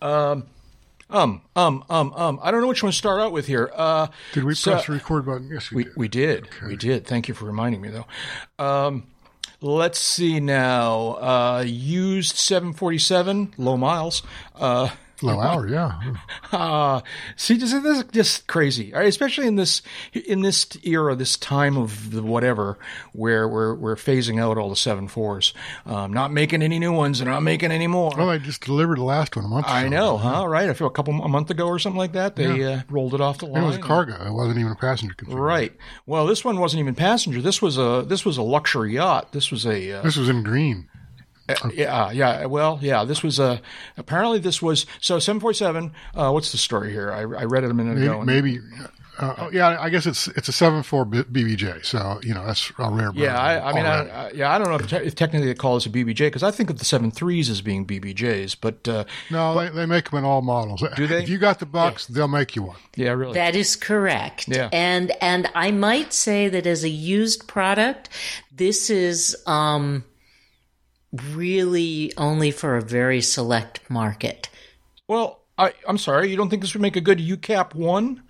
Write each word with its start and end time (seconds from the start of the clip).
Um, 0.00 0.46
um, 1.10 1.42
um, 1.56 1.84
um, 1.90 2.12
um. 2.14 2.38
I 2.42 2.50
don't 2.50 2.60
know 2.60 2.68
which 2.68 2.82
one 2.82 2.92
to 2.92 2.96
start 2.96 3.20
out 3.20 3.32
with 3.32 3.46
here. 3.46 3.70
Uh, 3.74 4.08
Did 4.32 4.44
we 4.44 4.54
so- 4.54 4.72
press 4.72 4.86
the 4.86 4.92
record 4.92 5.26
button? 5.26 5.48
Yes, 5.52 5.70
we, 5.72 5.86
we, 5.96 6.08
did. 6.08 6.44
we 6.44 6.48
did. 6.48 6.68
We 6.68 6.76
did. 6.76 7.06
Thank 7.06 7.28
you 7.28 7.34
for 7.34 7.46
reminding 7.46 7.80
me, 7.80 7.88
though. 7.90 8.06
Um, 8.64 9.04
let's 9.60 9.98
see 9.98 10.38
now. 10.40 11.14
Uh, 11.20 11.64
used 11.66 12.36
747, 12.36 13.54
low 13.58 13.76
miles. 13.76 14.22
Uh, 14.54 14.90
Low 15.22 15.40
hour, 15.40 15.68
yeah. 15.68 16.00
uh, 16.52 17.00
see, 17.36 17.56
this 17.56 17.72
is, 17.72 17.82
this 17.82 17.98
is 17.98 18.04
just 18.12 18.46
crazy, 18.46 18.92
all 18.92 19.00
right? 19.00 19.08
especially 19.08 19.46
in 19.46 19.56
this 19.56 19.82
in 20.12 20.42
this 20.42 20.66
era, 20.82 21.14
this 21.14 21.36
time 21.36 21.76
of 21.76 22.10
the 22.10 22.22
whatever, 22.22 22.78
where 23.12 23.48
we're 23.48 23.74
we're 23.74 23.96
phasing 23.96 24.40
out 24.40 24.58
all 24.58 24.70
the 24.70 24.76
seven 24.76 25.08
fours, 25.08 25.54
um, 25.86 26.12
not 26.12 26.32
making 26.32 26.62
any 26.62 26.78
new 26.78 26.92
ones, 26.92 27.20
and 27.20 27.28
not 27.28 27.42
making 27.42 27.70
any 27.70 27.86
more. 27.86 28.12
Well, 28.16 28.30
I 28.30 28.38
just 28.38 28.64
delivered 28.64 28.98
the 28.98 29.04
last 29.04 29.36
one 29.36 29.44
a 29.44 29.48
month 29.48 29.66
ago. 29.66 29.74
I 29.74 29.88
know, 29.88 30.16
huh? 30.16 30.46
Right? 30.46 30.68
I 30.68 30.74
feel 30.74 30.86
a 30.86 30.90
couple 30.90 31.14
a 31.22 31.28
month 31.28 31.50
ago 31.50 31.66
or 31.66 31.78
something 31.78 31.98
like 31.98 32.12
that. 32.12 32.36
They 32.36 32.64
uh, 32.64 32.80
rolled 32.88 33.14
it 33.14 33.20
off 33.20 33.38
the 33.38 33.46
line. 33.46 33.62
It 33.62 33.66
was 33.66 33.76
a 33.76 33.80
cargo. 33.80 34.26
It 34.26 34.32
wasn't 34.32 34.58
even 34.58 34.72
a 34.72 34.76
passenger. 34.76 35.14
Right. 35.26 35.72
Well, 36.06 36.26
this 36.26 36.44
one 36.44 36.58
wasn't 36.58 36.80
even 36.80 36.94
passenger. 36.94 37.40
This 37.42 37.62
was 37.62 37.78
a 37.78 38.04
this 38.06 38.24
was 38.24 38.36
a 38.36 38.42
luxury 38.42 38.94
yacht. 38.94 39.32
This 39.32 39.50
was 39.50 39.66
a 39.66 39.92
uh, 39.92 40.02
This 40.02 40.16
was 40.16 40.28
in 40.28 40.42
green. 40.42 40.88
Yeah 41.74 42.10
yeah. 42.10 42.46
Well, 42.46 42.78
yeah. 42.82 43.04
This 43.04 43.22
was 43.22 43.38
a 43.38 43.60
apparently 43.96 44.38
this 44.38 44.60
was 44.62 44.86
so 45.00 45.18
seven 45.18 45.40
forty 45.40 45.56
seven. 45.56 45.92
Uh, 46.14 46.30
what's 46.30 46.52
the 46.52 46.58
story 46.58 46.90
here? 46.92 47.12
I, 47.12 47.20
I 47.20 47.44
read 47.44 47.64
it 47.64 47.70
a 47.70 47.74
minute 47.74 47.94
Maybe, 47.96 48.06
ago. 48.06 48.22
maybe 48.24 48.58
uh, 49.20 49.34
oh, 49.36 49.50
yeah, 49.52 49.76
I 49.78 49.90
guess 49.90 50.06
it's 50.06 50.28
it's 50.28 50.48
a 50.48 50.52
seven 50.52 50.82
four 50.82 51.04
BBJ. 51.04 51.84
So 51.84 52.20
you 52.22 52.32
know 52.32 52.46
that's 52.46 52.72
a 52.78 52.90
rare. 52.90 53.10
yeah, 53.14 53.38
I, 53.38 53.70
I 53.70 53.74
mean, 53.74 53.84
I. 53.84 54.08
I, 54.08 54.30
yeah, 54.32 54.50
I 54.50 54.58
don't 54.58 54.68
know 54.68 54.76
if, 54.76 54.88
te- 54.88 54.96
if 55.06 55.14
technically 55.14 55.46
they 55.48 55.54
call 55.54 55.74
this 55.74 55.84
a 55.84 55.90
BBJ 55.90 56.18
because 56.18 56.42
I 56.42 56.50
think 56.50 56.70
of 56.70 56.78
the 56.78 56.86
seven 56.86 57.10
threes 57.10 57.50
as 57.50 57.60
being 57.60 57.86
BBJs, 57.86 58.56
but 58.60 58.88
uh, 58.88 59.04
no, 59.30 59.60
they, 59.60 59.68
they 59.68 59.86
make 59.86 60.08
them 60.10 60.20
in 60.20 60.24
all 60.24 60.40
models. 60.40 60.82
Do 60.96 61.06
they? 61.06 61.22
If 61.22 61.28
you 61.28 61.36
got 61.36 61.58
the 61.58 61.66
bucks, 61.66 62.06
they'll 62.06 62.28
make 62.28 62.56
you 62.56 62.62
one. 62.62 62.76
yeah, 62.96 63.10
really. 63.10 63.34
That 63.34 63.54
is 63.54 63.76
correct. 63.76 64.48
Yeah. 64.48 64.70
And 64.72 65.12
and 65.20 65.48
I 65.54 65.70
might 65.70 66.14
say 66.14 66.48
that 66.48 66.66
as 66.66 66.82
a 66.82 66.88
used 66.88 67.46
product, 67.46 68.08
this 68.50 68.88
is 68.88 69.36
um 69.46 70.04
really 71.12 72.12
only 72.16 72.50
for 72.50 72.76
a 72.76 72.82
very 72.82 73.20
select 73.20 73.80
market. 73.90 74.48
well, 75.08 75.38
I, 75.58 75.74
I'm 75.86 75.98
sorry, 75.98 76.30
you 76.30 76.36
don't 76.38 76.48
think 76.48 76.62
this 76.62 76.72
would 76.72 76.80
make 76.80 76.96
a 76.96 77.02
good 77.02 77.18
UCAP 77.18 77.74
one? 77.74 78.22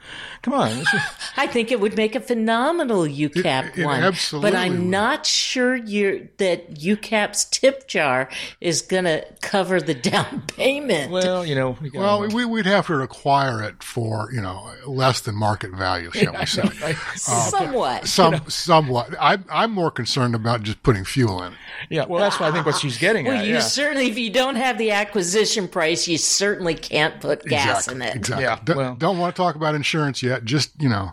Come 0.43 0.55
on, 0.55 0.71
this 0.79 0.89
I 1.37 1.47
think 1.47 1.71
it 1.71 1.81
would 1.81 1.97
make 1.97 2.15
a 2.15 2.21
phenomenal 2.21 3.03
UCAP 3.03 3.77
it 3.79 3.85
one, 3.85 4.03
absolutely 4.03 4.51
but 4.51 4.57
I'm 4.59 4.73
would. 4.73 4.87
not 4.87 5.27
sure 5.27 5.77
you're, 5.77 6.21
that 6.39 6.75
UCAP's 6.77 7.45
tip 7.47 7.87
jar 7.89 8.29
is 8.61 8.81
going 8.81 9.05
to 9.05 9.23
cover 9.43 9.81
the 9.81 9.93
down 10.11 10.43
payment. 10.47 11.13
well, 11.13 11.45
you 11.45 11.55
know. 11.55 11.77
we 11.81 11.91
got- 11.91 12.01
Well, 12.01 12.29
we, 12.29 12.45
we'd 12.47 12.65
have 12.67 12.87
to 12.87 12.95
acquire 13.03 13.63
it 13.63 13.83
for 13.83 14.31
you 14.33 14.41
know 14.41 14.71
less 14.87 15.21
than 15.21 15.35
market 15.35 15.73
value, 15.73 16.11
shall 16.13 16.33
we 16.33 16.47
say? 16.47 16.63
Uh, 16.83 17.15
somewhat. 17.15 18.07
Some 18.07 18.41
somewhat. 18.49 19.15
I, 19.21 19.39
I'm 19.51 19.73
more 19.73 19.91
concerned 19.91 20.35
about 20.35 20.63
just 20.63 20.83
putting 20.83 21.05
fuel 21.05 21.43
in 21.43 21.53
it. 21.53 21.59
yeah, 21.91 22.07
well, 22.07 22.21
that's 22.21 22.41
what 22.41 22.49
I 22.49 22.53
think 22.53 22.65
what 22.67 22.77
she's 22.79 22.97
getting 22.97 23.27
Well, 23.27 23.37
at. 23.39 23.47
you 23.47 23.55
yeah. 23.55 23.61
certainly, 23.61 24.07
if 24.09 24.19
you 24.19 24.31
don't 24.31 24.57
have 24.57 24.79
the 24.79 24.93
acquisition 24.93 25.69
price, 25.69 26.09
you 26.09 26.17
certainly 26.19 26.75
can't 26.75 27.21
put 27.21 27.45
gas 27.45 27.89
in 27.89 28.01
it. 28.01 28.17
Exactly. 28.17 28.45
Yeah, 28.45 28.59
Don't- 28.65 28.77
well- 28.77 28.95
don't 28.95 29.19
want 29.19 29.35
to 29.37 29.43
talk 29.43 29.55
about 29.55 29.75
insurance 29.75 29.91
yet. 30.23 30.45
Just 30.45 30.71
you 30.81 30.89
know, 30.89 31.13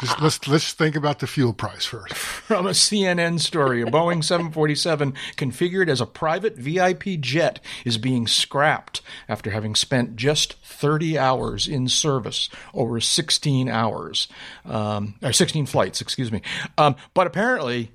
just 0.00 0.20
let's 0.20 0.48
let's 0.48 0.72
think 0.72 0.96
about 0.96 1.18
the 1.18 1.26
fuel 1.26 1.52
price 1.52 1.84
first. 1.84 2.14
From 2.14 2.66
a 2.66 2.70
CNN 2.70 3.40
story, 3.40 3.82
a 3.82 3.86
Boeing 3.86 4.22
747 4.24 5.14
configured 5.36 5.88
as 5.88 6.00
a 6.00 6.06
private 6.06 6.56
VIP 6.56 7.20
jet 7.20 7.60
is 7.84 7.98
being 7.98 8.26
scrapped 8.26 9.02
after 9.28 9.50
having 9.50 9.74
spent 9.74 10.16
just 10.16 10.54
30 10.64 11.18
hours 11.18 11.68
in 11.68 11.88
service 11.88 12.48
over 12.74 13.00
16 13.00 13.68
hours, 13.68 14.28
um, 14.64 15.14
or 15.22 15.32
16 15.32 15.66
flights, 15.66 16.00
excuse 16.00 16.32
me. 16.32 16.42
Um, 16.78 16.96
but 17.14 17.26
apparently, 17.26 17.90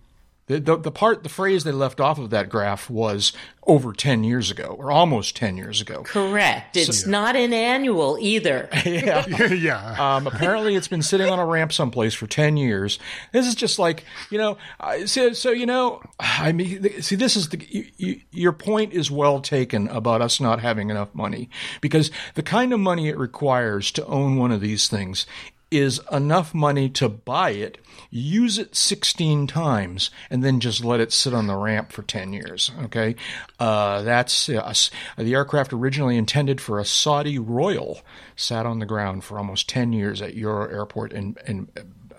the, 0.47 0.59
the, 0.59 0.77
the 0.77 0.91
part, 0.91 1.23
the 1.23 1.29
phrase 1.29 1.63
they 1.63 1.71
left 1.71 1.99
off 1.99 2.19
of 2.19 2.29
that 2.29 2.49
graph 2.49 2.89
was 2.89 3.33
over 3.65 3.93
10 3.93 4.23
years 4.23 4.51
ago, 4.51 4.75
or 4.77 4.91
almost 4.91 5.35
10 5.35 5.57
years 5.57 5.81
ago. 5.81 6.03
Correct. 6.03 6.77
It's 6.77 7.07
not 7.07 7.35
an 7.35 7.51
annual 7.51 8.17
either. 8.19 8.69
yeah. 8.85 9.95
Um, 9.97 10.27
apparently, 10.27 10.75
it's 10.75 10.87
been 10.87 11.01
sitting 11.01 11.27
on 11.29 11.39
a 11.39 11.45
ramp 11.45 11.73
someplace 11.73 12.13
for 12.13 12.27
ten 12.27 12.57
years. 12.57 12.99
This 13.31 13.47
is 13.47 13.55
just 13.55 13.79
like 13.79 14.03
you 14.29 14.37
know. 14.37 14.57
So, 15.05 15.33
so 15.33 15.51
you 15.51 15.65
know, 15.65 16.01
I 16.19 16.51
mean, 16.51 17.01
see, 17.01 17.15
this 17.15 17.35
is 17.35 17.49
the 17.49 17.65
you, 17.69 17.85
you, 17.97 18.21
your 18.31 18.53
point 18.53 18.93
is 18.93 19.09
well 19.09 19.39
taken 19.39 19.87
about 19.87 20.21
us 20.21 20.39
not 20.39 20.59
having 20.59 20.89
enough 20.89 21.13
money 21.15 21.49
because 21.81 22.11
the 22.35 22.43
kind 22.43 22.73
of 22.73 22.79
money 22.79 23.09
it 23.09 23.17
requires 23.17 23.91
to 23.91 24.05
own 24.05 24.37
one 24.37 24.51
of 24.51 24.61
these 24.61 24.87
things 24.87 25.25
is 25.71 25.99
enough 26.11 26.53
money 26.53 26.89
to 26.89 27.09
buy 27.09 27.51
it, 27.51 27.77
use 28.09 28.57
it 28.57 28.75
16 28.75 29.47
times, 29.47 30.09
and 30.29 30.43
then 30.43 30.59
just 30.59 30.83
let 30.85 30.99
it 30.99 31.11
sit 31.11 31.33
on 31.33 31.47
the 31.47 31.55
ramp 31.55 31.91
for 31.91 32.03
10 32.03 32.33
years. 32.33 32.71
Okay. 32.83 33.15
Uh, 33.59 34.01
that's 34.03 34.47
uh, 34.47 34.73
the 35.17 35.33
aircraft 35.33 35.73
originally 35.73 36.17
intended 36.17 36.61
for 36.61 36.79
a 36.79 36.85
Saudi 36.85 37.39
royal 37.39 38.01
sat 38.35 38.65
on 38.65 38.79
the 38.79 38.85
ground 38.85 39.23
for 39.23 39.37
almost 39.37 39.67
10 39.69 39.91
years 39.93 40.21
at 40.21 40.35
Euro 40.35 40.69
Airport 40.69 41.11
in, 41.13 41.35
in 41.47 41.67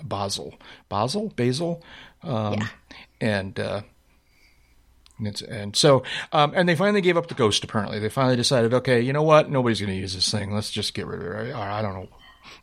Basel. 0.03 0.55
Basel? 0.89 1.33
Basel? 1.37 1.83
Um, 2.23 2.59
And, 3.21 3.59
uh, 3.59 3.83
and, 5.19 5.29
it's, 5.29 5.41
and 5.41 5.75
so, 5.75 6.03
um, 6.33 6.53
and 6.55 6.69
they 6.69 6.75
finally 6.77 7.01
gave 7.01 7.17
up 7.17 7.29
the 7.29 7.35
ghost. 7.35 7.65
Apparently, 7.65 7.99
they 7.99 8.11
finally 8.11 8.37
decided, 8.37 8.75
okay, 8.75 9.01
you 9.01 9.15
know 9.15 9.23
what? 9.23 9.49
Nobody's 9.51 9.81
going 9.81 9.93
to 9.93 9.99
use 9.99 10.15
this 10.15 10.31
thing. 10.31 10.53
Let's 10.53 10.71
just 10.71 10.93
get 10.93 11.07
rid 11.07 11.23
of 11.23 11.49
it. 11.49 11.53
I, 11.55 11.79
I 11.79 11.83
don't 11.83 11.95
know. 11.95 12.09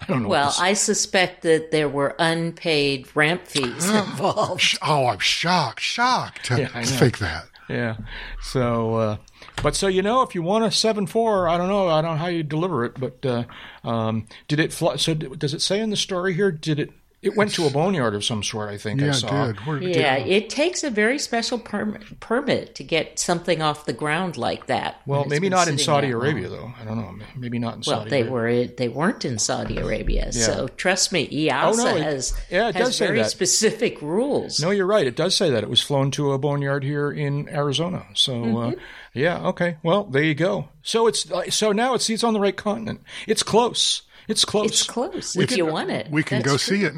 I 0.04 0.12
don't 0.12 0.24
know. 0.24 0.30
Well, 0.30 0.54
I 0.60 0.74
suspect 0.74 1.42
that 1.44 1.72
there 1.72 1.90
were 1.90 2.16
unpaid 2.20 3.08
ramp 3.16 3.48
fees 3.48 3.90
involved. 3.90 4.78
Oh, 4.82 5.08
I'm 5.08 5.20
shocked, 5.20 5.82
shocked 5.82 6.46
to 6.46 6.70
I 6.76 6.82
know. 6.82 6.86
think 6.86 7.20
that. 7.20 7.46
Yeah. 7.70 7.96
So, 8.42 8.96
uh, 8.96 9.18
but 9.62 9.76
so 9.76 9.88
you 9.88 10.02
know, 10.02 10.22
if 10.22 10.36
you 10.36 10.42
want 10.42 10.66
a 10.66 10.72
seven 10.72 11.08
four, 11.08 11.48
I 11.48 11.58
don't 11.58 11.70
know, 11.70 11.88
I 11.88 12.02
don't 12.02 12.12
know 12.12 12.18
how 12.18 12.28
you 12.28 12.44
deliver 12.44 12.84
it, 12.86 13.00
but 13.00 13.26
uh, 13.26 13.44
um, 13.84 14.28
did 14.48 14.60
it 14.60 14.74
fly? 14.74 14.98
So, 14.98 15.14
d- 15.14 15.30
does 15.38 15.54
it 15.54 15.62
say 15.62 15.80
in 15.80 15.90
the 15.90 15.96
story 15.96 16.34
here? 16.34 16.52
Did 16.52 16.80
it? 16.80 16.92
It 17.24 17.36
went 17.38 17.54
to 17.56 17.66
a 17.66 17.70
boneyard 17.70 18.16
of 18.16 18.24
some 18.26 18.44
sort. 18.44 18.70
I 18.70 18.78
think 18.78 19.02
I 19.02 19.12
saw. 19.12 19.46
it 19.50 19.54
did. 19.56 19.66
Where, 19.66 19.82
Yeah, 19.82 20.16
it 20.18 20.50
takes 20.50 20.84
a 20.84 20.90
very 20.90 21.18
special 21.18 21.58
perm- 21.58 21.98
permit 22.20 22.76
to 22.76 22.84
get 22.84 23.18
something 23.18 23.62
off 23.62 23.86
the 23.86 23.94
ground 23.94 24.36
like 24.38 24.66
that. 24.68 25.02
Well, 25.06 25.26
maybe 25.26 25.48
not 25.50 25.68
in 25.68 25.78
Saudi 25.78 26.08
that 26.08 26.14
long. 26.18 26.22
Arabia 26.24 26.50
though. 26.50 26.74
I 26.80 26.84
don't 26.86 26.98
know. 26.98 27.16
Maybe 27.38 27.60
not 27.60 27.76
in 27.76 27.84
Well, 27.88 28.00
Saudi. 28.00 28.10
they 28.10 28.22
Arabia. 28.22 28.32
were 28.68 28.76
they 28.76 28.88
weren't 28.90 29.24
in 29.26 29.40
Saudi 29.40 29.78
Arabia, 29.78 30.32
so 30.34 30.68
trust 30.68 31.12
me, 31.14 31.28
EASA 31.30 31.64
Oh, 31.64 31.76
no, 31.84 31.96
it- 31.96 32.04
has 32.04 32.34
yeah, 32.52 32.70
it 32.70 32.76
has 32.76 32.88
does 32.88 32.98
say 32.98 33.06
very 33.08 33.20
that. 33.20 33.32
specific 33.32 34.02
rules. 34.02 34.60
No, 34.60 34.70
you're 34.72 34.86
right. 34.86 35.08
It 35.08 35.16
does 35.16 35.34
say 35.36 35.50
that 35.50 35.64
it 35.64 35.70
was 35.70 35.82
flown 35.82 36.12
to 36.12 36.34
a 36.34 36.38
boneyard 36.38 36.84
here 36.84 37.12
in 37.12 37.48
Arizona. 37.50 38.06
So, 38.16 38.34
uh, 38.34 38.46
Mm-hmm. 38.46 38.80
yeah, 39.14 39.48
okay. 39.48 39.78
Well, 39.84 40.04
there 40.06 40.24
you 40.24 40.36
go. 40.36 40.68
So 40.82 41.08
it's 41.08 41.26
so 41.56 41.72
now 41.72 41.94
it's 41.94 42.10
it's 42.10 42.24
on 42.24 42.34
the 42.34 42.40
right 42.40 42.56
continent. 42.58 43.02
It's 43.28 43.44
close. 43.44 44.02
It's 44.28 44.46
close. 44.46 44.68
It's 44.70 44.84
close 44.84 45.36
if 45.36 45.56
you 45.56 45.66
want 45.66 45.90
it. 45.92 46.10
we 46.10 46.24
can 46.24 46.38
That's 46.40 46.46
go 46.52 46.58
true. 46.58 46.78
see 46.78 46.84
it 46.86 46.94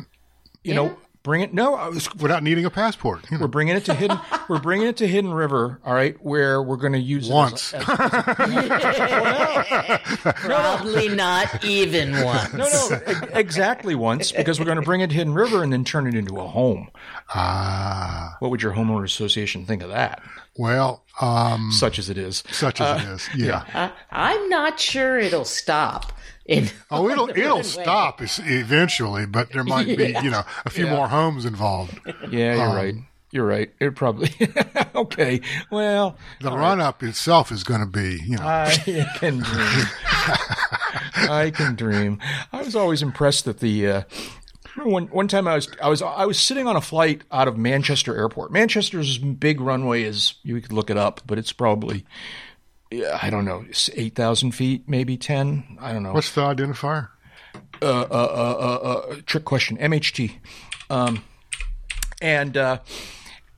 you 0.66 0.74
know, 0.74 0.98
bring 1.24 1.42
it. 1.42 1.54
No, 1.54 1.76
I 1.76 1.88
was 1.90 2.14
without 2.16 2.44
needing 2.44 2.66
a 2.66 2.70
passport. 2.70 3.30
You 3.32 3.38
know, 3.38 3.42
We're 3.42 3.48
bringing 3.48 3.76
it 3.76 3.86
to 3.86 3.94
hidden. 3.94 4.20
we're 4.50 4.60
bringing 4.60 4.88
it 4.88 4.98
to 4.98 5.08
Hidden 5.08 5.34
River. 5.34 5.80
All 5.86 5.94
right, 5.94 6.16
where 6.24 6.62
we're 6.62 6.76
going 6.78 6.94
to 6.94 7.00
use 7.00 7.30
it 7.30 7.34
once. 7.34 7.74
As, 7.74 7.84
as- 7.88 9.36
Probably 10.36 11.10
not 11.10 11.64
even 11.66 12.24
once. 12.24 12.54
no, 12.54 12.68
no, 12.68 13.00
exactly 13.34 13.96
once 13.96 14.32
because 14.32 14.60
we're 14.60 14.66
going 14.66 14.78
to 14.78 14.84
bring 14.84 15.02
it 15.02 15.10
to 15.10 15.16
Hidden 15.16 15.34
River 15.34 15.64
and 15.64 15.72
then 15.74 15.84
turn 15.84 16.08
it 16.08 16.16
into 16.16 16.38
a 16.40 16.48
home. 16.48 16.90
ah, 17.34 18.36
What 18.40 18.52
would 18.52 18.62
your 18.62 18.74
homeowner 18.74 19.04
association 19.06 19.66
think 19.66 19.82
of 19.84 19.90
that? 19.90 20.22
well, 20.58 21.04
um, 21.20 21.70
Such 21.72 22.00
as 22.00 22.10
it 22.10 22.18
is. 22.18 22.44
such 22.52 22.80
as 22.80 23.02
it 23.02 23.08
is. 23.10 23.30
Yeah. 23.36 23.92
I'm 24.12 24.48
not 24.50 24.80
sure 24.80 25.18
it'll 25.20 25.44
stop. 25.46 26.14
In 26.46 26.70
Oh, 26.92 27.10
it'll 27.10 27.30
it'll 27.30 27.64
stop 27.64 28.22
eventually, 28.22 29.26
but 29.26 29.52
there 29.52 29.64
might 29.64 29.88
be 29.98 30.16
you 30.24 30.30
know 30.30 30.44
a 30.66 30.70
few 30.70 30.88
more 30.96 31.08
homes 31.08 31.46
involved. 31.46 32.00
Yeah, 32.30 32.56
you're 32.56 32.64
Um, 32.70 32.76
right. 32.76 32.96
You're 33.32 33.46
right. 33.48 33.70
It 33.82 33.96
probably 33.96 34.30
okay. 34.96 35.42
Well, 35.70 36.16
The 36.40 36.52
run 36.52 36.80
up 36.80 37.04
itself 37.04 37.52
is 37.52 37.64
going 37.64 37.82
to 37.82 37.86
be 37.88 38.20
you 38.26 38.38
know 38.38 38.46
I 38.46 38.74
can 39.18 39.40
dream. 39.40 39.86
I 41.30 41.52
can 41.54 41.76
dream. 41.76 42.20
I 42.54 42.62
was 42.62 42.76
always 42.76 43.02
impressed 43.02 43.46
that 43.46 43.60
the. 43.60 43.88
Uh, 43.88 44.02
one 44.84 45.08
one 45.08 45.28
time 45.30 45.48
I 45.48 45.56
was 45.56 45.70
I 45.82 45.88
was 45.88 46.02
I 46.02 46.26
was 46.26 46.38
sitting 46.40 46.68
on 46.68 46.76
a 46.76 46.82
flight 46.82 47.22
out 47.32 47.48
of 47.48 47.58
Manchester 47.58 48.16
Airport. 48.16 48.52
Manchester's 48.52 49.18
big 49.18 49.62
runway 49.62 50.04
is 50.04 50.36
you 50.44 50.60
could 50.60 50.74
look 50.74 50.90
it 50.90 50.98
up, 50.98 51.22
but 51.26 51.38
it's 51.38 51.54
probably 51.54 52.00
yeah, 52.00 52.04
I 52.92 53.30
don't 53.30 53.46
know 53.46 53.66
eight 53.94 54.16
thousand 54.16 54.52
feet, 54.52 54.88
maybe 54.88 55.18
ten. 55.18 55.78
I 55.82 55.92
don't 55.94 56.04
know. 56.04 56.14
what's 56.14 56.32
the 56.32 56.42
identifier? 56.42 57.10
uh, 57.82 57.86
uh, 57.86 58.04
uh, 58.12 58.88
uh, 59.12 59.16
trick 59.26 59.46
question. 59.46 59.78
MHT. 59.78 60.34
Um, 60.90 61.24
and 62.22 62.56
uh, 62.58 62.80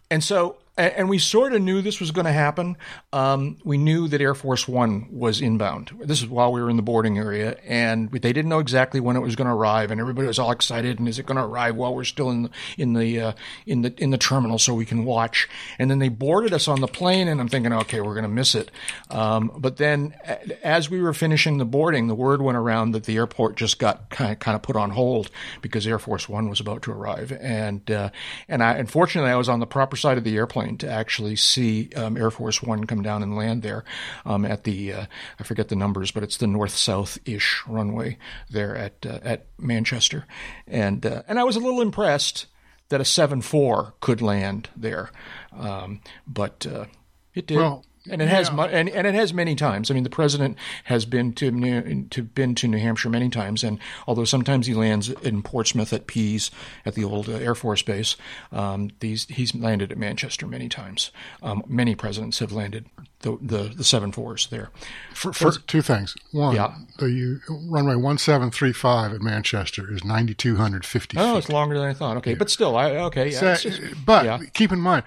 and 0.09 0.23
so 0.23 0.57
and, 0.77 1.09
we 1.09 1.17
sort 1.17 1.53
of 1.53 1.61
knew 1.61 1.81
this 1.81 1.99
was 1.99 2.11
going 2.11 2.25
to 2.25 2.31
happen. 2.31 2.77
Um, 3.11 3.57
we 3.63 3.77
knew 3.77 4.07
that 4.09 4.21
Air 4.21 4.35
Force 4.35 4.67
One 4.67 5.07
was 5.11 5.41
inbound. 5.41 5.91
This 6.01 6.21
is 6.21 6.27
while 6.27 6.51
we 6.51 6.61
were 6.61 6.69
in 6.69 6.75
the 6.75 6.83
boarding 6.83 7.17
area, 7.17 7.57
and 7.65 8.11
they 8.11 8.33
didn't 8.33 8.49
know 8.49 8.59
exactly 8.59 8.99
when 8.99 9.15
it 9.15 9.21
was 9.21 9.35
going 9.35 9.47
to 9.47 9.53
arrive, 9.53 9.89
and 9.89 9.99
everybody 9.99 10.27
was 10.27 10.37
all 10.37 10.51
excited. 10.51 10.99
And 10.99 11.07
is 11.07 11.17
it 11.17 11.25
going 11.25 11.37
to 11.37 11.43
arrive 11.43 11.75
while 11.75 11.95
we're 11.95 12.03
still 12.03 12.29
in 12.29 12.43
the, 12.43 12.49
in 12.77 12.93
the 12.93 13.19
uh, 13.19 13.31
in 13.65 13.81
the 13.81 13.93
in 13.97 14.11
the 14.11 14.17
terminal 14.17 14.59
so 14.59 14.73
we 14.73 14.85
can 14.85 15.03
watch? 15.05 15.49
And 15.79 15.89
then 15.89 15.99
they 15.99 16.09
boarded 16.09 16.53
us 16.53 16.67
on 16.67 16.81
the 16.81 16.87
plane, 16.87 17.27
and 17.27 17.41
I'm 17.41 17.47
thinking, 17.47 17.73
okay, 17.73 18.01
we're 18.01 18.13
going 18.13 18.23
to 18.23 18.29
miss 18.29 18.53
it. 18.53 18.69
Um, 19.09 19.51
but 19.57 19.77
then, 19.77 20.15
as 20.63 20.89
we 20.89 21.01
were 21.01 21.13
finishing 21.13 21.57
the 21.57 21.65
boarding, 21.65 22.07
the 22.07 22.15
word 22.15 22.41
went 22.41 22.57
around 22.57 22.91
that 22.91 23.05
the 23.05 23.15
airport 23.15 23.55
just 23.57 23.79
got 23.79 24.09
kind 24.09 24.33
of, 24.33 24.39
kind 24.39 24.55
of 24.55 24.61
put 24.61 24.75
on 24.75 24.91
hold 24.91 25.31
because 25.61 25.87
Air 25.87 25.99
Force 25.99 26.29
One 26.29 26.49
was 26.49 26.59
about 26.59 26.83
to 26.83 26.91
arrive, 26.91 27.31
and 27.31 27.89
uh, 27.89 28.09
and 28.47 28.61
I 28.61 28.73
unfortunately 28.73 29.31
I 29.31 29.35
was 29.37 29.49
on 29.49 29.59
the 29.59 29.65
proper 29.65 29.95
side 29.95 30.17
of 30.19 30.23
the 30.23 30.35
airplane 30.35 30.66
to 30.77 30.89
actually 30.89 31.35
see 31.35 31.89
um, 31.95 32.17
Air 32.17 32.31
Force 32.31 32.61
One 32.61 32.85
come 32.85 33.01
down 33.01 33.23
and 33.23 33.35
land 33.35 33.63
there 33.63 33.83
um, 34.25 34.45
at 34.45 34.63
the 34.63 34.93
uh, 34.93 35.05
I 35.39 35.43
forget 35.43 35.69
the 35.69 35.75
numbers, 35.75 36.11
but 36.11 36.23
it's 36.23 36.37
the 36.37 36.47
north 36.47 36.75
south 36.75 37.17
ish 37.25 37.63
runway 37.67 38.17
there 38.49 38.75
at 38.75 39.05
uh, 39.05 39.19
at 39.23 39.45
Manchester, 39.57 40.25
and 40.67 41.05
uh, 41.05 41.23
and 41.27 41.39
I 41.39 41.43
was 41.43 41.55
a 41.55 41.59
little 41.59 41.81
impressed 41.81 42.47
that 42.89 43.01
a 43.01 43.05
seven 43.05 43.41
four 43.41 43.93
could 43.99 44.21
land 44.21 44.69
there, 44.75 45.11
um, 45.57 46.01
but 46.25 46.65
uh, 46.65 46.85
it 47.33 47.47
did. 47.47 47.57
Well, 47.57 47.85
and 48.09 48.21
it 48.21 48.27
has, 48.29 48.49
and, 48.49 48.89
and 48.89 49.07
it 49.07 49.13
has 49.13 49.33
many 49.33 49.55
times. 49.55 49.89
I 49.91 49.93
mean, 49.93 50.03
the 50.03 50.09
president 50.09 50.57
has 50.85 51.05
been 51.05 51.33
to 51.33 51.51
New, 51.51 52.05
to 52.09 52.23
been 52.23 52.55
to 52.55 52.67
New 52.67 52.77
Hampshire 52.79 53.09
many 53.09 53.29
times, 53.29 53.63
and 53.63 53.79
although 54.07 54.25
sometimes 54.25 54.67
he 54.67 54.73
lands 54.73 55.09
in 55.09 55.41
Portsmouth 55.43 55.91
at 55.93 56.07
Pease 56.07 56.51
at 56.85 56.95
the 56.95 57.03
old 57.03 57.29
uh, 57.29 57.33
Air 57.33 57.55
Force 57.55 57.81
Base, 57.81 58.15
um, 58.51 58.89
these 58.99 59.25
he's 59.25 59.53
landed 59.55 59.91
at 59.91 59.97
Manchester 59.97 60.47
many 60.47 60.69
times. 60.69 61.11
Um, 61.41 61.63
many 61.67 61.95
presidents 61.95 62.39
have 62.39 62.51
landed 62.51 62.85
the 63.21 63.37
the, 63.41 63.73
the 63.75 63.83
seven 63.83 64.11
fours 64.11 64.47
there. 64.47 64.69
For, 65.13 65.33
for 65.33 65.51
two 65.51 65.81
things. 65.81 66.15
One, 66.31 66.55
Yeah. 66.55 66.73
the 66.99 67.39
runway 67.69 67.95
one 67.95 68.17
seven 68.17 68.51
three 68.51 68.73
five 68.73 69.13
at 69.13 69.21
Manchester 69.21 69.91
is 69.93 70.03
ninety 70.03 70.33
two 70.33 70.55
hundred 70.57 70.85
fifty 70.85 71.17
Oh, 71.17 71.33
feet. 71.33 71.37
it's 71.39 71.49
longer 71.49 71.77
than 71.79 71.87
I 71.87 71.93
thought. 71.93 72.17
Okay, 72.17 72.35
but 72.35 72.49
still, 72.49 72.75
I 72.77 72.91
okay. 72.97 73.31
Yeah, 73.31 73.39
So- 73.55 73.69
just- 73.69 73.81
but 74.05 74.25
yeah. 74.25 74.39
keep 74.53 74.71
in 74.71 74.79
mind, 74.79 75.03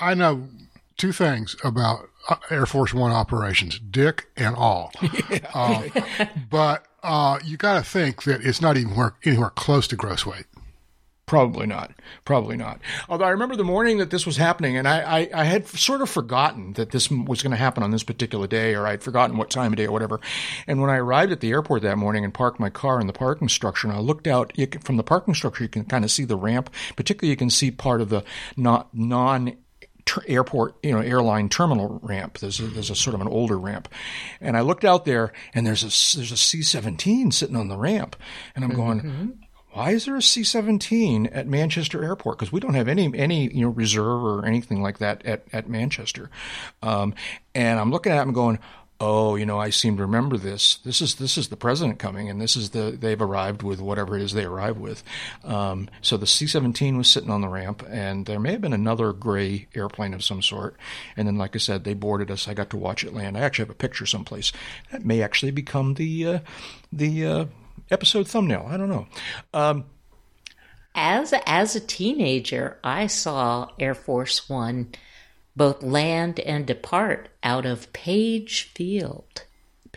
I 0.00 0.14
know 0.14 0.48
two 0.96 1.12
things 1.12 1.56
about 1.64 2.08
Air 2.50 2.66
Force 2.66 2.94
One 2.94 3.12
operations: 3.12 3.78
dick 3.78 4.28
and 4.36 4.54
all. 4.54 4.92
Uh, 5.54 5.88
but 6.50 6.86
uh, 7.02 7.38
you 7.44 7.56
got 7.56 7.74
to 7.74 7.82
think 7.82 8.22
that 8.22 8.40
it's 8.42 8.60
not 8.60 8.76
even 8.76 8.94
where, 8.94 9.14
anywhere 9.24 9.50
close 9.50 9.86
to 9.88 9.96
gross 9.96 10.24
weight. 10.24 10.46
Probably 11.32 11.66
not. 11.66 11.92
Probably 12.24 12.56
not. 12.56 12.80
Although 13.08 13.24
I 13.24 13.30
remember 13.30 13.56
the 13.56 13.64
morning 13.64 13.98
that 13.98 14.10
this 14.10 14.26
was 14.26 14.36
happening, 14.36 14.76
and 14.76 14.86
I, 14.86 15.20
I, 15.20 15.30
I 15.34 15.44
had 15.44 15.66
sort 15.66 16.02
of 16.02 16.10
forgotten 16.10 16.74
that 16.74 16.90
this 16.90 17.10
was 17.10 17.42
going 17.42 17.52
to 17.52 17.56
happen 17.56 17.82
on 17.82 17.90
this 17.90 18.02
particular 18.02 18.46
day, 18.46 18.74
or 18.74 18.86
I'd 18.86 19.02
forgotten 19.02 19.38
what 19.38 19.48
time 19.48 19.72
of 19.72 19.78
day 19.78 19.86
or 19.86 19.92
whatever. 19.92 20.20
And 20.66 20.80
when 20.80 20.90
I 20.90 20.96
arrived 20.96 21.32
at 21.32 21.40
the 21.40 21.50
airport 21.50 21.82
that 21.82 21.96
morning 21.96 22.24
and 22.24 22.34
parked 22.34 22.60
my 22.60 22.70
car 22.70 23.00
in 23.00 23.06
the 23.06 23.14
parking 23.14 23.48
structure, 23.48 23.88
and 23.88 23.96
I 23.96 24.00
looked 24.00 24.26
out 24.26 24.52
you 24.56 24.66
can, 24.66 24.82
from 24.82 24.98
the 24.98 25.02
parking 25.02 25.32
structure, 25.32 25.64
you 25.64 25.70
can 25.70 25.84
kind 25.84 26.04
of 26.04 26.10
see 26.10 26.24
the 26.24 26.36
ramp. 26.36 26.68
Particularly, 26.96 27.30
you 27.30 27.36
can 27.36 27.50
see 27.50 27.70
part 27.70 28.02
of 28.02 28.10
the 28.10 28.24
not 28.56 28.88
non 28.92 29.56
ter- 30.12 30.24
airport, 30.28 30.76
you 30.82 30.92
know, 30.92 31.00
airline 31.00 31.48
terminal 31.48 31.98
ramp. 32.02 32.38
There's 32.38 32.60
a, 32.60 32.64
there's 32.64 32.90
a 32.90 32.94
sort 32.94 33.14
of 33.14 33.20
an 33.20 33.28
older 33.28 33.58
ramp, 33.58 33.88
and 34.40 34.56
I 34.56 34.60
looked 34.60 34.84
out 34.84 35.04
there, 35.04 35.32
and 35.54 35.66
there's 35.66 35.82
a 35.82 36.16
there's 36.16 36.32
a 36.32 36.36
C-17 36.36 37.32
sitting 37.32 37.56
on 37.56 37.68
the 37.68 37.76
ramp, 37.76 38.16
and 38.54 38.64
I'm 38.64 38.74
going. 38.74 39.38
Why 39.74 39.92
is 39.92 40.04
there 40.04 40.16
a 40.16 40.22
C-17 40.22 41.30
at 41.32 41.46
Manchester 41.46 42.04
Airport? 42.04 42.36
Because 42.36 42.52
we 42.52 42.60
don't 42.60 42.74
have 42.74 42.88
any 42.88 43.10
any 43.16 43.50
you 43.54 43.62
know 43.62 43.70
reserve 43.70 44.22
or 44.22 44.44
anything 44.44 44.82
like 44.82 44.98
that 44.98 45.24
at 45.24 45.44
at 45.50 45.66
Manchester. 45.66 46.28
Um, 46.82 47.14
and 47.54 47.80
I'm 47.80 47.90
looking 47.90 48.12
at 48.12 48.20
him 48.20 48.34
going, 48.34 48.58
oh, 49.02 49.34
you 49.34 49.44
know, 49.44 49.58
I 49.58 49.70
seem 49.70 49.96
to 49.96 50.02
remember 50.02 50.36
this. 50.36 50.76
This 50.76 51.00
is 51.00 51.16
this 51.16 51.36
is 51.36 51.48
the 51.48 51.56
president 51.56 51.98
coming, 51.98 52.30
and 52.30 52.40
this 52.40 52.54
is 52.54 52.70
the 52.70 52.92
they've 52.92 53.20
arrived 53.20 53.62
with 53.62 53.80
whatever 53.80 54.16
it 54.16 54.22
is 54.22 54.32
they 54.32 54.44
arrived 54.44 54.78
with. 54.78 55.02
Um, 55.42 55.90
so 56.00 56.16
the 56.16 56.26
C-17 56.26 56.96
was 56.96 57.08
sitting 57.08 57.30
on 57.30 57.40
the 57.40 57.48
ramp, 57.48 57.84
and 57.90 58.26
there 58.26 58.38
may 58.38 58.52
have 58.52 58.60
been 58.60 58.72
another 58.72 59.12
gray 59.12 59.66
airplane 59.74 60.14
of 60.14 60.22
some 60.22 60.40
sort. 60.40 60.76
And 61.16 61.26
then, 61.26 61.36
like 61.36 61.56
I 61.56 61.58
said, 61.58 61.82
they 61.82 61.94
boarded 61.94 62.30
us. 62.30 62.46
I 62.46 62.54
got 62.54 62.70
to 62.70 62.76
watch 62.76 63.02
it 63.02 63.12
land. 63.12 63.36
I 63.36 63.40
actually 63.40 63.64
have 63.64 63.74
a 63.74 63.74
picture 63.74 64.06
someplace 64.06 64.52
that 64.92 65.04
may 65.04 65.20
actually 65.20 65.50
become 65.50 65.94
the 65.94 66.26
uh, 66.26 66.38
the 66.92 67.26
uh, 67.26 67.44
episode 67.90 68.28
thumbnail. 68.28 68.66
I 68.68 68.76
don't 68.76 68.88
know. 68.88 69.06
Um, 69.52 69.84
As 70.94 71.34
as 71.44 71.74
a 71.74 71.80
teenager, 71.80 72.78
I 72.84 73.08
saw 73.08 73.70
Air 73.80 73.96
Force 73.96 74.48
One 74.48 74.92
both 75.56 75.82
land 75.82 76.40
and 76.40 76.66
depart 76.66 77.28
out 77.42 77.66
of 77.66 77.92
Page 77.92 78.70
Field, 78.74 79.44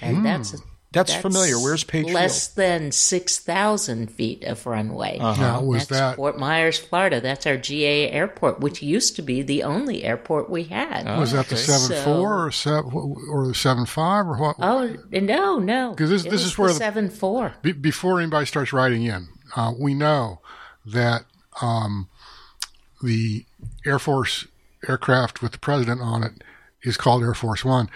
and 0.01 0.25
that's 0.25 0.51
Hmm. 0.51 0.57
That's 0.91 1.13
familiar. 1.13 1.59
Where's 1.59 1.83
Page 1.83 2.05
Field? 2.05 2.15
Less 2.15 2.47
than 2.47 2.93
six 2.93 3.37
thousand 3.37 4.09
feet 4.11 4.45
of 4.45 4.65
runway. 4.65 5.17
Now, 5.19 5.59
was 5.61 5.87
That's 5.87 5.99
that 5.99 6.15
Fort 6.15 6.39
Myers, 6.39 6.79
Florida. 6.79 7.19
That's 7.19 7.45
our 7.45 7.57
GA 7.57 8.09
airport, 8.11 8.61
which 8.61 8.81
used 8.81 9.17
to 9.17 9.21
be 9.21 9.41
the 9.41 9.63
only 9.63 10.05
airport 10.05 10.49
we 10.49 10.63
had. 10.63 11.03
was 11.19 11.33
that 11.33 11.49
the 11.49 11.57
seven 11.57 12.01
four 12.05 12.45
or 12.45 12.49
seven 12.49 12.91
or 13.29 13.45
the 13.47 13.53
seven 13.53 13.85
five 13.85 14.25
or 14.25 14.37
what? 14.37 14.55
Oh 14.59 14.95
no, 15.11 15.59
no! 15.59 15.93
'Cause 15.95 16.09
this- 16.11 16.23
this 16.23 16.45
is 16.45 16.57
where 16.57 16.69
the 16.69 16.75
the- 16.75 16.79
seven 16.79 17.09
four. 17.09 17.55
Be- 17.61 17.73
before 17.73 18.21
anybody 18.21 18.45
starts 18.45 18.71
writing 18.71 19.03
in, 19.03 19.27
uh, 19.57 19.73
we 19.77 19.93
know 19.93 20.39
that 20.85 21.25
um, 21.61 22.07
the 23.03 23.43
Air 23.85 23.99
Force 23.99 24.47
aircraft 24.87 25.41
with 25.41 25.51
the 25.53 25.59
president 25.59 26.01
on 26.01 26.23
it 26.23 26.43
is 26.83 26.97
called 26.97 27.23
Air 27.23 27.33
Force 27.33 27.63
One. 27.65 27.89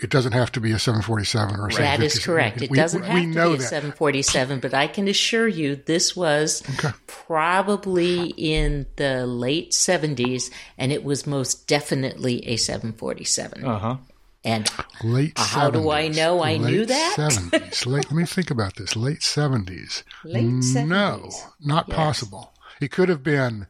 It 0.00 0.10
doesn't 0.10 0.30
have 0.32 0.52
to 0.52 0.60
be 0.60 0.70
a 0.70 0.78
747 0.78 1.56
or 1.58 1.66
a 1.68 1.72
That 1.74 2.00
is 2.00 2.22
757. 2.22 2.24
correct. 2.24 2.62
It 2.62 2.70
We- 2.70 2.76
doesn't 2.76 3.00
we, 3.02 3.06
have 3.08 3.14
we 3.16 3.20
to 3.22 3.26
know 3.26 3.48
be 3.50 3.54
a 3.54 3.58
that. 3.58 3.68
747, 3.68 4.60
but 4.60 4.72
I 4.72 4.86
can 4.86 5.08
assure 5.08 5.48
you 5.48 5.74
this 5.74 6.14
was 6.16 6.62
probably 7.06 8.26
in 8.36 8.86
the 8.96 9.26
late 9.26 9.72
70s, 9.72 10.50
and 10.78 10.92
it 10.92 11.04
was 11.04 11.26
most 11.26 11.66
definitely 11.66 12.46
a 12.48 12.56
747. 12.56 13.64
Uh 13.64 13.78
huh. 13.78 13.96
And 14.44 14.70
Late 15.02 15.36
How 15.36 15.68
do 15.68 15.90
I 15.90 16.06
know 16.08 16.40
I 16.40 16.56
Late 16.56 16.60
knew 16.60 16.86
that? 16.86 17.14
70s. 17.18 17.86
Late, 17.86 18.04
let 18.04 18.12
me 18.12 18.24
think 18.24 18.50
about 18.52 18.76
this. 18.76 18.94
Late 18.94 19.18
70s. 19.20 20.04
late 20.24 20.44
70s. 20.44 20.86
No, 20.86 21.28
70s. 21.28 21.34
not 21.60 21.90
possible. 21.90 22.52
It 22.80 22.92
could 22.92 23.08
have 23.08 23.24
been, 23.24 23.66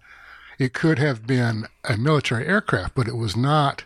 it 0.58 0.72
could 0.74 0.98
have 0.98 1.26
been 1.26 1.66
a 1.84 1.96
military 1.96 2.46
aircraft, 2.46 2.94
but 2.94 3.08
it 3.08 3.16
was 3.16 3.36
not 3.36 3.84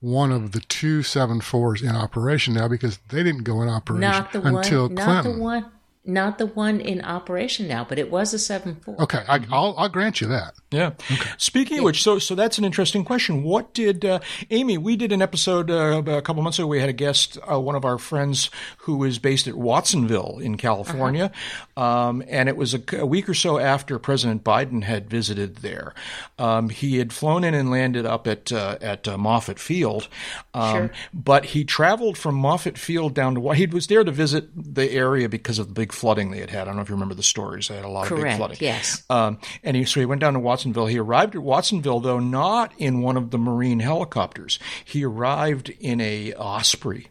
one 0.00 0.32
of 0.32 0.52
the 0.52 0.60
two 0.60 1.00
74s 1.00 1.82
in 1.82 1.94
operation 1.94 2.54
now 2.54 2.68
because 2.68 2.98
they 3.08 3.22
didn't 3.22 3.44
go 3.44 3.60
in 3.62 3.68
operation 3.68 4.00
Not 4.00 4.32
the 4.32 4.40
one, 4.40 4.56
until 4.56 4.88
not 4.88 5.04
Clinton. 5.04 5.36
the 5.36 5.42
one, 5.42 5.66
not 6.04 6.38
the 6.38 6.46
one 6.46 6.80
in 6.80 7.02
operation 7.02 7.68
now, 7.68 7.84
but 7.88 7.98
it 7.98 8.10
was 8.10 8.32
a 8.32 8.38
seven 8.38 8.76
four. 8.76 9.00
Okay, 9.02 9.22
I, 9.28 9.44
I'll, 9.52 9.74
I'll 9.76 9.88
grant 9.88 10.20
you 10.20 10.26
that. 10.28 10.54
Yeah. 10.70 10.92
Speaking 11.36 11.78
of 11.78 11.84
which, 11.84 12.02
so 12.02 12.18
so 12.18 12.34
that's 12.34 12.56
an 12.58 12.64
interesting 12.64 13.04
question. 13.04 13.42
What 13.42 13.74
did 13.74 14.04
uh, 14.04 14.20
Amy? 14.50 14.78
We 14.78 14.96
did 14.96 15.12
an 15.12 15.20
episode 15.20 15.70
uh, 15.70 16.02
a 16.06 16.22
couple 16.22 16.42
months 16.42 16.58
ago. 16.58 16.66
We 16.68 16.80
had 16.80 16.88
a 16.88 16.94
guest, 16.94 17.38
uh, 17.50 17.60
one 17.60 17.74
of 17.74 17.84
our 17.84 17.98
friends 17.98 18.50
who 18.78 19.04
is 19.04 19.18
based 19.18 19.46
at 19.46 19.54
Watsonville 19.56 20.38
in 20.40 20.56
California, 20.56 21.32
um, 21.76 22.22
and 22.28 22.48
it 22.48 22.56
was 22.56 22.72
a, 22.74 22.80
a 22.96 23.06
week 23.06 23.28
or 23.28 23.34
so 23.34 23.58
after 23.58 23.98
President 23.98 24.42
Biden 24.42 24.82
had 24.84 25.10
visited 25.10 25.56
there. 25.56 25.92
Um, 26.38 26.70
he 26.70 26.98
had 26.98 27.12
flown 27.12 27.44
in 27.44 27.52
and 27.54 27.70
landed 27.70 28.06
up 28.06 28.26
at 28.26 28.50
uh, 28.52 28.78
at 28.80 29.06
uh, 29.06 29.16
Moffett 29.18 29.58
Field, 29.58 30.08
um, 30.54 30.70
Sure. 30.76 30.90
but 31.12 31.46
he 31.46 31.64
traveled 31.64 32.16
from 32.16 32.36
Moffett 32.40 32.78
Field 32.78 33.14
down 33.14 33.34
to 33.34 33.50
he 33.50 33.66
was 33.66 33.88
there 33.88 34.04
to 34.04 34.12
visit 34.12 34.48
the 34.54 34.90
area 34.92 35.28
because 35.28 35.58
of 35.58 35.66
the 35.68 35.74
big 35.74 35.89
flooding 35.92 36.30
they 36.30 36.40
had 36.40 36.50
had. 36.50 36.62
I 36.62 36.64
don't 36.66 36.76
know 36.76 36.82
if 36.82 36.88
you 36.88 36.94
remember 36.94 37.14
the 37.14 37.22
stories. 37.22 37.68
They 37.68 37.76
had 37.76 37.84
a 37.84 37.88
lot 37.88 38.10
of 38.10 38.16
big 38.16 38.36
flooding. 38.36 38.58
yes. 38.60 39.02
Um, 39.10 39.38
and 39.62 39.76
he, 39.76 39.84
so 39.84 40.00
he 40.00 40.06
went 40.06 40.20
down 40.20 40.34
to 40.34 40.40
Watsonville. 40.40 40.86
He 40.86 40.98
arrived 40.98 41.34
at 41.34 41.42
Watsonville, 41.42 42.00
though 42.00 42.18
not 42.18 42.72
in 42.78 43.00
one 43.02 43.16
of 43.16 43.30
the 43.30 43.38
Marine 43.38 43.80
helicopters. 43.80 44.58
He 44.84 45.04
arrived 45.04 45.70
in 45.80 46.00
a 46.00 46.32
Osprey. 46.34 47.08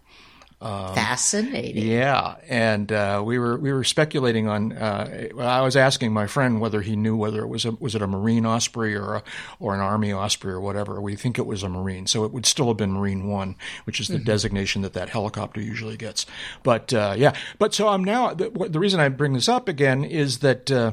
Fascinating. 0.61 1.87
Yeah, 1.87 2.35
and 2.49 2.91
uh, 2.91 3.23
we 3.25 3.39
were 3.39 3.57
we 3.57 3.71
were 3.71 3.85
speculating 3.85 4.49
on. 4.49 4.73
Uh, 4.73 5.29
I 5.39 5.61
was 5.61 5.77
asking 5.77 6.11
my 6.11 6.27
friend 6.27 6.59
whether 6.59 6.81
he 6.81 6.97
knew 6.97 7.15
whether 7.15 7.41
it 7.41 7.47
was 7.47 7.63
a 7.63 7.71
was 7.71 7.95
it 7.95 8.01
a 8.01 8.07
Marine 8.07 8.45
Osprey 8.45 8.93
or 8.93 9.15
a, 9.15 9.23
or 9.61 9.73
an 9.73 9.79
Army 9.79 10.11
Osprey 10.11 10.51
or 10.51 10.59
whatever. 10.59 10.99
We 10.99 11.15
think 11.15 11.39
it 11.39 11.45
was 11.45 11.63
a 11.63 11.69
Marine, 11.69 12.07
so 12.07 12.25
it 12.25 12.33
would 12.33 12.45
still 12.45 12.67
have 12.67 12.77
been 12.77 12.91
Marine 12.91 13.27
One, 13.27 13.55
which 13.85 14.01
is 14.01 14.09
the 14.09 14.19
designation 14.19 14.81
that 14.81 14.93
that 14.93 15.09
helicopter 15.09 15.61
usually 15.61 15.95
gets. 15.95 16.25
But 16.61 16.91
uh, 16.93 17.15
yeah, 17.17 17.35
but 17.57 17.73
so 17.73 17.87
I'm 17.87 18.03
now 18.03 18.33
the, 18.33 18.49
the 18.49 18.79
reason 18.79 18.99
I 18.99 19.07
bring 19.07 19.33
this 19.33 19.47
up 19.47 19.69
again 19.69 20.03
is 20.03 20.39
that. 20.39 20.69
Uh, 20.69 20.91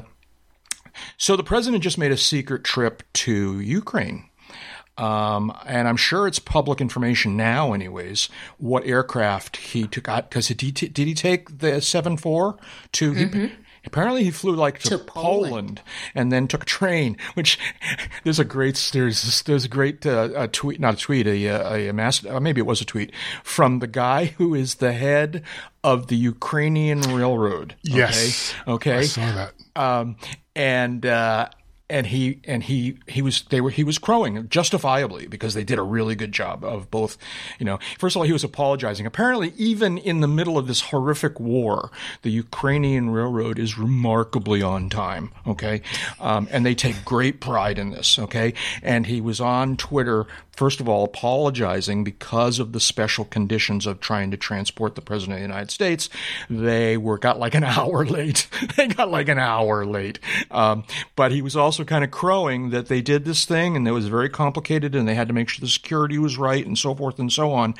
so 1.15 1.35
the 1.35 1.43
president 1.43 1.83
just 1.83 1.99
made 1.99 2.11
a 2.11 2.17
secret 2.17 2.63
trip 2.63 3.03
to 3.13 3.59
Ukraine. 3.59 4.29
Um, 4.97 5.53
and 5.65 5.87
I'm 5.87 5.97
sure 5.97 6.27
it's 6.27 6.39
public 6.39 6.81
information 6.81 7.37
now, 7.37 7.73
anyways, 7.73 8.29
what 8.57 8.85
aircraft 8.85 9.57
he 9.57 9.87
took 9.87 10.09
out. 10.09 10.29
Because 10.29 10.47
did 10.47 10.61
he, 10.61 10.71
t- 10.71 10.87
did 10.87 11.07
he 11.07 11.13
take 11.13 11.59
the 11.59 11.79
7 11.81 12.17
4 12.17 12.57
to. 12.93 13.11
He, 13.13 13.51
Apparently, 13.85 14.25
he 14.25 14.31
flew 14.31 14.53
like 14.53 14.79
to, 14.79 14.89
To 14.89 14.97
Poland. 14.97 15.49
Poland. 15.49 15.81
and 16.13 16.29
then 16.29 16.49
took 16.49 16.63
a 16.63 16.65
train. 16.65 17.15
Which 17.35 17.57
there's 18.25 18.37
a 18.39 18.43
great 18.43 18.89
there's 18.91 19.43
there's 19.43 19.63
a 19.63 19.69
great 19.69 20.05
uh, 20.05 20.29
a 20.35 20.47
tweet, 20.49 20.81
not 20.81 20.95
a 20.95 20.97
tweet, 20.97 21.25
a 21.25 21.45
a, 21.45 21.87
a 21.89 21.93
mass, 21.93 22.25
uh, 22.25 22.41
maybe 22.41 22.59
it 22.59 22.65
was 22.65 22.81
a 22.81 22.85
tweet 22.85 23.13
from 23.45 23.79
the 23.79 23.87
guy 23.87 24.25
who 24.37 24.53
is 24.53 24.75
the 24.75 24.91
head 24.91 25.41
of 25.85 26.07
the 26.07 26.17
Ukrainian 26.17 26.99
railroad. 26.99 27.75
Okay? 27.87 27.97
Yes. 27.97 28.53
Okay. 28.67 28.97
I 28.97 29.01
saw 29.03 29.31
that. 29.31 29.53
um, 29.77 30.17
and 30.53 31.05
uh, 31.05 31.47
and 31.89 32.07
he 32.07 32.39
and 32.43 32.63
he 32.63 32.97
he 33.07 33.21
was 33.21 33.43
they 33.43 33.61
were 33.61 33.69
he 33.69 33.83
was 33.83 33.97
crowing 33.97 34.47
justifiably 34.49 35.27
because 35.27 35.53
they 35.53 35.63
did 35.63 35.79
a 35.79 35.83
really 35.83 36.15
good 36.15 36.31
job 36.31 36.63
of 36.63 36.91
both. 36.91 37.17
You 37.59 37.65
know, 37.65 37.79
first 37.97 38.15
of 38.15 38.19
all, 38.19 38.25
he 38.25 38.33
was 38.33 38.43
apologizing. 38.43 39.05
Apparently, 39.05 39.53
even 39.57 39.97
in 39.97 40.19
the 40.19 40.27
middle 40.27 40.57
of 40.57 40.67
this 40.67 40.81
horrific 40.81 41.39
war, 41.39 41.91
the 42.23 42.29
Ukrainian 42.29 43.09
railroad 43.09 43.57
is 43.57 43.77
remarkably 43.77 44.61
on 44.61 44.89
time. 44.89 45.31
Okay, 45.45 45.81
um, 46.19 46.47
and 46.51 46.65
they 46.65 46.75
take 46.75 47.05
great 47.05 47.39
pride 47.39 47.79
in 47.79 47.91
this. 47.91 48.19
Okay, 48.19 48.53
and 48.83 49.05
he 49.05 49.21
was 49.21 49.39
on 49.39 49.77
Twitter 49.77 50.27
first 50.57 50.79
of 50.81 50.89
all, 50.89 51.05
apologizing 51.05 52.03
because 52.03 52.57
of 52.57 52.73
the 52.73 52.79
special 52.79 53.23
conditions 53.23 53.85
of 53.85 53.99
trying 53.99 54.31
to 54.31 54.37
transport 54.37 54.95
the 54.95 55.01
president 55.01 55.35
of 55.35 55.39
the 55.39 55.47
United 55.47 55.71
States. 55.71 56.09
They 56.49 56.97
were 56.97 57.19
got 57.19 57.39
like 57.39 57.53
an 57.53 57.63
hour 57.63 58.03
late. 58.05 58.47
they 58.75 58.87
got 58.87 59.09
like 59.09 59.29
an 59.29 59.37
hour 59.37 59.85
late. 59.85 60.19
Um, 60.49 60.83
but 61.15 61.31
he 61.31 61.41
was 61.41 61.55
also 61.55 61.76
kind 61.85 62.03
of 62.03 62.11
crowing 62.11 62.69
that 62.69 62.87
they 62.87 63.01
did 63.01 63.25
this 63.25 63.45
thing 63.45 63.75
and 63.75 63.87
it 63.87 63.91
was 63.91 64.07
very 64.07 64.29
complicated 64.29 64.95
and 64.95 65.07
they 65.07 65.15
had 65.15 65.27
to 65.27 65.33
make 65.33 65.49
sure 65.49 65.61
the 65.61 65.69
security 65.69 66.17
was 66.17 66.37
right 66.37 66.65
and 66.65 66.77
so 66.77 66.93
forth 66.93 67.19
and 67.19 67.31
so 67.31 67.51
on. 67.51 67.73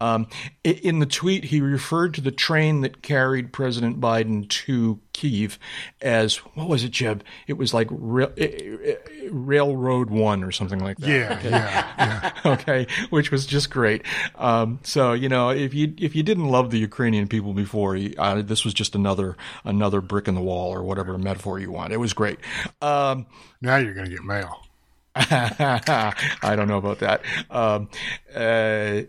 Um, 0.00 0.26
in 0.62 0.98
the 0.98 1.06
tweet, 1.06 1.44
he 1.44 1.60
referred 1.60 2.14
to 2.14 2.20
the 2.20 2.30
train 2.30 2.80
that 2.82 3.02
carried 3.02 3.52
President 3.52 4.00
Biden 4.00 4.48
to 4.48 5.00
Kiev 5.14 5.58
as 6.02 6.36
what 6.54 6.68
was 6.68 6.84
it, 6.84 6.90
Jeb? 6.90 7.24
It 7.46 7.54
was 7.54 7.72
like 7.72 7.88
Ra- 7.90 8.32
eh, 8.36 8.76
eh, 8.84 8.94
Railroad 9.30 10.10
One 10.10 10.44
or 10.44 10.52
something 10.52 10.80
like 10.80 10.98
that 10.98 11.08
Yeah, 11.08 11.40
yeah, 11.42 12.32
yeah. 12.44 12.52
okay, 12.52 12.86
which 13.08 13.30
was 13.30 13.46
just 13.46 13.70
great. 13.70 14.02
Um, 14.34 14.80
so 14.82 15.14
you 15.14 15.30
know, 15.30 15.48
if 15.48 15.72
you 15.72 15.94
if 15.98 16.14
you 16.14 16.22
didn't 16.22 16.48
love 16.48 16.70
the 16.70 16.78
Ukrainian 16.78 17.28
people 17.28 17.54
before, 17.54 17.96
you, 17.96 18.14
uh, 18.18 18.42
this 18.42 18.64
was 18.64 18.74
just 18.74 18.94
another 18.94 19.36
another 19.64 20.02
brick 20.02 20.28
in 20.28 20.34
the 20.34 20.42
wall 20.42 20.74
or 20.74 20.82
whatever 20.82 21.16
metaphor 21.16 21.58
you 21.58 21.70
want. 21.70 21.92
It 21.92 21.98
was 21.98 22.12
great. 22.12 22.38
Um, 22.82 23.26
Now 23.62 23.76
you're 23.76 23.94
going 23.94 24.06
to 24.06 24.10
get 24.10 24.24
mail. 24.24 24.60
I 25.16 26.54
don't 26.56 26.66
know 26.66 26.78
about 26.78 26.98
that. 26.98 27.22
Um, 27.48 27.88
uh, 28.34 29.02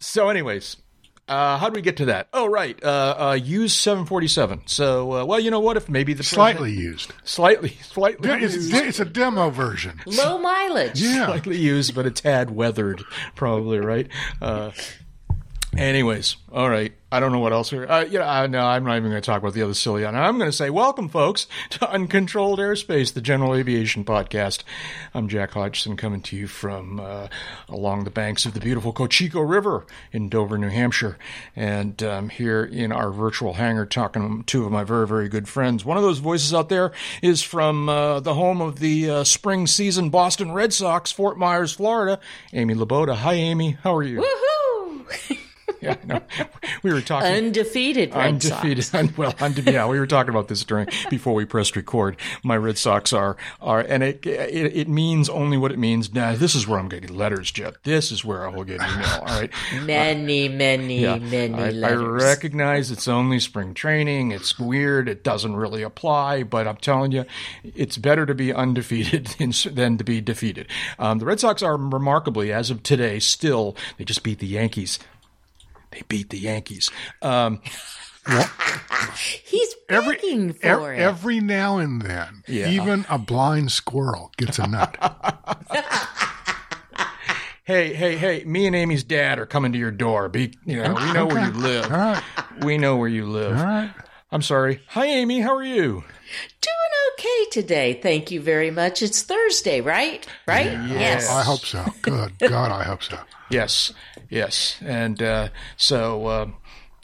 so, 0.00 0.28
anyways. 0.28 0.76
Uh, 1.28 1.58
how 1.58 1.68
do 1.68 1.74
we 1.74 1.82
get 1.82 1.96
to 1.96 2.04
that? 2.04 2.28
Oh, 2.32 2.46
right. 2.46 2.78
Uh, 2.82 3.16
uh, 3.18 3.32
use 3.32 3.72
747. 3.74 4.62
So, 4.66 5.12
uh, 5.12 5.24
well, 5.24 5.40
you 5.40 5.50
know 5.50 5.58
what? 5.58 5.76
If 5.76 5.88
maybe 5.88 6.14
the 6.14 6.22
Slightly 6.22 6.70
used. 6.72 7.12
slightly, 7.24 7.70
slightly, 7.82 8.28
Yeah, 8.28 8.36
It's, 8.38 8.54
used, 8.54 8.72
it's 8.74 9.00
a 9.00 9.04
demo 9.04 9.50
version. 9.50 10.00
Low 10.06 10.38
mileage. 10.38 11.00
Yeah. 11.02 11.26
slightly 11.26 11.56
used, 11.58 11.94
but 11.96 12.06
a 12.06 12.12
tad 12.12 12.50
weathered, 12.52 13.02
probably 13.34 13.78
right. 13.80 14.08
Anyways, 15.78 16.36
all 16.50 16.70
right. 16.70 16.94
I 17.12 17.20
don't 17.20 17.32
know 17.32 17.38
what 17.38 17.52
else. 17.52 17.68
Here. 17.70 17.86
Uh, 17.86 18.04
uh, 18.04 18.46
no, 18.46 18.60
I'm 18.60 18.82
not 18.82 18.96
even 18.96 19.10
going 19.10 19.20
to 19.20 19.26
talk 19.26 19.40
about 19.40 19.52
the 19.52 19.62
other 19.62 19.74
silly. 19.74 20.04
one. 20.04 20.16
I'm 20.16 20.38
going 20.38 20.50
to 20.50 20.56
say, 20.56 20.70
welcome, 20.70 21.08
folks, 21.08 21.46
to 21.70 21.90
Uncontrolled 21.90 22.58
Airspace, 22.58 23.12
the 23.12 23.20
General 23.20 23.54
Aviation 23.54 24.02
Podcast. 24.02 24.62
I'm 25.12 25.28
Jack 25.28 25.50
Hodgson, 25.50 25.96
coming 25.96 26.22
to 26.22 26.36
you 26.36 26.46
from 26.46 26.98
uh, 26.98 27.28
along 27.68 28.04
the 28.04 28.10
banks 28.10 28.46
of 28.46 28.54
the 28.54 28.60
beautiful 28.60 28.92
Cochecho 28.92 29.48
River 29.48 29.86
in 30.12 30.30
Dover, 30.30 30.56
New 30.56 30.70
Hampshire, 30.70 31.18
and 31.54 32.02
um, 32.02 32.30
here 32.30 32.64
in 32.64 32.90
our 32.90 33.10
virtual 33.10 33.52
hangar, 33.54 33.84
talking 33.84 34.38
to 34.38 34.44
two 34.44 34.64
of 34.64 34.72
my 34.72 34.82
very, 34.82 35.06
very 35.06 35.28
good 35.28 35.46
friends. 35.48 35.84
One 35.84 35.98
of 35.98 36.02
those 36.02 36.18
voices 36.18 36.54
out 36.54 36.70
there 36.70 36.90
is 37.22 37.42
from 37.42 37.88
uh, 37.90 38.20
the 38.20 38.34
home 38.34 38.62
of 38.62 38.78
the 38.78 39.10
uh, 39.10 39.24
spring 39.24 39.66
season 39.66 40.08
Boston 40.08 40.52
Red 40.52 40.72
Sox, 40.72 41.12
Fort 41.12 41.38
Myers, 41.38 41.72
Florida. 41.72 42.18
Amy 42.54 42.74
Laboda. 42.74 43.14
Hi, 43.14 43.34
Amy. 43.34 43.72
How 43.82 43.94
are 43.94 44.02
you? 44.02 44.22
Woohoo! 44.22 45.38
Yeah, 45.86 45.96
no, 46.04 46.20
we 46.82 46.92
were 46.92 47.00
talking. 47.00 47.28
Undefeated 47.28 48.14
Red 48.14 48.26
Undefeated. 48.26 48.84
Sox. 48.84 49.16
well, 49.16 49.34
unde- 49.40 49.70
yeah, 49.72 49.86
we 49.86 49.98
were 49.98 50.06
talking 50.06 50.30
about 50.30 50.48
this 50.48 50.64
during 50.64 50.88
before 51.10 51.34
we 51.34 51.44
pressed 51.44 51.76
record. 51.76 52.16
My 52.42 52.56
Red 52.56 52.78
Sox 52.78 53.12
are 53.12 53.36
are, 53.60 53.80
and 53.80 54.02
it 54.02 54.26
it, 54.26 54.76
it 54.76 54.88
means 54.88 55.28
only 55.28 55.56
what 55.56 55.72
it 55.72 55.78
means. 55.78 56.12
Now, 56.12 56.34
this 56.34 56.54
is 56.54 56.66
where 56.66 56.78
I'm 56.78 56.88
getting 56.88 57.16
letters, 57.16 57.50
Jeff. 57.50 57.82
This 57.82 58.10
is 58.10 58.24
where 58.24 58.46
I 58.46 58.50
will 58.54 58.64
get 58.64 58.80
email. 58.80 59.18
All 59.20 59.26
right. 59.26 59.50
Many, 59.86 60.48
many, 60.48 61.18
many 61.18 61.84
I, 61.84 61.90
I 61.90 61.92
recognize 61.94 62.90
it's 62.90 63.08
only 63.08 63.38
spring 63.40 63.74
training. 63.74 64.30
It's 64.32 64.58
weird. 64.58 65.08
It 65.08 65.22
doesn't 65.22 65.54
really 65.56 65.82
apply, 65.82 66.42
but 66.42 66.66
I'm 66.66 66.76
telling 66.76 67.12
you, 67.12 67.24
it's 67.62 67.96
better 67.96 68.26
to 68.26 68.34
be 68.34 68.52
undefeated 68.52 69.26
than, 69.38 69.52
than 69.74 69.98
to 69.98 70.04
be 70.04 70.20
defeated. 70.20 70.68
Um, 70.98 71.18
the 71.18 71.26
Red 71.26 71.40
Sox 71.40 71.62
are 71.62 71.76
remarkably, 71.76 72.52
as 72.52 72.70
of 72.70 72.82
today, 72.82 73.18
still 73.18 73.76
they 73.98 74.04
just 74.04 74.22
beat 74.22 74.38
the 74.38 74.46
Yankees. 74.46 74.98
They 75.96 76.02
beat 76.08 76.28
the 76.28 76.38
Yankees. 76.38 76.90
Um, 77.22 77.60
He's 79.44 79.74
Every, 79.88 80.16
begging 80.16 80.52
for 80.52 80.66
ev- 80.92 80.98
it. 80.98 81.00
every 81.00 81.40
now 81.40 81.78
and 81.78 82.02
then, 82.02 82.42
Yeah. 82.46 82.68
even 82.68 83.06
a 83.08 83.16
blind 83.18 83.72
squirrel 83.72 84.30
gets 84.36 84.58
a 84.58 84.66
nut. 84.66 84.94
hey, 87.64 87.94
hey, 87.94 88.16
hey! 88.16 88.44
Me 88.44 88.66
and 88.66 88.76
Amy's 88.76 89.04
dad 89.04 89.38
are 89.38 89.46
coming 89.46 89.72
to 89.72 89.78
your 89.78 89.90
door. 89.90 90.28
Be, 90.28 90.52
you 90.66 90.82
know, 90.82 90.92
we 90.94 91.12
know 91.12 91.26
where 91.26 91.46
you 91.46 91.52
live. 91.52 91.84
All 91.90 91.96
right. 91.98 92.22
We 92.62 92.76
know 92.78 92.96
where 92.96 93.08
you 93.08 93.26
live. 93.26 93.56
All 93.56 93.64
right. 93.64 93.90
I'm 94.32 94.42
sorry. 94.42 94.80
Hi, 94.88 95.06
Amy. 95.06 95.40
How 95.40 95.54
are 95.56 95.62
you? 95.64 96.02
Doing 96.60 96.92
okay 97.14 97.44
today. 97.52 98.00
Thank 98.02 98.30
you 98.30 98.40
very 98.40 98.70
much. 98.72 99.00
It's 99.02 99.22
Thursday, 99.22 99.80
right? 99.80 100.26
Right? 100.48 100.72
Yes. 100.88 101.30
I 101.30 101.42
hope 101.42 101.60
so. 101.60 101.84
Good 102.02 102.32
God, 102.40 102.72
I 102.72 102.82
hope 102.82 103.02
so. 103.04 103.18
Yes, 103.50 103.92
yes. 104.28 104.76
And 104.84 105.22
uh, 105.22 105.48
so 105.76 106.26
uh, 106.26 106.46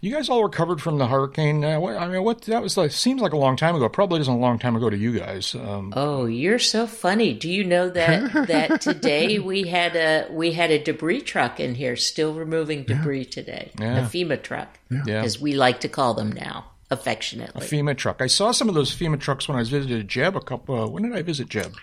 you 0.00 0.12
guys 0.12 0.28
all 0.28 0.42
recovered 0.42 0.82
from 0.82 0.98
the 0.98 1.06
hurricane. 1.06 1.64
Uh, 1.64 1.78
what, 1.78 1.96
I 1.96 2.08
mean, 2.08 2.24
what 2.24 2.42
that 2.42 2.60
was 2.60 2.76
like? 2.76 2.90
Seems 2.90 3.22
like 3.22 3.32
a 3.32 3.36
long 3.38 3.56
time 3.56 3.76
ago. 3.76 3.88
Probably 3.88 4.20
isn't 4.20 4.34
a 4.34 4.36
long 4.38 4.58
time 4.58 4.74
ago 4.74 4.90
to 4.90 4.96
you 4.98 5.16
guys. 5.16 5.54
Um, 5.54 5.92
Oh, 5.94 6.26
you're 6.26 6.58
so 6.58 6.88
funny. 6.88 7.32
Do 7.34 7.48
you 7.48 7.62
know 7.62 7.88
that 7.88 8.32
that 8.48 8.80
today 8.80 9.38
we 9.38 9.68
had 9.68 9.94
a 9.94 10.26
we 10.32 10.50
had 10.52 10.72
a 10.72 10.82
debris 10.82 11.20
truck 11.20 11.60
in 11.60 11.76
here 11.76 11.94
still 11.94 12.34
removing 12.34 12.82
debris 12.82 13.26
today. 13.26 13.70
Yeah. 13.78 14.04
A 14.04 14.08
FEMA 14.08 14.42
truck. 14.42 14.76
Yeah. 15.06 15.22
As 15.22 15.40
we 15.40 15.52
like 15.54 15.78
to 15.82 15.88
call 15.88 16.14
them 16.14 16.32
now, 16.32 16.64
affectionately. 16.92 17.64
A 17.64 17.68
FEMA 17.68 17.96
truck. 17.96 18.20
I 18.20 18.26
saw 18.26 18.52
some 18.52 18.68
of 18.68 18.74
those 18.74 18.94
FEMA 18.94 19.18
trucks 19.18 19.48
when 19.48 19.58
I 19.58 19.64
visited 19.64 20.08
Jeb 20.08 20.36
a 20.36 20.40
couple. 20.40 20.80
Uh, 20.80 20.86
when 20.86 21.02
did 21.02 21.14
I 21.14 21.22
visit 21.22 21.48
Jeb? 21.48 21.74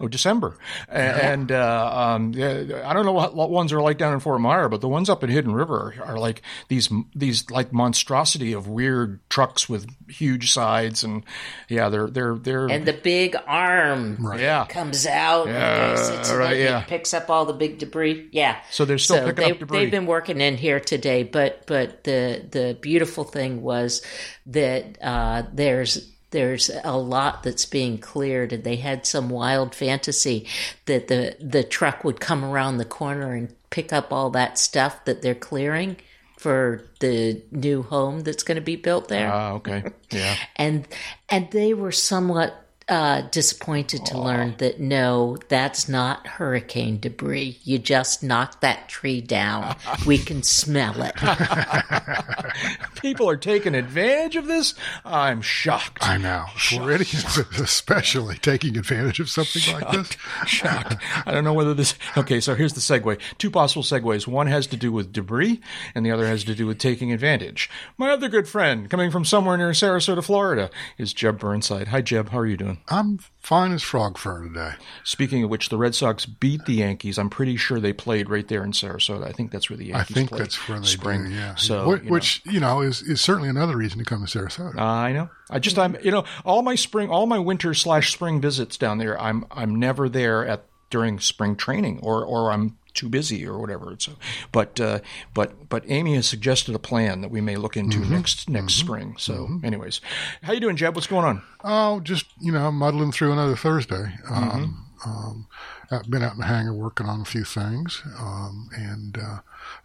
Oh, 0.00 0.08
December. 0.08 0.58
And 0.88 1.52
uh, 1.52 1.92
um, 1.94 2.32
yeah, 2.32 2.82
I 2.84 2.92
don't 2.92 3.04
know 3.04 3.12
what, 3.12 3.36
what 3.36 3.50
ones 3.50 3.72
are 3.72 3.80
like 3.80 3.98
down 3.98 4.12
in 4.12 4.18
Fort 4.18 4.40
Myer, 4.40 4.68
but 4.68 4.80
the 4.80 4.88
ones 4.88 5.08
up 5.08 5.22
in 5.22 5.30
Hidden 5.30 5.54
River 5.54 5.94
are 6.04 6.18
like 6.18 6.42
these 6.66 6.88
these 7.14 7.48
like 7.50 7.72
monstrosity 7.72 8.52
of 8.52 8.66
weird 8.66 9.20
trucks 9.28 9.68
with 9.68 9.88
huge 10.08 10.50
sides, 10.50 11.04
and 11.04 11.24
yeah, 11.68 11.88
they're 11.88 12.08
they're 12.08 12.34
they're 12.34 12.66
and 12.66 12.84
the 12.84 12.92
big 12.92 13.36
arm 13.46 14.18
yeah. 14.36 14.66
comes 14.68 15.06
out 15.06 15.46
and 15.46 15.98
sits 15.98 16.32
right, 16.32 16.56
yeah. 16.56 16.82
picks 16.82 17.14
up 17.14 17.30
all 17.30 17.44
the 17.44 17.52
big 17.52 17.78
debris. 17.78 18.28
Yeah. 18.32 18.60
So 18.72 18.84
they're 18.84 18.98
still 18.98 19.24
picking 19.24 19.44
they, 19.44 19.50
up 19.52 19.58
debris. 19.60 19.78
They've 19.78 19.90
been 19.90 20.06
working 20.06 20.40
in 20.40 20.56
here 20.56 20.80
today, 20.80 21.22
but 21.22 21.64
but 21.68 22.02
the 22.02 22.44
the 22.50 22.76
beautiful 22.80 23.22
thing 23.22 23.62
was 23.62 24.02
that 24.46 24.98
uh, 25.00 25.44
there's 25.52 26.11
there's 26.32 26.70
a 26.84 26.96
lot 26.98 27.42
that's 27.44 27.64
being 27.66 27.98
cleared, 27.98 28.52
and 28.52 28.64
they 28.64 28.76
had 28.76 29.06
some 29.06 29.30
wild 29.30 29.74
fantasy 29.74 30.46
that 30.86 31.08
the 31.08 31.36
the 31.40 31.62
truck 31.62 32.02
would 32.04 32.20
come 32.20 32.44
around 32.44 32.76
the 32.78 32.84
corner 32.84 33.32
and 33.34 33.54
pick 33.70 33.92
up 33.92 34.12
all 34.12 34.28
that 34.30 34.58
stuff 34.58 35.04
that 35.04 35.22
they're 35.22 35.34
clearing 35.34 35.96
for 36.38 36.84
the 36.98 37.40
new 37.52 37.82
home 37.84 38.20
that's 38.20 38.42
going 38.42 38.56
to 38.56 38.60
be 38.60 38.74
built 38.76 39.06
there 39.08 39.30
Ah, 39.32 39.52
okay, 39.52 39.84
yeah. 40.10 40.34
and 40.56 40.88
and 41.28 41.48
they 41.52 41.72
were 41.72 41.92
somewhat 41.92 42.61
uh, 42.92 43.22
disappointed 43.30 44.04
to 44.04 44.18
learn 44.18 44.54
that 44.58 44.78
no, 44.78 45.38
that's 45.48 45.88
not 45.88 46.26
hurricane 46.26 47.00
debris. 47.00 47.58
You 47.64 47.78
just 47.78 48.22
knocked 48.22 48.60
that 48.60 48.86
tree 48.86 49.22
down. 49.22 49.76
we 50.06 50.18
can 50.18 50.42
smell 50.42 51.02
it. 51.02 51.14
People 52.96 53.30
are 53.30 53.38
taking 53.38 53.74
advantage 53.74 54.36
of 54.36 54.46
this. 54.46 54.74
I'm 55.06 55.40
shocked. 55.40 56.06
I 56.06 56.18
know. 56.18 56.44
Floridians 56.54 57.38
especially 57.58 58.36
taking 58.36 58.76
advantage 58.76 59.20
of 59.20 59.30
something 59.30 59.62
like 59.72 59.90
this. 59.90 60.10
shocked. 60.46 60.96
I 61.24 61.32
don't 61.32 61.44
know 61.44 61.54
whether 61.54 61.72
this. 61.72 61.94
Okay, 62.18 62.40
so 62.40 62.54
here's 62.54 62.74
the 62.74 62.80
segue. 62.80 63.18
Two 63.38 63.50
possible 63.50 63.82
segues. 63.82 64.26
One 64.26 64.48
has 64.48 64.66
to 64.66 64.76
do 64.76 64.92
with 64.92 65.14
debris, 65.14 65.62
and 65.94 66.04
the 66.04 66.10
other 66.10 66.26
has 66.26 66.44
to 66.44 66.54
do 66.54 66.66
with 66.66 66.76
taking 66.76 67.10
advantage. 67.10 67.70
My 67.96 68.10
other 68.10 68.28
good 68.28 68.48
friend, 68.48 68.90
coming 68.90 69.10
from 69.10 69.24
somewhere 69.24 69.56
near 69.56 69.70
Sarasota, 69.70 70.22
Florida, 70.22 70.68
is 70.98 71.14
Jeb 71.14 71.38
Burnside. 71.38 71.88
Hi, 71.88 72.02
Jeb. 72.02 72.28
How 72.28 72.40
are 72.40 72.46
you 72.46 72.58
doing? 72.58 72.81
I'm 72.88 73.18
fine 73.40 73.72
as 73.72 73.82
frog 73.82 74.18
fur 74.18 74.42
today. 74.46 74.72
Speaking 75.04 75.44
of 75.44 75.50
which, 75.50 75.68
the 75.68 75.76
Red 75.78 75.94
Sox 75.94 76.26
beat 76.26 76.64
the 76.64 76.74
Yankees. 76.74 77.18
I'm 77.18 77.30
pretty 77.30 77.56
sure 77.56 77.80
they 77.80 77.92
played 77.92 78.28
right 78.28 78.46
there 78.46 78.64
in 78.64 78.72
Sarasota. 78.72 79.26
I 79.26 79.32
think 79.32 79.50
that's 79.50 79.70
where 79.70 79.76
the 79.76 79.86
Yankees. 79.86 80.16
I 80.16 80.20
think 80.20 80.30
that's 80.30 80.68
where 80.68 80.80
they 80.80 80.86
spring. 80.86 81.24
do. 81.24 81.30
Yeah. 81.30 81.54
So 81.54 81.84
Wh- 81.84 81.98
you 82.02 82.04
know. 82.04 82.12
which 82.12 82.42
you 82.44 82.60
know 82.60 82.80
is 82.80 83.02
is 83.02 83.20
certainly 83.20 83.48
another 83.48 83.76
reason 83.76 83.98
to 83.98 84.04
come 84.04 84.24
to 84.26 84.38
Sarasota. 84.38 84.78
I 84.78 85.12
know. 85.12 85.30
I 85.50 85.58
just 85.58 85.78
I'm 85.78 85.96
you 86.02 86.10
know 86.10 86.24
all 86.44 86.62
my 86.62 86.74
spring 86.74 87.08
all 87.10 87.26
my 87.26 87.38
winter 87.38 87.74
slash 87.74 88.12
spring 88.12 88.40
visits 88.40 88.76
down 88.76 88.98
there. 88.98 89.20
I'm 89.20 89.44
I'm 89.50 89.76
never 89.76 90.08
there 90.08 90.46
at 90.46 90.66
during 90.90 91.18
spring 91.20 91.56
training 91.56 92.00
or 92.02 92.24
or 92.24 92.52
I'm 92.52 92.76
too 92.94 93.08
busy 93.08 93.46
or 93.46 93.58
whatever. 93.58 93.94
So, 93.98 94.12
but 94.52 94.80
uh, 94.80 95.00
but 95.34 95.68
but 95.68 95.84
Amy 95.88 96.14
has 96.14 96.26
suggested 96.28 96.74
a 96.74 96.78
plan 96.78 97.20
that 97.22 97.30
we 97.30 97.40
may 97.40 97.56
look 97.56 97.76
into 97.76 97.98
next 98.00 98.48
next 98.48 98.74
spring. 98.74 99.16
So, 99.18 99.60
anyways, 99.64 100.00
how 100.42 100.52
you 100.52 100.60
doing, 100.60 100.76
Jeb? 100.76 100.94
What's 100.94 101.06
going 101.06 101.24
on? 101.24 101.42
Oh, 101.64 102.00
just 102.00 102.26
you 102.40 102.52
know, 102.52 102.70
muddling 102.72 103.12
through 103.12 103.32
another 103.32 103.56
Thursday. 103.56 104.14
Um, 104.30 104.86
Mm-hmm. 105.04 105.10
um, 105.10 105.46
I've 105.90 106.08
been 106.10 106.22
out 106.22 106.32
in 106.34 106.38
the 106.38 106.46
hangar 106.46 106.72
working 106.72 107.06
on 107.06 107.20
a 107.20 107.24
few 107.24 107.44
things, 107.44 108.02
um, 108.18 108.70
and 108.76 109.18
uh, 109.18 109.38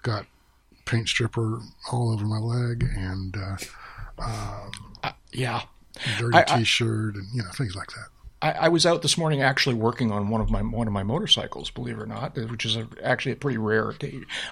got 0.03 0.25
paint 0.85 1.09
stripper 1.09 1.59
all 1.91 2.13
over 2.13 2.23
my 2.25 2.37
leg 2.37 2.83
and 2.95 3.35
uh, 3.35 3.57
Yeah. 5.31 5.63
dirty 6.17 6.37
I- 6.37 6.41
I- 6.47 6.57
T-shirt 6.59 7.15
and 7.15 7.27
you 7.33 7.43
know 7.43 7.49
things 7.51 7.75
like 7.75 7.89
that. 7.89 8.07
I, 8.41 8.51
I 8.51 8.67
was 8.69 8.85
out 8.85 9.01
this 9.01 9.17
morning 9.17 9.41
actually 9.41 9.75
working 9.75 10.11
on 10.11 10.29
one 10.29 10.41
of 10.41 10.49
my 10.49 10.61
one 10.61 10.87
of 10.87 10.93
my 10.93 11.03
motorcycles, 11.03 11.71
believe 11.71 11.97
it 11.97 12.01
or 12.01 12.05
not, 12.05 12.35
which 12.35 12.65
is 12.65 12.75
a, 12.75 12.87
actually 13.03 13.31
a 13.31 13.35
pretty 13.35 13.57
rare 13.57 13.93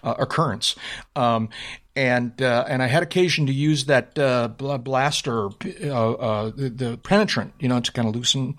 uh, 0.04 0.15
occurrence. 0.18 0.75
Um, 1.15 1.50
and 1.96 2.42
uh, 2.42 2.65
and 2.68 2.84
I 2.84 2.88
had 2.88 3.04
occasion 3.04 3.46
to 3.46 3.54
use 3.54 3.86
that 3.86 4.18
uh, 4.20 4.48
blaster, 4.50 5.48
uh, 5.48 6.12
uh, 6.13 6.51
the, 6.56 6.70
the 6.70 6.98
penetrant, 6.98 7.54
you 7.60 7.70
know, 7.70 7.80
to 7.80 7.92
kind 7.92 8.08
of 8.08 8.15
loosen 8.15 8.58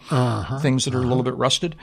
things 0.60 0.84
that 0.84 0.94
are 0.94 1.02
a 1.02 1.06
little 1.06 1.22
bit 1.22 1.34
rusted. 1.36 1.76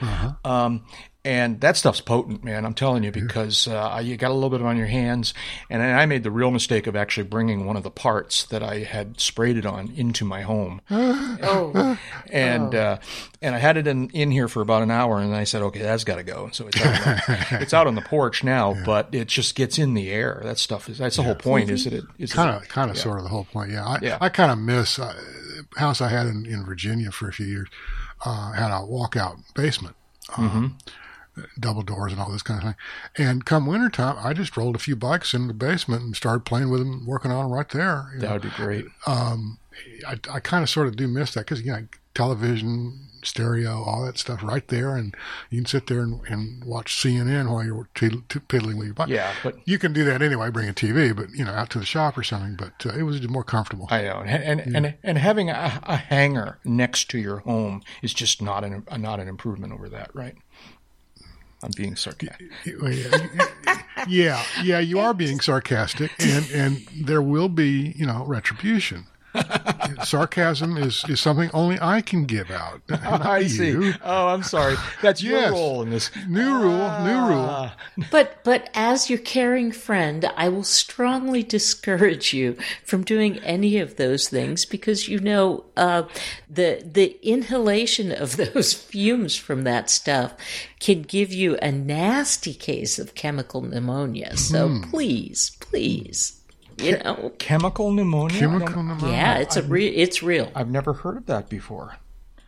Um, 0.44 0.84
and 1.24 1.60
that 1.60 1.76
stuff's 1.76 2.00
potent, 2.00 2.44
man. 2.44 2.64
I'm 2.64 2.74
telling 2.74 3.02
you, 3.02 3.10
because 3.10 3.66
uh, 3.66 4.00
you 4.02 4.16
got 4.16 4.30
a 4.30 4.34
little 4.34 4.50
bit 4.50 4.60
on 4.62 4.76
your 4.76 4.86
hands. 4.86 5.32
And 5.70 5.82
I 5.82 6.04
made 6.06 6.22
the 6.22 6.30
real 6.30 6.50
mistake 6.50 6.86
of 6.86 6.94
actually 6.96 7.24
bringing 7.24 7.64
one 7.64 7.76
of 7.76 7.82
the 7.82 7.90
parts 7.90 8.44
that 8.46 8.62
I 8.62 8.80
had 8.80 9.20
sprayed 9.20 9.56
it 9.56 9.64
on 9.66 9.92
into 9.96 10.24
my 10.24 10.42
home 10.42 10.80
Oh, 10.90 11.98
and 12.30 12.74
uh, 12.74 12.98
and 13.40 13.54
I 13.54 13.58
had 13.58 13.76
it 13.76 13.86
in, 13.86 14.08
in 14.10 14.30
here 14.30 14.48
for 14.48 14.60
about 14.60 14.82
an 14.82 14.90
hour, 14.90 15.18
and 15.18 15.34
I 15.34 15.44
said, 15.44 15.62
okay, 15.62 15.80
that's 15.80 16.04
got 16.04 16.16
to 16.16 16.22
go. 16.22 16.48
So 16.52 16.66
it's 16.66 16.80
out, 16.80 16.86
on 16.86 17.16
the, 17.16 17.46
it's 17.62 17.74
out 17.74 17.86
on 17.86 17.94
the 17.94 18.02
porch 18.02 18.44
now, 18.44 18.74
but 18.84 19.14
it 19.14 19.28
just 19.28 19.54
gets 19.54 19.78
in 19.78 19.94
the 19.94 20.10
air. 20.10 20.40
That 20.44 20.58
stuff 20.58 20.88
is 20.88 20.98
that's 20.98 21.16
the 21.16 21.22
whole 21.22 21.34
point. 21.34 21.70
Is 21.70 21.84
that 21.84 21.92
it 21.92 22.04
is 22.18 22.32
Kind 22.32 22.50
of, 22.50 22.68
kind 22.68 22.90
of, 22.90 22.98
sort 22.98 23.18
of 23.18 23.24
the 23.24 23.30
whole 23.30 23.44
point. 23.44 23.70
Yeah, 23.70 23.84
I, 23.86 23.98
Yeah. 24.02 24.18
I 24.20 24.28
kind 24.28 24.50
of 24.50 24.58
miss 24.58 24.98
uh, 24.98 25.14
house 25.76 26.00
I 26.00 26.08
had 26.08 26.26
in, 26.26 26.46
in 26.46 26.64
Virginia 26.64 27.10
for 27.10 27.28
a 27.28 27.32
few 27.32 27.46
years. 27.46 27.68
Uh, 28.24 28.52
had 28.52 28.70
a 28.70 28.80
walkout 28.86 29.38
basement, 29.54 29.96
um, 30.38 30.78
double 31.58 31.82
doors 31.82 32.12
and 32.12 32.20
all 32.20 32.30
this 32.30 32.42
kind 32.42 32.60
of 32.60 32.64
thing. 32.64 33.26
And 33.26 33.44
come 33.44 33.66
wintertime, 33.66 34.16
I 34.18 34.32
just 34.32 34.56
rolled 34.56 34.76
a 34.76 34.80
few 34.80 34.96
bikes 34.96 35.34
in 35.34 35.48
the 35.48 35.54
basement 35.54 36.02
and 36.02 36.16
started 36.16 36.44
playing 36.44 36.70
with 36.70 36.80
them, 36.80 37.06
working 37.06 37.30
on 37.30 37.44
them 37.44 37.52
right 37.52 37.68
there. 37.68 38.12
that 38.18 38.26
know. 38.26 38.32
would 38.34 38.42
be 38.42 38.50
great. 38.50 38.86
I, 40.06 40.18
I 40.30 40.40
kind 40.40 40.62
of 40.62 40.70
sort 40.70 40.86
of 40.86 40.96
do 40.96 41.08
miss 41.08 41.34
that 41.34 41.40
because 41.40 41.62
you 41.62 41.72
know 41.72 41.86
television, 42.14 43.08
stereo, 43.22 43.82
all 43.82 44.04
that 44.04 44.18
stuff 44.18 44.42
right 44.42 44.66
there, 44.68 44.96
and 44.96 45.14
you 45.50 45.58
can 45.58 45.66
sit 45.66 45.88
there 45.88 46.00
and, 46.00 46.20
and 46.28 46.64
watch 46.64 46.96
CNN 46.96 47.50
while 47.50 47.64
you're 47.64 47.88
piddling 48.48 48.76
with 48.76 48.86
your 48.86 48.94
bike. 48.94 49.08
Yeah, 49.08 49.32
but 49.42 49.56
You 49.64 49.78
can 49.78 49.92
do 49.92 50.04
that 50.04 50.22
anyway, 50.22 50.50
bring 50.50 50.68
a 50.68 50.72
TV, 50.72 51.14
but 51.14 51.30
you 51.30 51.44
know, 51.44 51.52
out 51.52 51.70
to 51.70 51.78
the 51.78 51.84
shop 51.84 52.16
or 52.16 52.22
something. 52.22 52.56
But 52.56 52.86
uh, 52.86 52.96
it 52.96 53.02
was 53.02 53.26
more 53.28 53.44
comfortable. 53.44 53.88
I 53.90 54.02
know, 54.02 54.22
and 54.24 54.60
and, 54.60 54.76
and, 54.76 54.94
and 55.02 55.18
having 55.18 55.50
a, 55.50 55.80
a 55.82 55.96
hangar 55.96 56.58
next 56.64 57.10
to 57.10 57.18
your 57.18 57.38
home 57.38 57.82
is 58.02 58.14
just 58.14 58.40
not 58.40 58.64
an 58.64 58.84
not 58.98 59.20
an 59.20 59.28
improvement 59.28 59.72
over 59.72 59.88
that, 59.88 60.10
right? 60.14 60.36
I'm 61.64 61.70
being 61.76 61.96
sarcastic. 61.96 62.50
yeah, 64.06 64.42
yeah, 64.62 64.78
you 64.78 64.98
are 64.98 65.14
being 65.14 65.40
sarcastic, 65.40 66.10
and 66.18 66.50
and 66.52 66.86
there 66.94 67.22
will 67.22 67.48
be, 67.48 67.94
you 67.96 68.06
know, 68.06 68.24
retribution. 68.26 69.06
Sarcasm 70.04 70.76
is 70.76 71.04
is 71.08 71.20
something 71.20 71.50
only 71.54 71.78
I 71.80 72.00
can 72.00 72.24
give 72.24 72.50
out. 72.50 72.80
not 72.88 73.24
I 73.24 73.46
see. 73.46 73.92
Oh, 74.04 74.28
I'm 74.28 74.42
sorry. 74.42 74.76
That's 75.02 75.22
your 75.22 75.38
Yes. 75.40 75.50
role 75.52 75.82
in 75.82 75.90
this. 75.90 76.10
New 76.28 76.54
rule, 76.58 77.02
new 77.04 77.26
rule. 77.28 77.70
but 78.10 78.42
but 78.44 78.70
as 78.74 79.08
your 79.10 79.18
caring 79.18 79.72
friend, 79.72 80.30
I 80.36 80.48
will 80.48 80.64
strongly 80.64 81.42
discourage 81.42 82.32
you 82.34 82.56
from 82.84 83.02
doing 83.04 83.38
any 83.40 83.78
of 83.78 83.96
those 83.96 84.28
things 84.28 84.64
because 84.64 85.08
you 85.08 85.20
know 85.20 85.64
uh, 85.76 86.04
the 86.48 86.82
the 86.84 87.18
inhalation 87.22 88.12
of 88.12 88.36
those 88.54 88.72
fumes 88.72 89.36
from 89.36 89.64
that 89.64 89.90
stuff 89.90 90.34
can 90.80 91.02
give 91.02 91.32
you 91.32 91.56
a 91.62 91.72
nasty 91.72 92.52
case 92.54 92.98
of 92.98 93.14
chemical 93.14 93.62
pneumonia. 93.62 94.36
So 94.36 94.80
please, 94.90 95.56
please, 95.60 96.40
you 96.78 96.98
know, 96.98 97.32
Chemical 97.38 97.90
pneumonia. 97.92 98.38
Chemical 98.38 98.82
pneumonia. 98.82 99.16
yeah, 99.16 99.38
it's 99.38 99.56
a 99.56 99.62
re- 99.62 99.88
it's 99.88 100.22
real. 100.22 100.50
I've 100.54 100.70
never 100.70 100.92
heard 100.92 101.16
of 101.16 101.26
that 101.26 101.48
before. 101.48 101.96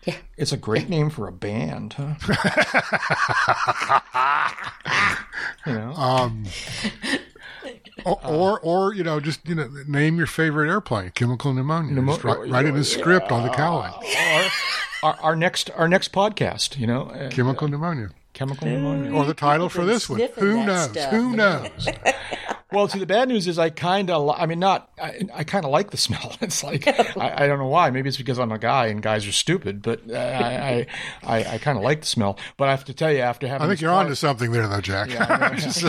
Yeah. 0.04 0.14
It's 0.36 0.52
a 0.52 0.56
great 0.56 0.88
name 0.88 1.10
for 1.10 1.26
a 1.26 1.32
band, 1.32 1.94
huh? 1.94 2.14
you 5.66 5.72
know, 5.72 5.92
Or, 8.04 8.20
or, 8.24 8.60
or, 8.60 8.94
you 8.94 9.02
know, 9.02 9.18
just 9.18 9.48
you 9.48 9.56
know, 9.56 9.68
name 9.88 10.16
your 10.16 10.28
favorite 10.28 10.68
airplane. 10.68 11.10
Chemical 11.10 11.52
pneumonia. 11.52 12.00
Just 12.00 12.22
write, 12.22 12.48
write 12.48 12.66
it 12.66 12.68
in 12.68 12.76
a 12.76 12.84
script 12.84 13.32
on 13.32 13.42
the 13.42 13.48
cowling. 13.48 13.90
our, 13.92 14.44
our, 15.02 15.14
our 15.22 15.36
next 15.36 15.70
our 15.70 15.88
next 15.88 16.12
podcast, 16.12 16.78
you 16.78 16.86
know, 16.86 17.06
uh, 17.08 17.30
Chemical 17.30 17.66
pneumonia. 17.66 18.10
Chemical 18.36 18.68
pneumonia. 18.68 19.10
Or 19.12 19.24
the 19.24 19.34
title 19.34 19.68
for 19.68 19.84
this 19.84 20.08
one. 20.08 20.20
Who 20.36 20.64
knows? 20.64 20.90
stuff. 20.90 21.10
Who 21.10 21.34
knows? 21.36 21.88
Well, 22.72 22.88
see, 22.88 22.98
the 22.98 23.06
bad 23.06 23.28
news 23.28 23.46
is 23.46 23.58
I 23.60 23.70
kind 23.70 24.10
of, 24.10 24.28
I 24.36 24.44
mean, 24.46 24.58
not, 24.58 24.90
I, 25.00 25.20
I 25.32 25.44
kind 25.44 25.64
of 25.64 25.70
like 25.70 25.90
the 25.90 25.96
smell. 26.06 26.36
It's 26.40 26.62
like, 26.62 26.86
I, 27.16 27.44
I 27.44 27.46
don't 27.46 27.58
know 27.58 27.68
why. 27.68 27.90
Maybe 27.90 28.08
it's 28.08 28.18
because 28.18 28.38
I'm 28.38 28.52
a 28.52 28.58
guy 28.58 28.86
and 28.86 29.00
guys 29.00 29.26
are 29.26 29.32
stupid, 29.32 29.82
but 29.82 30.00
uh, 30.10 30.14
I, 30.16 30.86
I, 31.24 31.38
I, 31.38 31.44
I 31.54 31.58
kind 31.58 31.78
of 31.78 31.84
like 31.84 32.00
the 32.00 32.06
smell. 32.06 32.38
But 32.56 32.68
I 32.68 32.72
have 32.72 32.84
to 32.86 32.94
tell 32.94 33.10
you, 33.12 33.20
after 33.20 33.46
having, 33.48 33.64
I 33.64 33.68
think 33.68 33.80
you're 33.80 33.90
car- 33.90 34.00
onto 34.02 34.14
something 34.16 34.50
there, 34.52 34.68
though, 34.68 34.80
Jack. 34.80 35.10
I'm 35.18 35.56
Just 35.56 35.82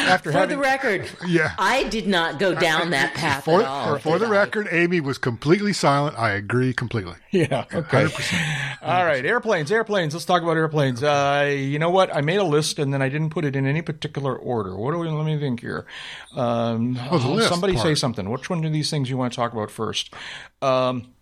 after 0.00 0.32
For 0.32 0.38
having, 0.38 0.56
the 0.56 0.62
record, 0.62 1.08
Yeah. 1.26 1.52
I 1.58 1.84
did 1.84 2.06
not 2.06 2.38
go 2.38 2.54
down 2.54 2.90
that 2.90 3.14
path 3.14 3.44
For, 3.44 3.60
at 3.60 3.66
all. 3.66 3.98
for 3.98 4.18
the 4.18 4.26
I? 4.26 4.30
record, 4.30 4.68
Amy 4.70 5.00
was 5.00 5.18
completely 5.18 5.72
silent. 5.72 6.18
I 6.18 6.30
agree 6.30 6.72
completely. 6.74 7.14
yeah, 7.30 7.64
okay. 7.72 8.08
All 8.90 9.04
right, 9.04 9.24
airplanes, 9.24 9.70
airplanes. 9.70 10.14
Let's 10.14 10.24
talk 10.26 10.42
about 10.42 10.56
airplanes. 10.56 11.02
Uh, 11.02 11.48
you 11.56 11.78
know 11.78 11.90
what? 11.90 12.14
I 12.14 12.20
made 12.20 12.38
a 12.38 12.44
list 12.44 12.78
and 12.78 12.92
then 12.92 13.00
I 13.02 13.08
didn't 13.08 13.30
put 13.30 13.44
it 13.44 13.54
in 13.56 13.66
any 13.66 13.82
particular 13.82 14.36
order. 14.36 14.76
What 14.76 14.92
do 14.92 14.98
we? 14.98 15.08
Let 15.08 15.24
me 15.26 15.38
think 15.38 15.60
here. 15.60 15.86
Um, 16.36 16.98
Oh, 17.10 17.18
the 17.18 17.28
list 17.28 17.48
somebody 17.48 17.76
say 17.76 17.94
something. 17.94 18.28
Which 18.30 18.50
one 18.50 18.64
of 18.64 18.72
these 18.72 18.90
things 18.90 19.08
you 19.08 19.16
want 19.16 19.32
to 19.32 19.36
talk 19.36 19.52
about 19.52 19.70
first? 19.70 20.12
Um, 20.60 21.12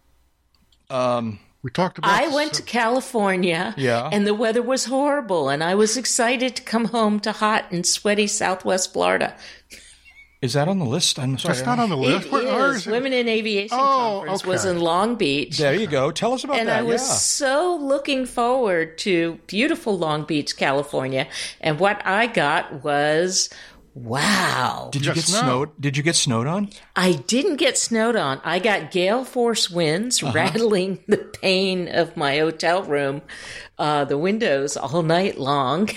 um, 0.90 1.38
We 1.62 1.70
talked 1.70 1.98
about. 1.98 2.10
I 2.10 2.26
this, 2.26 2.34
went 2.34 2.50
uh, 2.52 2.54
to 2.54 2.62
California, 2.62 3.74
Yeah. 3.76 4.08
and 4.12 4.26
the 4.26 4.34
weather 4.34 4.62
was 4.62 4.86
horrible, 4.86 5.48
and 5.48 5.62
I 5.62 5.74
was 5.74 5.96
excited 5.96 6.56
to 6.56 6.62
come 6.62 6.86
home 6.86 7.20
to 7.20 7.32
hot 7.32 7.66
and 7.70 7.84
sweaty 7.84 8.26
Southwest 8.26 8.92
Florida. 8.92 9.36
is 10.40 10.52
that 10.52 10.68
on 10.68 10.78
the 10.78 10.84
list? 10.84 11.18
I'm 11.18 11.36
sorry. 11.38 11.54
That's 11.54 11.66
not 11.66 11.78
on 11.78 11.88
the 11.90 11.96
list. 11.96 12.26
It 12.26 12.32
Where- 12.32 12.44
where 12.44 12.70
is. 12.70 12.76
is 12.78 12.86
it? 12.86 12.90
Women 12.92 13.12
in 13.12 13.28
Aviation 13.28 13.76
Oh, 13.80 14.22
Conference 14.26 14.46
was 14.46 14.64
in 14.64 14.78
Long 14.80 15.16
Beach. 15.16 15.58
There 15.58 15.74
you 15.74 15.86
go. 15.88 16.10
Tell 16.10 16.32
us 16.32 16.44
about 16.44 16.58
And 16.58 16.68
that. 16.68 16.78
And 16.78 16.86
I 16.88 16.90
was 16.90 17.00
yeah. 17.02 17.14
so 17.14 17.78
looking 17.80 18.24
forward 18.26 18.98
to 18.98 19.38
beautiful 19.48 19.98
Long 19.98 20.24
Beach, 20.24 20.56
California. 20.56 21.26
And 21.60 21.80
what 21.80 22.00
I 22.06 22.26
got 22.28 22.84
was 22.84 23.50
wow. 23.94 24.90
Did 24.92 25.02
you 25.02 25.08
got 25.08 25.14
get 25.16 25.24
snow. 25.24 25.40
snowed? 25.40 25.80
Did 25.80 25.96
you 25.96 26.02
get 26.02 26.14
snowed 26.14 26.46
on? 26.46 26.68
I 26.94 27.12
didn't 27.12 27.56
get 27.56 27.76
snowed 27.76 28.14
on. 28.16 28.40
I 28.44 28.58
got 28.60 28.90
gale 28.92 29.24
force 29.24 29.68
winds 29.70 30.22
Uh-huh. 30.22 30.32
rattling 30.34 31.00
the 31.08 31.16
pane 31.18 31.88
of 31.88 32.16
my 32.16 32.38
hotel 32.38 32.82
room, 32.84 33.22
uh, 33.78 34.04
the 34.04 34.18
windows 34.18 34.76
all 34.76 35.02
night 35.02 35.38
long. 35.38 35.88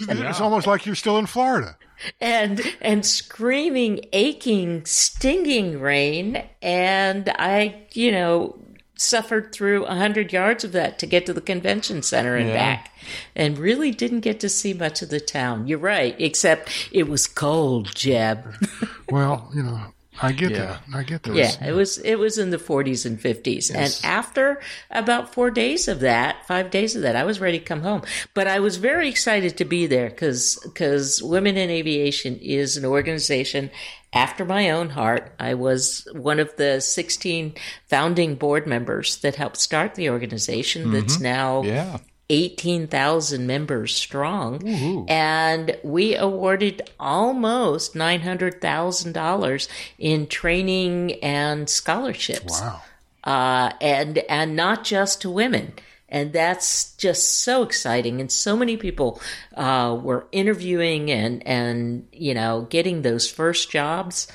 It's 0.00 0.40
almost 0.40 0.66
like 0.66 0.86
you're 0.86 0.94
still 0.96 1.18
in 1.18 1.26
Florida. 1.26 1.76
And 2.20 2.60
and 2.80 3.04
screaming, 3.04 4.00
aching, 4.12 4.84
stinging 4.86 5.80
rain, 5.80 6.42
and 6.62 7.28
I, 7.38 7.82
you 7.92 8.12
know, 8.12 8.56
suffered 8.96 9.52
through 9.52 9.84
a 9.86 9.94
hundred 9.94 10.32
yards 10.32 10.62
of 10.62 10.72
that 10.72 10.98
to 10.98 11.06
get 11.06 11.24
to 11.26 11.32
the 11.32 11.40
convention 11.40 12.02
center 12.02 12.36
and 12.36 12.48
Yeah. 12.48 12.54
back, 12.54 12.94
and 13.34 13.56
really 13.58 13.90
didn't 13.90 14.20
get 14.20 14.40
to 14.40 14.48
see 14.48 14.74
much 14.74 15.00
of 15.02 15.08
the 15.08 15.20
town. 15.20 15.66
You're 15.66 15.78
right, 15.78 16.14
except 16.18 16.70
it 16.92 17.08
was 17.08 17.26
cold, 17.26 17.94
Jeb. 17.94 18.54
Well, 19.10 19.50
you 19.54 19.62
know, 19.64 19.80
I 20.22 20.32
get 20.32 20.50
Yeah. 20.50 20.58
that. 20.58 20.80
I 20.92 21.02
get 21.02 21.22
that. 21.24 21.34
Yeah, 21.34 21.66
it 21.66 21.72
was 21.72 21.98
it 21.98 22.16
was 22.16 22.38
in 22.38 22.50
the 22.50 22.58
40s 22.58 23.06
and 23.06 23.18
50s. 23.20 23.70
And 23.74 23.98
after 24.04 24.60
about 24.90 25.34
4 25.34 25.50
days 25.50 25.88
of 25.88 26.00
that, 26.00 26.46
5 26.46 26.70
days 26.70 26.94
of 26.94 27.02
that, 27.02 27.16
I 27.16 27.24
was 27.24 27.40
ready 27.40 27.58
to 27.58 27.64
come 27.64 27.82
home. 27.82 28.02
But 28.34 28.46
I 28.46 28.60
was 28.60 28.76
very 28.76 29.08
excited 29.08 29.56
to 29.56 29.64
be 29.64 29.86
there 29.86 30.10
cuz 30.10 30.58
cuz 30.74 31.22
Women 31.22 31.56
in 31.56 31.70
Aviation 31.70 32.36
is 32.36 32.76
an 32.76 32.84
organization 32.84 33.70
after 34.12 34.44
my 34.44 34.70
own 34.70 34.90
heart. 34.90 35.32
I 35.38 35.54
was 35.54 36.06
one 36.12 36.40
of 36.40 36.54
the 36.56 36.80
16 36.80 37.54
founding 37.88 38.34
board 38.34 38.66
members 38.66 39.18
that 39.18 39.36
helped 39.36 39.58
start 39.58 39.94
the 39.94 40.10
organization 40.10 40.90
that's 40.92 41.14
mm-hmm. 41.14 41.22
now 41.24 41.62
Yeah. 41.62 41.98
18,000 42.30 43.46
members 43.46 43.94
strong. 43.94 44.66
And 45.08 45.76
we 45.82 46.14
awarded 46.14 46.88
almost 46.98 47.94
$900,000 47.94 49.68
in 49.98 50.26
training 50.28 51.12
and 51.22 51.68
scholarships. 51.68 52.60
Wow. 52.60 52.82
Uh, 53.24 53.72
and, 53.80 54.18
and 54.30 54.56
not 54.56 54.84
just 54.84 55.20
to 55.22 55.30
women. 55.30 55.72
And 56.08 56.32
that's 56.32 56.94
just 56.96 57.40
so 57.42 57.62
exciting. 57.62 58.20
And 58.20 58.32
so 58.32 58.56
many 58.56 58.76
people 58.76 59.20
uh, 59.56 59.98
were 60.00 60.26
interviewing 60.32 61.10
and, 61.10 61.46
and, 61.46 62.08
you 62.12 62.34
know, 62.34 62.66
getting 62.70 63.02
those 63.02 63.30
first 63.30 63.70
jobs. 63.70 64.26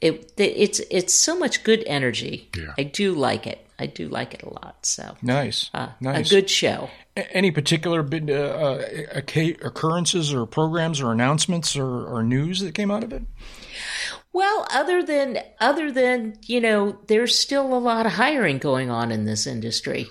It, 0.00 0.32
it's, 0.36 0.80
it's 0.90 1.12
so 1.14 1.38
much 1.38 1.62
good 1.62 1.84
energy. 1.86 2.48
Yeah. 2.56 2.74
I 2.78 2.82
do 2.84 3.14
like 3.14 3.46
it. 3.46 3.64
I 3.78 3.86
do 3.86 4.08
like 4.08 4.34
it 4.34 4.42
a 4.42 4.48
lot. 4.48 4.84
So 4.86 5.16
Nice. 5.22 5.70
nice. 6.00 6.26
a 6.30 6.34
good 6.34 6.48
show. 6.50 6.88
Any 7.14 7.50
particular 7.50 8.02
bit, 8.02 8.30
uh, 8.30 8.32
uh, 8.32 9.22
occurrences 9.62 10.32
or 10.32 10.46
programs 10.46 11.00
or 11.00 11.12
announcements 11.12 11.76
or, 11.76 12.06
or 12.06 12.22
news 12.22 12.60
that 12.60 12.74
came 12.74 12.90
out 12.90 13.04
of 13.04 13.12
it? 13.12 13.22
Well, 14.32 14.66
other 14.70 15.02
than 15.02 15.38
other 15.60 15.92
than 15.92 16.38
you 16.46 16.60
know, 16.60 16.98
there's 17.08 17.38
still 17.38 17.74
a 17.74 17.78
lot 17.78 18.06
of 18.06 18.12
hiring 18.12 18.56
going 18.56 18.90
on 18.90 19.12
in 19.12 19.26
this 19.26 19.46
industry, 19.46 20.06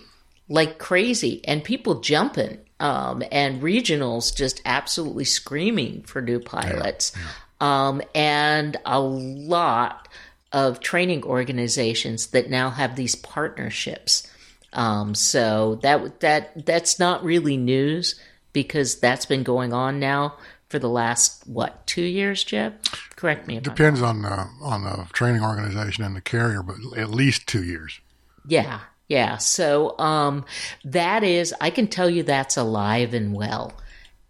like 0.48 0.78
crazy, 0.78 1.42
and 1.46 1.64
people 1.64 2.02
jumping, 2.02 2.60
um, 2.80 3.24
and 3.32 3.64
regionals 3.64 4.36
just 4.36 4.62
absolutely 4.64 5.26
screaming 5.26 6.04
for 6.04 6.22
new 6.22 6.40
pilots, 6.40 7.14
Um, 7.62 8.02
and 8.14 8.78
a 8.86 9.00
lot 9.00 10.08
of 10.52 10.82
training 10.82 11.24
organizations 11.24 12.28
that 12.28 12.50
now 12.50 12.70
have 12.70 12.96
these 12.96 13.16
partnerships. 13.16 14.28
Um, 14.74 15.16
so 15.16 15.76
that 15.82 16.22
that 16.22 16.66
that's 16.66 16.98
not 16.98 17.24
really 17.24 17.58
news 17.58 18.20
because 18.54 19.00
that's 19.00 19.26
been 19.26 19.44
going 19.44 19.74
on 19.74 20.00
now 20.00 20.38
for 20.70 20.80
the 20.80 20.90
last 20.90 21.46
what 21.46 21.86
two 21.86 22.04
years, 22.04 22.44
Jeb? 22.44 22.74
Correct 23.16 23.48
me 23.48 23.58
if 23.58 23.68
I'm 23.68 23.76
Depends 23.76 24.02
on 24.02 24.22
the 24.22 24.48
on 24.62 24.84
the 24.84 25.06
training 25.12 25.44
organization 25.44 26.04
and 26.04 26.16
the 26.16 26.22
carrier, 26.22 26.64
but 26.64 26.78
at 26.98 27.10
least 27.10 27.48
two 27.48 27.64
years. 27.64 28.00
Yeah, 28.48 28.80
yeah. 29.08 29.38
So 29.38 29.98
um, 30.00 30.46
that 30.86 31.24
is, 31.24 31.54
I 31.60 31.70
can 31.70 31.88
tell 31.88 32.10
you 32.10 32.24
that's 32.24 32.58
alive 32.58 33.14
and 33.14 33.34
well, 33.34 33.74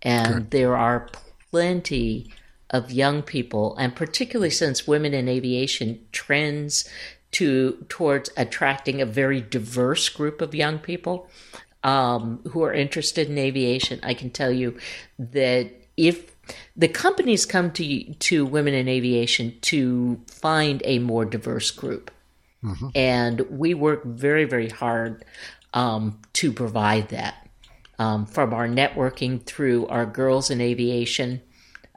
and 0.01 0.49
there 0.49 0.75
are 0.75 1.08
plenty 1.51 2.34
of 2.71 2.91
young 2.91 3.21
people, 3.21 3.75
and 3.77 3.95
particularly 3.95 4.49
since 4.49 4.88
women 4.88 5.13
in 5.13 5.30
aviation 5.30 5.99
trends 6.12 6.89
to 7.32 7.86
towards 7.89 8.30
attracting 8.38 9.02
a 9.02 9.06
very 9.06 9.41
diverse 9.41 10.10
group 10.10 10.41
of 10.41 10.54
young 10.54 10.80
people 10.80 11.30
um, 11.84 12.41
who 12.50 12.63
are 12.63 12.74
interested 12.74 13.30
in 13.30 13.38
aviation. 13.38 14.00
I 14.04 14.13
can 14.13 14.30
tell 14.30 14.52
you 14.52 14.78
that 15.17 15.72
if 15.98 16.32
the 16.76 16.88
companies 16.88 17.46
come 17.46 17.72
to 17.72 18.13
to 18.13 18.46
women 18.46 18.74
in 18.74 18.88
aviation 18.88 19.58
to 19.62 20.20
find 20.28 20.82
a 20.86 21.00
more 21.00 21.26
diverse 21.26 21.72
group 21.72 22.12
and 22.96 23.41
we 23.50 23.74
work 23.74 24.04
very 24.04 24.46
very 24.46 24.70
hard 24.70 25.24
um, 25.74 26.20
to 26.34 26.52
provide 26.52 27.10
that 27.10 27.48
um, 28.00 28.26
from 28.26 28.54
our 28.54 28.67
networking 28.67 29.41
through 29.44 29.88
our 29.88 30.06
girls 30.06 30.50
in 30.50 30.60
aviation 30.62 31.41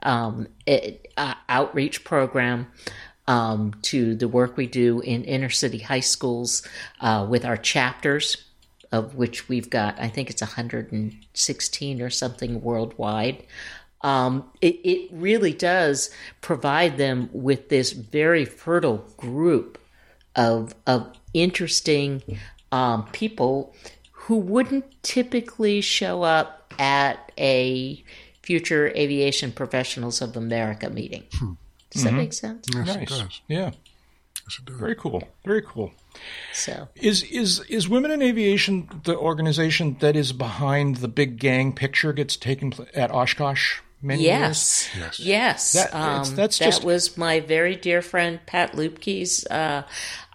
um, 0.03 0.47
it, 0.65 1.07
uh, 1.17 1.33
outreach 1.49 2.03
program 2.03 2.67
um, 3.27 3.73
to 3.81 4.15
the 4.15 4.27
work 4.27 4.57
we 4.57 4.67
do 4.67 4.99
in 5.01 5.23
inner 5.23 5.49
city 5.49 5.79
high 5.79 5.99
schools 5.99 6.61
uh, 7.01 7.25
with 7.29 7.45
our 7.45 7.57
chapters 7.57 8.37
of 8.91 9.15
which 9.15 9.49
we've 9.49 9.69
got 9.69 9.99
i 9.99 10.07
think 10.07 10.29
it's 10.29 10.41
116 10.41 12.01
or 12.01 12.09
something 12.09 12.61
worldwide 12.61 13.43
um, 14.01 14.51
it, 14.61 14.75
it 14.83 15.09
really 15.11 15.53
does 15.53 16.11
provide 16.41 16.97
them 16.97 17.29
with 17.33 17.69
this 17.69 17.91
very 17.91 18.45
fertile 18.45 19.03
group 19.17 19.79
of 20.35 20.75
of 20.85 21.11
interesting 21.33 22.21
um, 22.71 23.07
people 23.11 23.73
who 24.11 24.37
wouldn't 24.37 24.85
typically 25.03 25.81
show 25.81 26.23
up 26.23 26.73
at 26.79 27.31
a 27.37 28.03
future 28.41 28.89
aviation 28.89 29.51
professionals 29.51 30.21
of 30.21 30.35
America 30.35 30.89
meeting. 30.89 31.23
Does 31.95 32.03
that 32.03 32.13
make 32.13 32.31
mm-hmm. 32.31 32.61
sense? 32.61 32.67
Yes, 32.73 32.95
it 32.95 33.07
does. 33.07 33.41
Yeah. 33.47 33.71
Yes, 34.45 34.59
it 34.59 34.65
does. 34.65 34.75
Very 34.75 34.95
cool. 34.95 35.23
Very 35.45 35.61
cool. 35.61 35.93
So 36.53 36.89
Is 36.95 37.23
is 37.23 37.61
is 37.61 37.89
Women 37.89 38.11
in 38.11 38.21
Aviation 38.21 39.01
the 39.03 39.17
organization 39.17 39.97
that 39.99 40.15
is 40.15 40.33
behind 40.33 40.97
the 40.97 41.07
big 41.07 41.39
gang 41.39 41.73
picture 41.73 42.13
gets 42.13 42.35
taken 42.35 42.71
pl- 42.71 42.87
at 42.93 43.11
Oshkosh 43.11 43.79
many 44.05 44.23
years? 44.23 44.31
yes, 44.33 44.89
Yes. 44.97 45.19
yes, 45.19 45.73
That- 45.73 45.93
um, 45.95 46.35
that's 46.35 46.59
that 46.59 46.83
was 46.83 47.17
my 47.17 47.39
very 47.39 47.75
dear 47.75 48.01
friend 48.01 48.39
Pat 48.45 48.73
Luebke's 48.73 49.45
uh, 49.47 49.83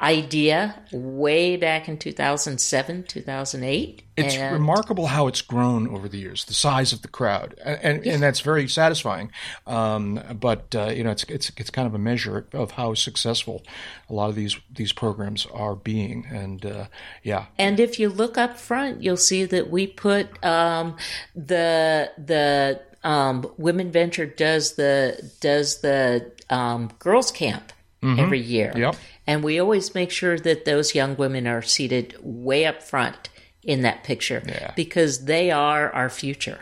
idea 0.01 0.75
way 0.93 1.57
back 1.57 1.89
in 1.89 1.99
two 1.99 2.13
thousand 2.13 2.61
seven, 2.61 3.03
two 3.05 3.21
thousand 3.23 3.65
eight. 3.65 4.03
It's 4.17 4.37
remarkable 4.37 5.07
how 5.07 5.29
it's 5.29 5.41
grown 5.41 5.89
over 5.89 6.07
the 6.07 6.19
years, 6.19 6.45
the 6.45 6.53
size 6.53 6.93
of 6.93 7.01
the 7.01 7.09
crowd, 7.09 7.55
and 7.65 7.79
and, 7.83 8.07
and 8.07 8.23
that's 8.23 8.41
very 8.41 8.69
satisfying. 8.69 9.31
Um, 9.67 10.21
but 10.39 10.75
uh, 10.75 10.89
you 10.89 11.05
know, 11.05 11.11
it's 11.11 11.25
it's 11.25 11.51
it's 11.57 11.71
kind 11.71 11.87
of 11.87 11.95
a 11.95 11.99
measure 11.99 12.47
of 12.53 12.73
how 12.73 12.93
successful 12.93 13.63
a 14.11 14.13
lot 14.13 14.29
of 14.29 14.35
these 14.35 14.59
these 14.71 14.93
programs 14.93 15.47
are 15.47 15.75
being. 15.75 16.27
And 16.31 16.67
uh, 16.67 16.85
yeah, 17.23 17.47
And 17.59 17.81
if 17.81 17.99
you 17.99 18.11
look 18.11 18.37
up 18.37 18.59
front, 18.59 19.03
you'll 19.03 19.17
see 19.17 19.47
that 19.47 19.71
we 19.71 19.87
put 19.87 20.45
um, 20.45 20.97
the 21.35 22.11
the 22.19 22.83
um, 23.03 23.47
Women 23.57 23.91
Venture 23.91 24.27
does 24.27 24.75
the 24.75 25.31
does 25.41 25.81
the 25.81 26.31
um, 26.51 26.91
girls 26.99 27.31
camp 27.31 27.73
every 28.03 28.41
year, 28.41 28.73
Yep. 28.75 28.97
and 29.27 29.43
we 29.45 29.59
always 29.61 29.95
make 29.95 30.11
sure 30.11 30.39
that 30.39 30.65
those 30.65 30.95
young 30.95 31.17
women 31.17 31.47
are 31.47 31.61
seated 31.63 32.17
way 32.21 32.65
up 32.65 32.83
front 32.83 33.29
in 33.63 33.83
that 33.83 34.05
picture 34.05 34.43
Yeah. 34.47 34.73
because 34.75 35.27
they 35.27 35.51
are 35.51 35.91
our 35.93 36.09
future. 36.09 36.61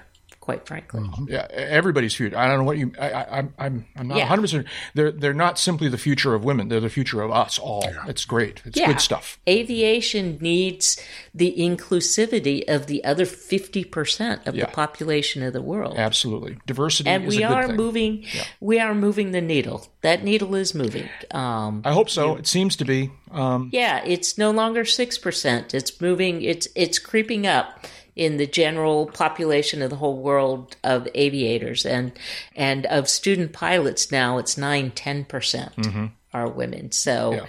Quite 0.48 0.66
frankly, 0.66 1.02
yeah, 1.28 1.46
everybody's 1.50 2.14
future. 2.14 2.38
I 2.38 2.46
don't 2.48 2.56
know 2.56 2.64
what 2.64 2.78
you. 2.78 2.90
I, 2.98 3.11
I, 3.12 3.38
I'm 3.38 3.52
I'm 3.58 3.87
I'm 3.96 4.08
not 4.08 4.16
Yeah. 4.16 4.22
100. 4.24 4.40
percent 4.40 4.66
They're 4.94 5.11
they're 5.12 5.34
not 5.34 5.58
simply 5.58 5.88
the 5.90 5.98
future 5.98 6.34
of 6.34 6.42
women. 6.42 6.68
They're 6.68 6.80
the 6.80 6.88
future 6.88 7.20
of 7.20 7.30
us 7.30 7.58
all. 7.58 7.87
It's 8.06 8.24
great. 8.24 8.62
It's 8.64 8.78
Yeah. 8.78 8.87
good 8.87 9.00
stuff. 9.02 9.38
Aviation 9.46 10.38
needs 10.40 10.98
the 11.34 11.54
inclusivity 11.58 12.64
of 12.66 12.87
the 12.87 13.04
other 13.04 13.26
fifty 13.26 13.84
percent 13.84 14.46
of 14.46 14.54
Yeah. 14.54 14.64
the 14.64 14.70
population 14.72 15.42
of 15.42 15.52
the 15.52 15.61
world. 15.61 15.96
Absolutely, 15.98 16.56
diversity 16.66 17.11
and 17.11 17.24
is 17.26 17.37
we 17.37 17.42
a 17.42 17.48
good 17.48 17.54
are 17.54 17.66
thing. 17.66 17.76
moving 17.76 18.24
we 18.61 18.78
are 18.80 18.94
moving 18.94 19.32
the 19.32 19.42
needle 19.42 19.87
that 20.00 20.24
needle 20.24 20.54
is 20.54 20.74
moving 20.74 21.08
um 21.32 21.82
I 21.84 21.92
hope 21.92 22.08
so. 22.08 22.37
It 22.37 22.46
seems 22.46 22.74
to 22.76 22.87
be. 22.87 23.11
Um, 23.30 23.68
yeah 23.74 24.02
it's 24.06 24.38
no 24.38 24.50
longer 24.50 24.84
6% 24.84 25.74
it's 25.74 26.00
moving 26.00 26.40
it's 26.40 26.66
it's 26.74 26.98
creeping 26.98 27.46
up 27.46 27.84
in 28.18 28.37
the 28.37 28.46
general 28.46 29.07
population 29.07 29.81
of 29.81 29.88
the 29.90 29.96
whole 29.96 30.18
world 30.20 30.76
of 30.85 31.09
aviators 31.14 31.87
and 31.87 32.12
and 32.57 32.85
of 32.87 33.09
student 33.09 33.52
pilots 33.52 34.11
now 34.12 34.37
it's 34.38 34.59
9 34.59 34.90
10% 34.90 36.11
are 36.35 36.48
women 36.48 36.92
so 36.92 37.33
Mm-hmm. 37.33 37.44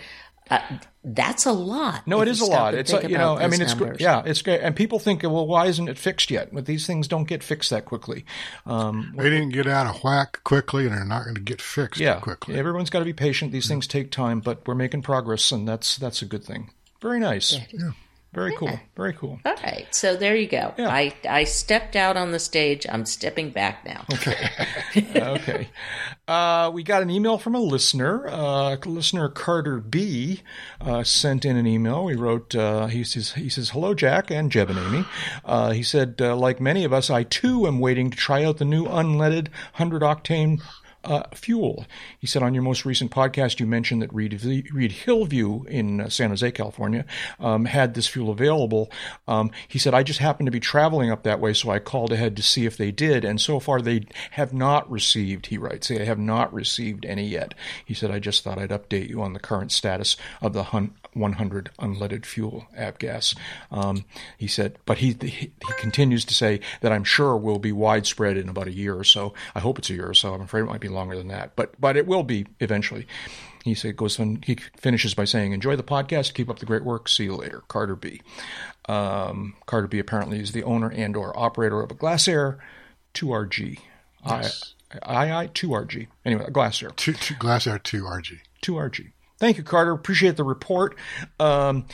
Yeah. 0.52 0.58
uh, 0.74 0.78
that's 1.04 1.46
a 1.46 1.52
lot 1.54 2.06
No, 2.08 2.18
if 2.18 2.24
it 2.24 2.26
you 2.28 2.32
is 2.34 2.42
a 2.42 2.46
lot. 2.46 2.74
It's 2.74 2.92
think 2.92 3.04
like, 3.04 3.12
you 3.12 3.18
know, 3.18 3.38
I 3.38 3.48
mean, 3.48 3.62
it's 3.62 3.74
gr- 3.74 3.86
numbers. 3.86 4.02
yeah, 4.02 4.22
it's 4.26 4.42
great. 4.42 4.60
And 4.62 4.76
people 4.76 5.00
think, 5.00 5.24
well, 5.24 5.48
why 5.48 5.68
isn't 5.68 5.88
it 5.88 5.98
fixed 5.98 6.30
yet? 6.30 6.54
But 6.54 6.66
these 6.66 6.86
things 6.86 7.08
don't 7.08 7.24
get 7.24 7.42
fixed 7.42 7.70
that 7.70 7.86
quickly. 7.86 8.26
Um, 8.66 9.14
They 9.16 9.30
didn't 9.30 9.50
get 9.50 9.66
out 9.66 9.88
of 9.88 10.04
whack 10.04 10.42
quickly, 10.44 10.86
and 10.86 10.94
they're 10.94 11.06
not 11.06 11.24
going 11.24 11.36
to 11.36 11.42
get 11.42 11.62
fixed 11.62 12.02
yeah, 12.02 12.20
quickly. 12.20 12.56
everyone's 12.58 12.90
got 12.90 13.00
to 13.00 13.06
be 13.06 13.14
patient. 13.14 13.54
These 13.54 13.68
things 13.70 13.88
take 13.88 14.12
time, 14.12 14.42
but 14.42 14.68
we're 14.68 14.76
making 14.76 15.04
progress, 15.04 15.52
and 15.54 15.66
that's 15.68 15.96
that's 15.98 16.22
a 16.22 16.26
good 16.26 16.44
thing. 16.44 16.70
Very 17.02 17.20
nice. 17.20 17.58
Very 18.34 18.56
cool. 18.56 18.80
Very 18.96 19.14
cool. 19.14 19.40
All 19.44 19.56
right, 19.64 19.88
so 19.90 20.16
there 20.16 20.36
you 20.36 20.48
go. 20.48 20.74
Yeah. 20.78 20.90
I 20.90 21.14
I 21.28 21.46
stepped 21.46 21.96
out 21.96 22.16
on 22.16 22.32
the 22.32 22.38
stage. 22.38 22.86
I'm 22.88 23.06
stepping 23.06 23.50
back 23.50 23.86
now. 23.86 24.06
okay. 24.96 25.70
Uh, 26.30 26.70
we 26.72 26.84
got 26.84 27.02
an 27.02 27.10
email 27.10 27.40
from 27.40 27.56
a 27.56 27.60
listener. 27.60 28.28
Uh, 28.28 28.78
listener 28.86 29.30
Carter 29.30 29.80
B 29.80 30.42
uh, 30.80 31.04
sent 31.04 31.44
in 31.44 31.58
an 31.58 31.66
email. 31.66 32.06
We 32.06 32.14
wrote, 32.14 32.54
uh, 32.54 32.86
he 32.86 33.04
says, 33.04 33.32
he 33.32 33.50
says, 33.50 33.72
hello, 33.72 33.96
Jack 33.96 34.30
and 34.30 34.52
Jeb 34.52 34.70
and 34.70 34.78
Amy. 34.78 35.06
Uh, 35.44 35.72
he 35.72 35.82
said, 35.82 36.18
uh, 36.22 36.36
like 36.36 36.62
many 36.62 36.84
of 36.84 36.94
us, 36.94 37.10
I 37.10 37.24
too 37.24 37.66
am 37.66 37.80
waiting 37.80 38.12
to 38.12 38.16
try 38.16 38.44
out 38.44 38.58
the 38.58 38.66
new 38.66 38.86
unleaded 38.86 39.48
100 39.78 40.04
octane 40.04 40.62
uh, 41.04 41.24
fuel. 41.34 41.86
He 42.20 42.28
said 42.28 42.44
on 42.44 42.54
your 42.54 42.64
most 42.64 42.86
recent 42.86 43.12
podcast, 43.12 43.60
you 43.60 43.66
mentioned 43.66 44.02
that 44.02 44.14
Reid, 44.14 44.42
Reed 44.72 44.92
Hillview 44.92 45.64
in 45.64 46.02
uh, 46.02 46.10
San 46.10 46.30
Jose, 46.30 46.52
California, 46.52 47.06
um, 47.40 47.66
had 47.66 47.94
this 47.94 48.08
fuel 48.08 48.30
available. 48.30 48.92
Um, 49.28 49.52
he 49.68 49.80
said, 49.80 49.94
I 49.94 50.04
just 50.04 50.20
happened 50.20 50.48
to 50.48 50.52
be 50.52 50.60
traveling 50.60 51.12
up 51.12 51.24
that 51.24 51.40
way, 51.40 51.54
so 51.54 51.70
I 51.70 51.80
called 51.80 52.12
ahead 52.12 52.36
to 52.38 52.44
see 52.44 52.66
if 52.66 52.78
they 52.78 52.92
did. 52.92 53.24
And 53.24 53.40
so 53.40 53.60
far, 53.60 53.82
they 53.82 54.06
have 54.32 54.54
not 54.54 54.90
received, 54.90 55.48
he 55.48 55.58
writes, 55.58 55.88
they 55.88 56.06
have 56.06 56.20
not 56.20 56.54
received 56.54 57.06
any 57.06 57.28
yet. 57.28 57.54
He 57.86 57.94
said, 57.94 58.12
I 58.12 58.20
just 58.20 58.44
thought 58.44 58.60
I'd 58.60 58.70
update 58.70 59.10
you 59.10 59.22
on 59.22 59.34
the 59.34 59.40
current 59.40 59.72
status 59.72 60.18
of 60.42 60.54
the 60.54 60.64
100 61.14 61.72
unleaded 61.80 62.26
fuel 62.26 62.68
avgas. 62.78 63.36
Um, 63.72 64.06
he 64.38 64.48
said, 64.48 64.78
but 64.86 65.00
he, 65.00 65.16
he, 65.22 65.30
he 65.30 65.74
continues 65.78 66.26
to 66.26 66.34
say 66.34 66.60
that 66.82 66.92
I'm 66.92 67.04
sure 67.04 67.36
will 67.38 67.60
be 67.60 67.72
widespread 67.72 68.38
in 68.38 68.50
about 68.50 68.68
a 68.68 68.74
year 68.74 68.98
or 68.98 69.04
so. 69.04 69.34
I 69.56 69.60
hope 69.60 69.80
it's 69.80 69.90
a 69.90 69.94
year 69.94 70.10
or 70.10 70.14
so. 70.14 70.34
I'm 70.34 70.42
afraid 70.42 70.62
it 70.62 70.66
might 70.66 70.82
be 70.82 70.88
longer 70.88 71.16
than 71.16 71.28
that, 71.30 71.56
but 71.56 71.80
but 71.80 71.98
it 71.98 72.08
will 72.08 72.24
be 72.24 72.46
eventually. 72.60 73.08
He 73.66 73.76
said, 73.76 73.98
goes 73.98 74.20
on, 74.20 74.42
he 74.46 74.56
finishes 74.78 75.14
by 75.14 75.26
saying, 75.26 75.52
"Enjoy 75.52 75.76
the 75.76 75.84
podcast. 75.84 76.34
Keep 76.34 76.50
up 76.50 76.60
the 76.60 76.66
great 76.66 76.86
work. 76.86 77.10
See 77.10 77.26
you 77.26 77.36
later, 77.36 77.64
Carter 77.68 77.96
B." 77.96 78.22
Um, 78.88 79.56
Carter 79.66 79.88
B. 79.88 80.00
Apparently 80.00 80.40
is 80.40 80.54
the 80.54 80.64
owner 80.64 80.90
and 80.90 81.16
or 81.16 81.38
operator 81.38 81.82
of 81.82 81.92
a 81.92 81.96
Glasair 81.96 82.58
2RG. 83.14 83.80
Yes. 84.26 84.76
I, 85.04 85.44
II 85.44 85.50
2RG. 85.50 86.08
Anyway, 86.26 86.46
a 86.46 86.52
Glasair. 86.52 86.96
Two, 86.96 87.14
two, 87.14 87.36
Glasair 87.36 87.80
2RG. 87.80 88.40
2RG. 88.64 89.12
Thank 89.40 89.58
you, 89.58 89.64
Carter. 89.64 89.92
Appreciate 89.92 90.36
the 90.36 90.44
report. 90.44 90.98
Um, 91.40 91.86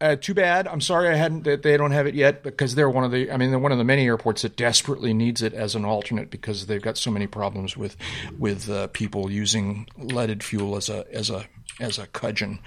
uh, 0.00 0.14
too 0.14 0.34
bad. 0.34 0.68
I'm 0.68 0.80
sorry 0.80 1.08
I 1.08 1.14
hadn't. 1.14 1.42
That 1.42 1.62
they 1.62 1.76
don't 1.76 1.90
have 1.90 2.06
it 2.06 2.14
yet 2.14 2.44
because 2.44 2.76
they're 2.76 2.88
one 2.88 3.02
of 3.02 3.10
the. 3.10 3.30
I 3.30 3.36
mean, 3.36 3.50
they're 3.50 3.58
one 3.58 3.72
of 3.72 3.78
the 3.78 3.84
many 3.84 4.06
airports 4.06 4.42
that 4.42 4.56
desperately 4.56 5.12
needs 5.12 5.42
it 5.42 5.52
as 5.52 5.74
an 5.74 5.84
alternate 5.84 6.30
because 6.30 6.66
they've 6.66 6.80
got 6.80 6.96
so 6.96 7.10
many 7.10 7.26
problems 7.26 7.76
with 7.76 7.96
with 8.38 8.70
uh, 8.70 8.86
people 8.88 9.30
using 9.32 9.88
leaded 9.98 10.44
fuel 10.44 10.76
as 10.76 10.88
a 10.88 11.04
as 11.12 11.28
a 11.28 11.46
as 11.80 11.98
a 11.98 12.06
cudgeon, 12.06 12.60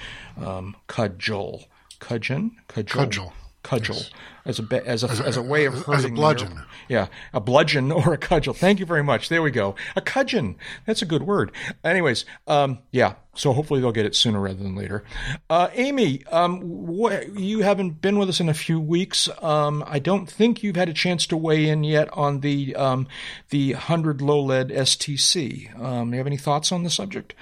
um, 0.43 0.75
cudgel, 0.87 1.65
cudgeon, 1.99 2.57
cudgel. 2.67 3.05
cudgel 3.05 3.33
cudgel 3.65 3.95
yes. 3.95 4.11
as 4.45 4.59
a 4.59 4.87
as 4.87 5.03
a 5.03 5.09
as 5.09 5.19
a, 5.19 5.25
as 5.25 5.37
a 5.37 5.41
way 5.41 5.65
of 5.65 5.73
hurting 5.73 5.93
as 5.93 6.05
a 6.05 6.09
bludgeon. 6.09 6.61
Yeah, 6.87 7.07
a 7.33 7.39
bludgeon 7.39 7.91
or 7.91 8.13
a 8.13 8.17
cudgel. 8.17 8.53
Thank 8.53 8.79
you 8.79 8.85
very 8.85 9.03
much. 9.03 9.29
There 9.29 9.41
we 9.41 9.51
go. 9.51 9.75
A 9.95 10.01
cudgeon. 10.01 10.55
That's 10.85 11.01
a 11.01 11.05
good 11.05 11.23
word. 11.23 11.51
Anyways, 11.83 12.25
um, 12.47 12.79
yeah. 12.91 13.15
So 13.37 13.51
hopefully 13.51 13.81
they'll 13.81 13.91
get 13.91 14.05
it 14.05 14.15
sooner 14.15 14.39
rather 14.39 14.63
than 14.63 14.75
later. 14.75 15.03
Uh, 15.49 15.67
Amy, 15.73 16.23
um, 16.27 16.61
wh- 16.87 17.37
you 17.37 17.63
haven't 17.63 18.01
been 18.01 18.17
with 18.17 18.29
us 18.29 18.39
in 18.39 18.47
a 18.47 18.53
few 18.53 18.79
weeks. 18.79 19.27
Um, 19.41 19.83
I 19.85 19.99
don't 19.99 20.29
think 20.29 20.63
you've 20.63 20.77
had 20.77 20.87
a 20.87 20.93
chance 20.93 21.27
to 21.27 21.37
weigh 21.37 21.67
in 21.67 21.83
yet 21.83 22.07
on 22.13 22.39
the 22.39 22.75
um, 22.75 23.07
the 23.49 23.73
hundred 23.73 24.21
low 24.21 24.41
lead 24.41 24.69
STC. 24.69 25.77
Um, 25.77 26.11
do 26.11 26.15
you 26.15 26.19
have 26.19 26.27
any 26.27 26.37
thoughts 26.37 26.71
on 26.71 26.83
the 26.83 26.89
subject? 26.89 27.33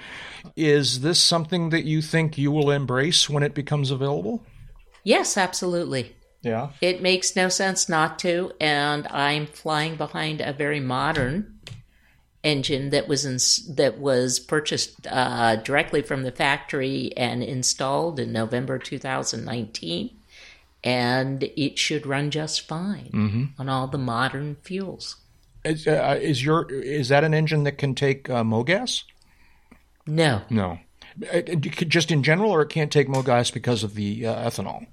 Is 0.56 1.00
this 1.02 1.20
something 1.20 1.70
that 1.70 1.84
you 1.84 2.02
think 2.02 2.38
you 2.38 2.50
will 2.50 2.70
embrace 2.70 3.30
when 3.30 3.42
it 3.42 3.54
becomes 3.54 3.90
available? 3.90 4.42
Yes, 5.04 5.36
absolutely. 5.36 6.16
Yeah. 6.42 6.70
It 6.80 7.00
makes 7.00 7.36
no 7.36 7.48
sense 7.48 7.88
not 7.88 8.18
to. 8.20 8.52
And 8.60 9.06
I'm 9.08 9.46
flying 9.46 9.96
behind 9.96 10.40
a 10.40 10.52
very 10.52 10.80
modern 10.80 11.54
engine 12.44 12.90
that 12.90 13.08
was 13.08 13.24
in, 13.24 13.74
that 13.74 13.98
was 13.98 14.38
purchased 14.38 15.06
uh, 15.10 15.56
directly 15.56 16.02
from 16.02 16.22
the 16.22 16.30
factory 16.30 17.16
and 17.16 17.42
installed 17.42 18.20
in 18.20 18.32
November 18.32 18.78
2019, 18.78 20.10
and 20.84 21.42
it 21.42 21.78
should 21.78 22.06
run 22.06 22.30
just 22.30 22.68
fine 22.68 23.10
mm-hmm. 23.12 23.44
on 23.58 23.68
all 23.68 23.88
the 23.88 23.98
modern 23.98 24.56
fuels. 24.62 25.16
Is, 25.64 25.86
uh, 25.86 26.18
is, 26.20 26.44
your 26.44 26.70
is 26.70 27.08
that 27.08 27.24
an 27.24 27.32
engine 27.32 27.64
that 27.64 27.78
can 27.78 27.94
take 27.94 28.28
uh, 28.28 28.44
MoGas? 28.44 29.04
No, 30.06 30.42
no. 30.50 30.78
Uh, 31.32 31.40
just 31.40 32.10
in 32.10 32.22
general, 32.22 32.50
or 32.50 32.60
it 32.62 32.68
can't 32.68 32.92
take 32.92 33.08
MoGas 33.08 33.50
because 33.50 33.82
of 33.82 33.94
the 33.94 34.26
uh, 34.26 34.50
ethanol. 34.50 34.86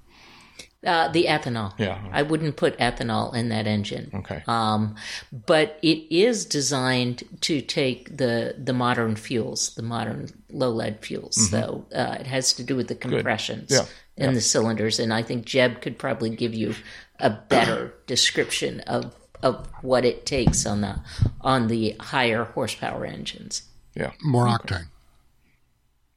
Uh, 0.84 1.06
the 1.08 1.26
ethanol. 1.26 1.72
Yeah. 1.78 2.02
I 2.10 2.22
wouldn't 2.22 2.56
put 2.56 2.76
ethanol 2.78 3.34
in 3.34 3.50
that 3.50 3.68
engine. 3.68 4.10
Okay. 4.12 4.42
Um, 4.48 4.96
but 5.30 5.78
it 5.80 6.12
is 6.12 6.44
designed 6.44 7.22
to 7.42 7.60
take 7.60 8.16
the 8.16 8.56
the 8.58 8.72
modern 8.72 9.14
fuels, 9.14 9.76
the 9.76 9.82
modern 9.82 10.30
low 10.50 10.70
lead 10.70 11.04
fuels. 11.04 11.36
Mm-hmm. 11.36 11.56
So 11.56 11.86
uh, 11.94 12.16
it 12.18 12.26
has 12.26 12.52
to 12.54 12.64
do 12.64 12.74
with 12.74 12.88
the 12.88 12.96
compressions 12.96 13.70
yeah. 13.70 13.84
in 14.16 14.30
yeah. 14.30 14.32
the 14.32 14.40
cylinders, 14.40 14.98
and 14.98 15.14
I 15.14 15.22
think 15.22 15.44
Jeb 15.44 15.82
could 15.82 15.98
probably 15.98 16.30
give 16.30 16.52
you 16.52 16.74
a 17.20 17.30
better 17.30 17.94
description 18.08 18.80
of 18.80 19.14
of 19.40 19.68
what 19.82 20.04
it 20.04 20.26
takes 20.26 20.66
on 20.66 20.80
the 20.80 21.00
on 21.42 21.68
the 21.68 21.94
higher 22.00 22.42
horsepower 22.42 23.04
engines. 23.06 23.62
Yeah. 23.94 24.10
More 24.22 24.46
octane. 24.46 24.88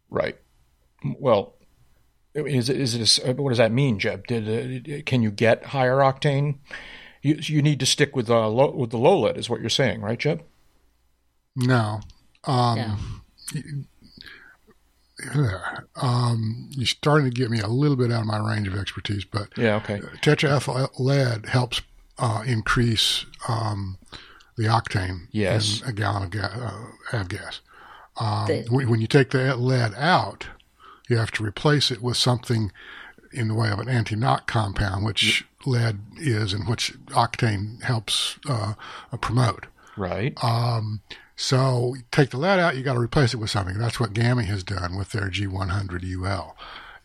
Right. 0.10 0.38
Well, 1.20 1.54
is 2.36 2.70
it, 2.70 2.80
is 2.80 2.96
it 2.96 3.26
a, 3.26 3.34
what 3.34 3.50
does 3.50 3.58
that 3.58 3.72
mean, 3.72 3.98
Jeb? 3.98 4.28
Did 4.28 4.48
uh, 4.48 5.02
can 5.06 5.22
you 5.22 5.32
get 5.32 5.68
higher 5.68 5.98
octane? 5.98 6.58
You 7.22 7.36
you 7.40 7.62
need 7.62 7.80
to 7.80 7.86
stick 7.86 8.16
with 8.16 8.30
uh, 8.30 8.48
low, 8.50 8.72
with 8.72 8.92
the 8.92 8.98
low 8.98 9.20
lead, 9.20 9.38
is 9.38 9.50
what 9.50 9.62
you're 9.62 9.70
saying, 9.70 10.02
right, 10.02 10.20
Jeb? 10.20 10.44
No. 11.56 12.02
Um, 12.44 13.24
yeah. 13.54 13.66
Um, 15.96 16.70
you're 16.72 16.86
starting 16.86 17.32
to 17.32 17.32
get 17.32 17.50
me 17.50 17.62
a 17.62 17.68
little 17.68 17.96
bit 17.96 18.12
out 18.12 18.22
of 18.22 18.28
my 18.28 18.38
range 18.38 18.68
of 18.68 18.76
expertise, 18.76 19.24
but 19.24 19.48
yeah, 19.58 19.78
okay. 19.78 20.00
Tetraethyl 20.22 21.00
lead 21.00 21.46
helps 21.46 21.82
uh, 22.20 22.44
increase 22.46 23.26
um, 23.48 23.98
the 24.58 24.64
octane 24.64 25.28
yes. 25.32 25.82
in 25.82 25.88
a 25.88 25.94
gallon 25.94 26.24
of 26.24 26.30
ga- 26.32 26.42
uh, 26.42 27.18
avgas. 27.18 27.62
Um, 28.18 28.48
when 28.70 29.00
you 29.00 29.08
take 29.08 29.32
the 29.32 29.56
lead 29.56 29.94
out, 29.96 30.48
you 31.08 31.18
have 31.18 31.32
to 31.32 31.44
replace 31.44 31.92
it 31.92 32.02
with 32.02 32.18
something 32.18 32.72
in 33.32 33.48
the 33.48 33.54
way 33.54 33.70
of 33.70 33.80
an 33.80 33.90
anti-knock 33.90 34.48
compound, 34.48 35.06
which 35.06 35.46
lead 35.66 36.00
is 36.18 36.54
and 36.54 36.68
which 36.68 36.94
octane 37.08 37.82
helps 37.84 38.38
uh, 38.48 38.74
promote. 39.20 39.66
Right. 39.98 40.42
Um, 40.44 41.02
so 41.36 41.96
take 42.12 42.30
the 42.30 42.38
lead 42.38 42.60
out, 42.60 42.78
you 42.78 42.84
got 42.84 42.94
to 42.94 43.00
replace 43.00 43.34
it 43.34 43.38
with 43.38 43.50
something. 43.50 43.78
That's 43.78 44.00
what 44.00 44.14
GAMI 44.14 44.46
has 44.46 44.64
done 44.64 44.98
with 44.98 45.12
their 45.12 45.30
G100 45.30 46.04
UL. 46.24 46.56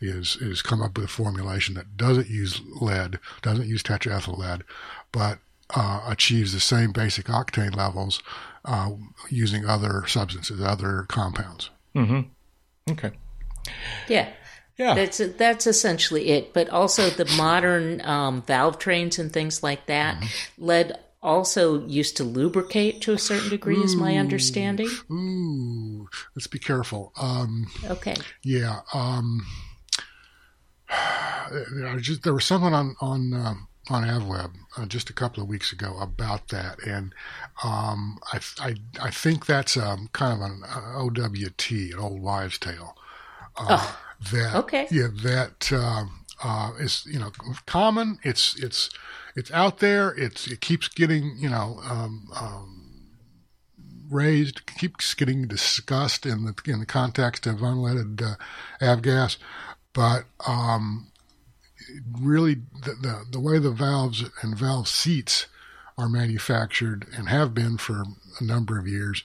Is 0.03 0.35
is 0.37 0.63
come 0.63 0.81
up 0.81 0.97
with 0.97 1.05
a 1.05 1.07
formulation 1.07 1.75
that 1.75 1.95
doesn't 1.95 2.27
use 2.27 2.59
lead, 2.81 3.19
doesn't 3.43 3.67
use 3.67 3.83
tetraethyl 3.83 4.35
lead, 4.35 4.63
but 5.11 5.37
uh, 5.75 6.01
achieves 6.07 6.53
the 6.53 6.59
same 6.59 6.91
basic 6.91 7.27
octane 7.27 7.75
levels 7.75 8.23
uh, 8.65 8.91
using 9.29 9.65
other 9.65 10.05
substances, 10.07 10.59
other 10.59 11.05
compounds. 11.07 11.69
Mm-hmm. 11.95 12.91
Okay. 12.91 13.11
Yeah. 14.07 14.29
Yeah. 14.77 14.95
That's 14.95 15.17
that's 15.37 15.67
essentially 15.67 16.29
it. 16.29 16.53
But 16.53 16.69
also 16.69 17.09
the 17.09 17.25
modern 17.37 18.01
um, 18.01 18.41
valve 18.43 18.79
trains 18.79 19.19
and 19.19 19.31
things 19.31 19.61
like 19.61 19.85
that 19.87 20.15
mm-hmm. 20.15 20.65
lead 20.65 20.97
also 21.23 21.85
used 21.85 22.17
to 22.17 22.23
lubricate 22.23 23.01
to 23.01 23.13
a 23.13 23.17
certain 23.17 23.49
degree, 23.49 23.77
ooh, 23.77 23.83
is 23.83 23.95
my 23.95 24.17
understanding. 24.17 24.89
Ooh, 25.11 26.07
let's 26.35 26.47
be 26.47 26.57
careful. 26.57 27.13
Um, 27.15 27.67
okay. 27.85 28.15
Yeah. 28.43 28.79
Um, 28.93 29.45
just, 31.99 32.23
there 32.23 32.33
was 32.33 32.45
someone 32.45 32.73
on 32.73 32.95
on 33.01 33.33
um, 33.33 33.67
on 33.89 34.03
AvWeb 34.03 34.53
uh, 34.77 34.85
just 34.85 35.09
a 35.09 35.13
couple 35.13 35.43
of 35.43 35.49
weeks 35.49 35.71
ago 35.71 35.97
about 35.99 36.49
that, 36.49 36.79
and 36.85 37.13
um, 37.63 38.19
I, 38.33 38.39
I, 38.59 38.75
I 39.01 39.11
think 39.11 39.45
that's 39.45 39.77
um, 39.77 40.09
kind 40.13 40.33
of 40.33 40.41
an 40.41 40.63
uh, 40.63 40.99
OWT, 40.99 41.71
an 41.71 41.99
old 41.99 42.21
wives' 42.21 42.57
tale. 42.57 42.95
Uh, 43.57 43.65
oh, 43.69 43.99
that 44.31 44.55
okay. 44.55 44.87
yeah, 44.91 45.07
that 45.23 45.71
um, 45.73 46.25
uh, 46.43 46.71
is 46.79 47.05
you 47.05 47.19
know 47.19 47.31
common. 47.65 48.19
It's 48.23 48.61
it's 48.61 48.89
it's 49.35 49.51
out 49.51 49.79
there. 49.79 50.09
It's 50.09 50.47
it 50.47 50.61
keeps 50.61 50.87
getting 50.87 51.35
you 51.37 51.49
know 51.49 51.79
um, 51.83 52.27
um, 52.39 52.91
raised, 54.09 54.65
keeps 54.65 55.13
getting 55.13 55.47
discussed 55.47 56.25
in 56.25 56.45
the 56.45 56.53
in 56.65 56.79
the 56.79 56.85
context 56.85 57.47
of 57.47 57.57
unleaded 57.57 58.21
uh, 58.21 58.35
avgas, 58.81 59.37
but 59.93 60.25
um, 60.47 61.11
really 62.19 62.55
the, 62.55 62.95
the, 63.01 63.25
the 63.31 63.39
way 63.39 63.59
the 63.59 63.71
valves 63.71 64.23
and 64.41 64.57
valve 64.57 64.87
seats 64.87 65.47
are 65.97 66.09
manufactured 66.09 67.05
and 67.15 67.29
have 67.29 67.53
been 67.53 67.77
for 67.77 68.03
a 68.39 68.43
number 68.43 68.79
of 68.79 68.87
years, 68.87 69.23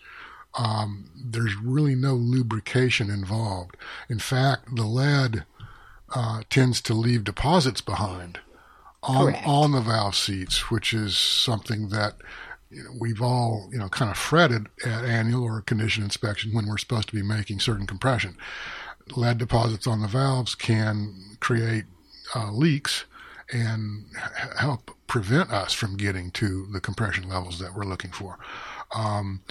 um, 0.56 1.10
there's 1.14 1.56
really 1.56 1.94
no 1.94 2.14
lubrication 2.14 3.10
involved. 3.10 3.76
In 4.08 4.18
fact, 4.18 4.74
the 4.74 4.86
lead 4.86 5.44
uh, 6.14 6.42
tends 6.48 6.80
to 6.82 6.94
leave 6.94 7.24
deposits 7.24 7.80
behind 7.80 8.40
on 9.02 9.34
on 9.44 9.72
the 9.72 9.80
valve 9.80 10.16
seats, 10.16 10.70
which 10.70 10.92
is 10.94 11.16
something 11.16 11.88
that 11.90 12.16
you 12.70 12.82
know, 12.82 12.90
we've 12.98 13.22
all 13.22 13.68
you 13.72 13.78
know 13.78 13.88
kind 13.88 14.10
of 14.10 14.16
fretted 14.16 14.66
at 14.84 15.04
annual 15.04 15.44
or 15.44 15.60
condition 15.60 16.02
inspection 16.02 16.54
when 16.54 16.66
we're 16.66 16.78
supposed 16.78 17.08
to 17.08 17.14
be 17.14 17.22
making 17.22 17.60
certain 17.60 17.86
compression. 17.86 18.36
Lead 19.14 19.38
deposits 19.38 19.86
on 19.86 20.00
the 20.00 20.08
valves 20.08 20.54
can 20.54 21.36
create 21.38 21.84
uh, 22.34 22.50
leaks 22.50 23.04
and 23.52 24.06
help 24.56 24.90
prevent 25.06 25.52
us 25.52 25.72
from 25.72 25.96
getting 25.96 26.32
to 26.32 26.66
the 26.72 26.80
compression 26.80 27.28
levels 27.28 27.60
that 27.60 27.74
we're 27.74 27.84
looking 27.84 28.10
for. 28.10 28.38
Um, 28.92 29.42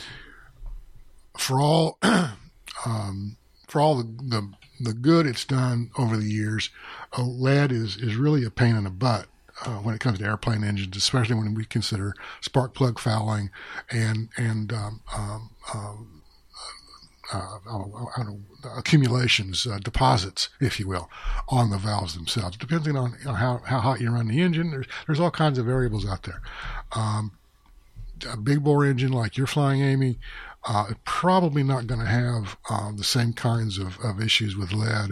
for 1.37 1.59
all 1.59 1.97
um, 2.85 3.37
for 3.67 3.81
all 3.81 3.95
the, 3.95 4.03
the 4.03 4.51
the 4.79 4.93
good 4.93 5.25
it's 5.25 5.45
done 5.45 5.89
over 5.97 6.17
the 6.17 6.29
years, 6.29 6.69
uh, 7.17 7.23
lead 7.23 7.71
is 7.71 7.97
is 7.97 8.15
really 8.15 8.43
a 8.43 8.51
pain 8.51 8.75
in 8.75 8.83
the 8.83 8.89
butt. 8.89 9.27
Uh, 9.65 9.77
when 9.77 9.95
it 9.95 10.01
comes 10.01 10.19
to 10.19 10.25
airplane 10.25 10.65
engines, 10.65 10.97
especially 10.97 11.33
when 11.33 11.53
we 11.53 11.63
consider 11.63 12.13
spark 12.41 12.73
plug 12.73 12.99
fouling 12.99 13.49
and 13.89 14.27
and 14.35 14.73
um, 14.73 14.99
um, 15.15 15.49
um 15.73 16.23
uh, 17.33 17.57
accumulations, 18.77 19.65
uh, 19.65 19.79
deposits, 19.79 20.49
if 20.59 20.79
you 20.79 20.87
will, 20.87 21.09
on 21.49 21.69
the 21.69 21.77
valves 21.77 22.13
themselves. 22.13 22.57
Depending 22.57 22.95
on 22.95 23.15
you 23.19 23.25
know, 23.25 23.33
how, 23.33 23.61
how 23.65 23.79
hot 23.79 24.01
you 24.01 24.11
run 24.11 24.27
the 24.27 24.41
engine, 24.41 24.71
there's, 24.71 24.85
there's 25.07 25.19
all 25.19 25.31
kinds 25.31 25.57
of 25.57 25.65
variables 25.65 26.05
out 26.05 26.23
there. 26.23 26.41
Um, 26.91 27.31
a 28.31 28.37
big 28.37 28.63
bore 28.63 28.85
engine 28.85 29.11
like 29.11 29.37
you're 29.37 29.47
flying, 29.47 29.81
Amy, 29.81 30.19
uh, 30.67 30.93
probably 31.03 31.63
not 31.63 31.87
going 31.87 31.99
to 31.99 32.07
have 32.07 32.57
um, 32.69 32.97
the 32.97 33.03
same 33.03 33.33
kinds 33.33 33.77
of, 33.77 33.99
of 33.99 34.21
issues 34.21 34.55
with 34.55 34.73
lead 34.73 35.11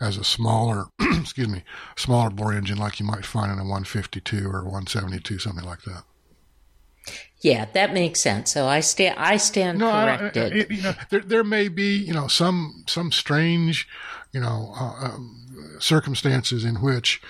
as 0.00 0.16
a 0.16 0.24
smaller, 0.24 0.86
excuse 1.00 1.48
me, 1.48 1.62
smaller 1.96 2.30
bore 2.30 2.52
engine 2.52 2.78
like 2.78 2.98
you 2.98 3.06
might 3.06 3.24
find 3.24 3.52
in 3.52 3.58
a 3.58 3.62
152 3.62 4.46
or 4.46 4.64
172, 4.64 5.38
something 5.38 5.64
like 5.64 5.82
that. 5.82 6.04
Yeah, 7.40 7.66
that 7.72 7.94
makes 7.94 8.20
sense. 8.20 8.52
So 8.52 8.66
I 8.66 8.80
stand, 8.80 9.18
I 9.18 9.36
stand 9.36 9.78
no, 9.78 9.90
corrected. 9.90 10.52
I, 10.52 10.56
I, 10.56 10.66
you 10.68 10.82
know, 10.82 10.92
there, 11.10 11.20
there 11.20 11.44
may 11.44 11.68
be, 11.68 11.96
you 11.96 12.12
know, 12.12 12.26
some 12.26 12.84
some 12.88 13.12
strange, 13.12 13.88
you 14.32 14.40
know, 14.40 14.72
uh, 14.76 15.04
um, 15.04 15.76
circumstances 15.78 16.64
in 16.64 16.76
which 16.76 17.22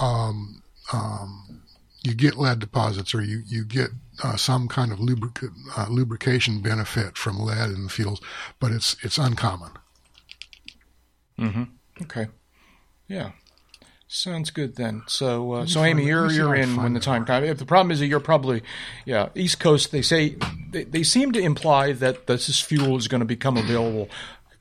um, 0.00 0.62
um, 0.92 1.62
you 2.02 2.14
get 2.14 2.36
lead 2.36 2.58
deposits 2.58 3.14
or 3.14 3.22
you 3.22 3.42
you 3.46 3.64
get 3.64 3.90
uh, 4.22 4.36
some 4.36 4.68
kind 4.68 4.92
of 4.92 4.98
lubric- 4.98 5.52
uh, 5.76 5.86
lubrication 5.88 6.60
benefit 6.60 7.16
from 7.16 7.38
lead 7.38 7.70
in 7.70 7.84
the 7.84 7.90
fuels, 7.90 8.20
but 8.60 8.72
it's 8.72 8.96
it's 9.02 9.18
uncommon. 9.18 9.70
Mm-hmm. 11.38 11.62
Okay. 12.02 12.28
Yeah. 13.08 13.32
Sounds 14.08 14.50
good 14.50 14.76
then. 14.76 15.02
So, 15.06 15.52
uh, 15.52 15.66
so 15.66 15.82
Amy, 15.82 16.04
you're 16.04 16.30
you're 16.30 16.54
in 16.54 16.76
when 16.76 16.92
the 16.92 17.00
time 17.00 17.24
comes. 17.24 17.48
If 17.48 17.56
the 17.56 17.64
problem 17.64 17.90
is 17.90 18.00
that 18.00 18.08
you're 18.08 18.20
probably, 18.20 18.62
yeah, 19.06 19.30
East 19.34 19.58
Coast. 19.58 19.90
They 19.90 20.02
say 20.02 20.36
they, 20.70 20.84
they 20.84 21.02
seem 21.02 21.32
to 21.32 21.40
imply 21.40 21.92
that 21.92 22.26
this 22.26 22.60
fuel 22.60 22.98
is 22.98 23.08
going 23.08 23.20
to 23.20 23.26
become 23.26 23.56
available 23.56 24.10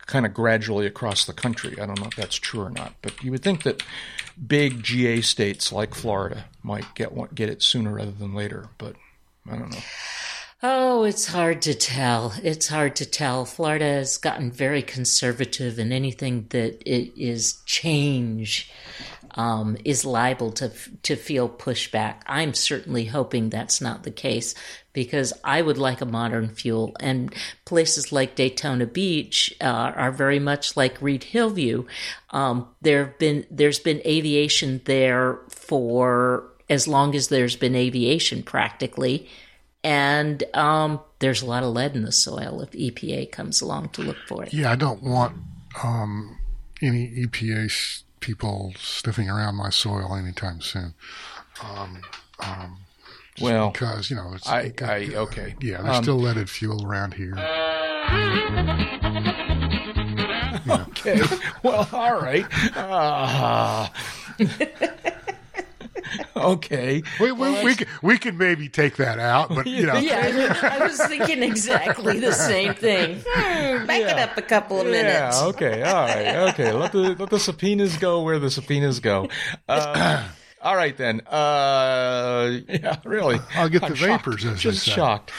kind 0.05 0.25
of 0.25 0.33
gradually 0.33 0.85
across 0.85 1.25
the 1.25 1.33
country. 1.33 1.77
I 1.81 1.85
don't 1.85 1.99
know 1.99 2.07
if 2.07 2.15
that's 2.15 2.35
true 2.37 2.61
or 2.61 2.69
not, 2.69 2.93
but 3.01 3.21
you 3.23 3.31
would 3.31 3.43
think 3.43 3.63
that 3.63 3.83
big 4.47 4.83
GA 4.83 5.19
states 5.19 5.71
like 5.71 5.95
Florida 5.95 6.45
might 6.63 6.95
get 6.95 7.11
one, 7.11 7.29
get 7.35 7.49
it 7.49 7.61
sooner 7.61 7.93
rather 7.93 8.11
than 8.11 8.33
later. 8.33 8.69
But 8.77 8.95
I 9.49 9.57
don't 9.57 9.71
know. 9.71 9.79
Oh, 10.63 11.03
it's 11.05 11.25
hard 11.25 11.63
to 11.63 11.73
tell. 11.73 12.33
It's 12.43 12.67
hard 12.67 12.95
to 12.97 13.05
tell. 13.05 13.45
Florida 13.45 13.85
has 13.85 14.17
gotten 14.17 14.51
very 14.51 14.83
conservative, 14.83 15.79
and 15.79 15.91
anything 15.91 16.45
that 16.49 16.83
it 16.85 17.19
is 17.19 17.61
change 17.65 18.71
um, 19.33 19.75
is 19.83 20.05
liable 20.05 20.51
to 20.51 20.71
to 21.01 21.15
feel 21.15 21.49
pushback. 21.49 22.21
I'm 22.27 22.53
certainly 22.53 23.05
hoping 23.05 23.49
that's 23.49 23.81
not 23.81 24.03
the 24.03 24.11
case 24.11 24.53
because 24.93 25.33
I 25.43 25.63
would 25.63 25.79
like 25.79 26.01
a 26.01 26.05
modern 26.05 26.49
fuel, 26.49 26.95
and 26.99 27.33
places 27.65 28.11
like 28.11 28.35
Daytona 28.35 28.85
Beach 28.85 29.55
uh, 29.61 29.93
are 29.95 30.11
very 30.11 30.37
much 30.37 30.77
like 30.77 31.01
Reid-Hillview. 31.01 31.85
Um, 32.29 32.67
there 32.81 33.05
have 33.05 33.17
been 33.17 33.47
there's 33.49 33.79
been 33.79 34.01
aviation 34.05 34.81
there 34.85 35.39
for 35.49 36.50
as 36.71 36.87
long 36.87 37.13
as 37.15 37.27
there's 37.27 37.57
been 37.57 37.75
aviation, 37.75 38.41
practically, 38.41 39.27
and 39.83 40.41
um, 40.53 41.01
there's 41.19 41.41
a 41.41 41.45
lot 41.45 41.63
of 41.63 41.73
lead 41.73 41.97
in 41.97 42.03
the 42.03 42.13
soil 42.13 42.61
if 42.61 42.71
EPA 42.71 43.29
comes 43.29 43.59
along 43.59 43.89
to 43.89 44.01
look 44.01 44.15
for 44.25 44.43
it. 44.43 44.53
Yeah, 44.53 44.71
I 44.71 44.77
don't 44.77 45.03
want 45.03 45.35
um, 45.83 46.37
any 46.81 47.09
EPA 47.09 48.03
people 48.21 48.73
sniffing 48.79 49.29
around 49.29 49.55
my 49.55 49.69
soil 49.69 50.15
anytime 50.15 50.61
soon. 50.61 50.93
Um, 51.61 52.01
um, 52.39 52.77
well, 53.41 53.71
because 53.71 54.09
you 54.09 54.15
know, 54.15 54.31
it's 54.33 54.47
I, 54.47 54.71
I 54.81 55.09
okay, 55.13 55.55
yeah, 55.59 55.81
there's 55.81 55.97
um, 55.97 56.03
still 56.03 56.19
leaded 56.19 56.49
fuel 56.49 56.87
around 56.87 57.15
here. 57.15 57.35
Okay, 60.69 61.21
well, 61.63 61.87
all 61.91 62.21
right. 62.21 62.45
Uh, 62.75 63.87
okay. 66.35 67.03
We, 67.19 67.31
we, 67.31 67.39
well, 67.39 67.63
we, 67.63 67.75
could, 67.75 67.87
we 68.01 68.17
could 68.17 68.37
maybe 68.37 68.69
take 68.69 68.97
that 68.97 69.19
out, 69.19 69.49
but 69.49 69.67
you 69.67 69.85
know. 69.85 69.97
Yeah, 69.97 70.57
I 70.61 70.85
was 70.85 70.97
thinking 71.07 71.43
exactly 71.43 72.19
the 72.19 72.33
same 72.33 72.73
thing. 72.73 73.21
Hmm, 73.27 73.85
back 73.85 74.01
yeah. 74.01 74.11
it 74.11 74.29
up 74.29 74.37
a 74.37 74.41
couple 74.41 74.79
of 74.79 74.87
minutes. 74.87 75.39
Yeah, 75.39 75.47
okay, 75.47 75.83
all 75.83 76.05
right, 76.05 76.35
okay. 76.49 76.71
Let 76.71 76.91
the, 76.91 77.15
let 77.15 77.29
the 77.29 77.39
subpoenas 77.39 77.97
go 77.97 78.23
where 78.23 78.39
the 78.39 78.49
subpoenas 78.49 78.99
go. 78.99 79.29
Uh, 79.67 80.27
all 80.63 80.75
right, 80.75 80.95
then. 80.95 81.21
Uh, 81.27 82.59
yeah, 82.69 82.97
really. 83.03 83.39
I'll 83.55 83.69
get 83.69 83.81
the 83.81 83.87
I'm 83.87 83.95
vapors, 83.95 84.41
shocked. 84.41 84.53
as 84.53 84.61
Just 84.61 84.85
shocked. 84.85 85.31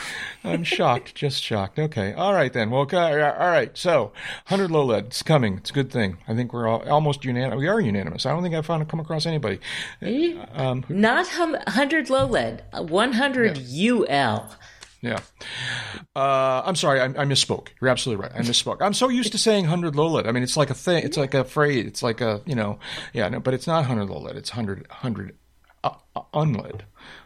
I'm 0.45 0.65
shocked, 0.65 1.15
just 1.15 1.43
shocked. 1.43 1.79
Okay, 1.79 2.13
all 2.13 2.33
right 2.33 2.53
then. 2.53 2.71
Well, 2.71 2.81
all 2.93 3.51
right. 3.51 3.77
So, 3.77 4.13
100 4.49 4.71
low 4.71 4.85
lead, 4.85 5.07
it's 5.07 5.23
coming. 5.23 5.59
It's 5.59 5.71
a 5.71 5.73
good 5.73 5.91
thing. 5.91 6.19
I 6.27 6.35
think 6.35 6.53
we're 6.53 6.67
all, 6.67 6.89
almost 6.89 7.25
unanimous. 7.25 7.59
We 7.59 7.69
are 7.69 7.81
unanimous. 7.81 8.27
I 8.27 8.31
don't 8.31 8.43
think 8.43 8.55
I've 8.55 8.67
found 8.67 8.89
come 8.89 9.01
across 9.01 9.27
anybody. 9.27 9.61
Um, 10.55 10.85
Not 10.89 11.27
100 11.29 12.11
low 12.11 12.27
lead, 12.27 12.65
100 12.73 13.59
yeah. 13.59 13.93
UL. 13.93 14.57
Yeah. 15.03 15.19
Uh, 16.15 16.63
I'm 16.65 16.77
sorry, 16.77 17.01
I, 17.01 17.07
I, 17.07 17.25
misspoke. 17.25 17.69
You're 17.81 17.91
absolutely 17.91 18.23
right. 18.23 18.33
I 18.35 18.41
misspoke. 18.43 18.81
I'm 18.81 18.95
so 18.95 19.09
used 19.09 19.33
to 19.33 19.39
saying 19.39 19.65
100 19.65 19.97
low. 19.97 20.21
I 20.21 20.31
mean, 20.31 20.45
it's 20.45 20.57
like 20.57 20.71
a 20.71 20.75
thing. 20.75 21.03
It's 21.05 21.17
like 21.17 21.35
a 21.35 21.43
phrase. 21.43 21.87
It's 21.87 22.03
like 22.05 22.21
a, 22.21 22.41
you 22.47 22.55
know, 22.55 22.79
yeah, 23.13 23.29
no, 23.29 23.41
but 23.41 23.53
it's 23.53 23.67
not 23.67 23.89
100 23.89 24.09
low. 24.09 24.27
It's 24.27 24.51
100, 24.51 24.87
100 24.89 25.37
uh, 25.83 25.91
uh, 26.15 26.21
unlead. 26.35 26.85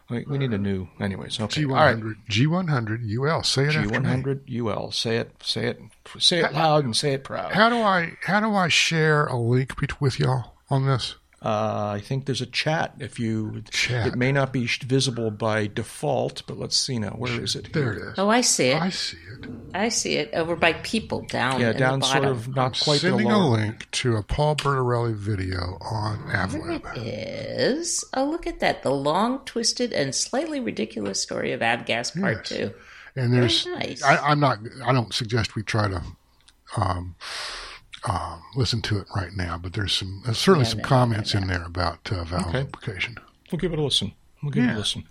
We, 0.08 0.24
we 0.26 0.38
need 0.38 0.54
a 0.54 0.58
new, 0.58 0.88
anyways. 1.00 1.38
Okay. 1.38 1.64
G100, 1.64 1.70
right. 2.02 2.14
G100 2.30 3.18
UL. 3.18 3.42
Say 3.42 3.64
it 3.64 3.72
G100 3.72 4.60
UL. 4.60 4.90
Say 4.90 5.18
it, 5.18 5.32
say 5.42 5.66
it, 5.66 5.80
say 6.18 6.40
it 6.40 6.54
loud 6.54 6.84
and 6.84 6.96
say 6.96 7.12
it 7.12 7.24
proud. 7.24 7.52
How 7.52 7.68
do 7.68 7.76
I, 7.76 8.12
how 8.22 8.40
do 8.40 8.54
I 8.54 8.68
share 8.68 9.26
a 9.26 9.36
link 9.36 10.00
with 10.00 10.18
y'all 10.18 10.54
on 10.70 10.86
this? 10.86 11.16
Uh, 11.46 11.92
I 11.94 12.00
think 12.00 12.26
there's 12.26 12.40
a 12.40 12.46
chat. 12.46 12.94
If 12.98 13.20
you, 13.20 13.62
chat. 13.70 14.08
it 14.08 14.16
may 14.16 14.32
not 14.32 14.52
be 14.52 14.66
visible 14.66 15.30
by 15.30 15.68
default, 15.68 16.42
but 16.48 16.58
let's 16.58 16.76
see 16.76 16.98
now. 16.98 17.10
Where 17.10 17.40
is 17.40 17.54
it? 17.54 17.72
There 17.72 17.92
it 17.92 17.98
is. 18.02 18.14
Oh, 18.18 18.28
I 18.28 18.40
see 18.40 18.70
it. 18.70 18.82
I 18.82 18.90
see 18.90 19.16
it. 19.16 19.46
I 19.72 19.88
see 19.88 20.14
it 20.16 20.30
over 20.34 20.56
by 20.56 20.72
people 20.72 21.20
down. 21.20 21.60
Yeah, 21.60 21.72
down 21.72 22.02
sort 22.02 22.24
of 22.24 22.48
not 22.48 22.64
I'm 22.78 22.84
quite. 22.84 23.00
Sending 23.00 23.30
a 23.30 23.48
link 23.48 23.88
to 23.92 24.16
a 24.16 24.24
Paul 24.24 24.56
Bertorelli 24.56 25.14
video 25.14 25.78
on 25.82 26.18
AvLab. 26.30 26.82
There 26.82 27.04
it 27.04 27.06
is. 27.06 28.04
Oh, 28.12 28.24
look 28.24 28.48
at 28.48 28.58
that! 28.58 28.82
The 28.82 28.90
long, 28.90 29.38
twisted, 29.44 29.92
and 29.92 30.16
slightly 30.16 30.58
ridiculous 30.58 31.22
story 31.22 31.52
of 31.52 31.60
Avgas 31.60 32.20
Part 32.20 32.50
yes. 32.50 32.58
Two. 32.58 32.74
And 33.14 33.32
there's, 33.32 33.66
nice. 33.66 34.02
I, 34.02 34.32
am 34.32 34.40
not. 34.40 34.58
I 34.84 34.92
don't 34.92 35.14
suggest 35.14 35.54
we 35.54 35.62
try 35.62 35.86
to. 35.86 36.02
Um, 36.76 37.14
um, 38.08 38.42
listen 38.54 38.82
to 38.82 38.98
it 38.98 39.06
right 39.14 39.32
now, 39.34 39.58
but 39.58 39.72
there's 39.72 39.92
some 39.92 40.22
there's 40.24 40.38
certainly 40.38 40.66
yeah, 40.66 40.70
some 40.70 40.80
comments 40.80 41.34
in 41.34 41.46
there 41.46 41.64
about 41.64 42.10
uh, 42.12 42.24
valve 42.24 42.48
okay. 42.48 42.62
lubrication. 42.62 43.16
We'll 43.50 43.58
give 43.58 43.72
it 43.72 43.78
a 43.78 43.82
listen. 43.82 44.12
We'll 44.42 44.52
give 44.52 44.64
yeah. 44.64 44.72
it 44.72 44.74
a 44.74 44.78
listen. 44.78 45.04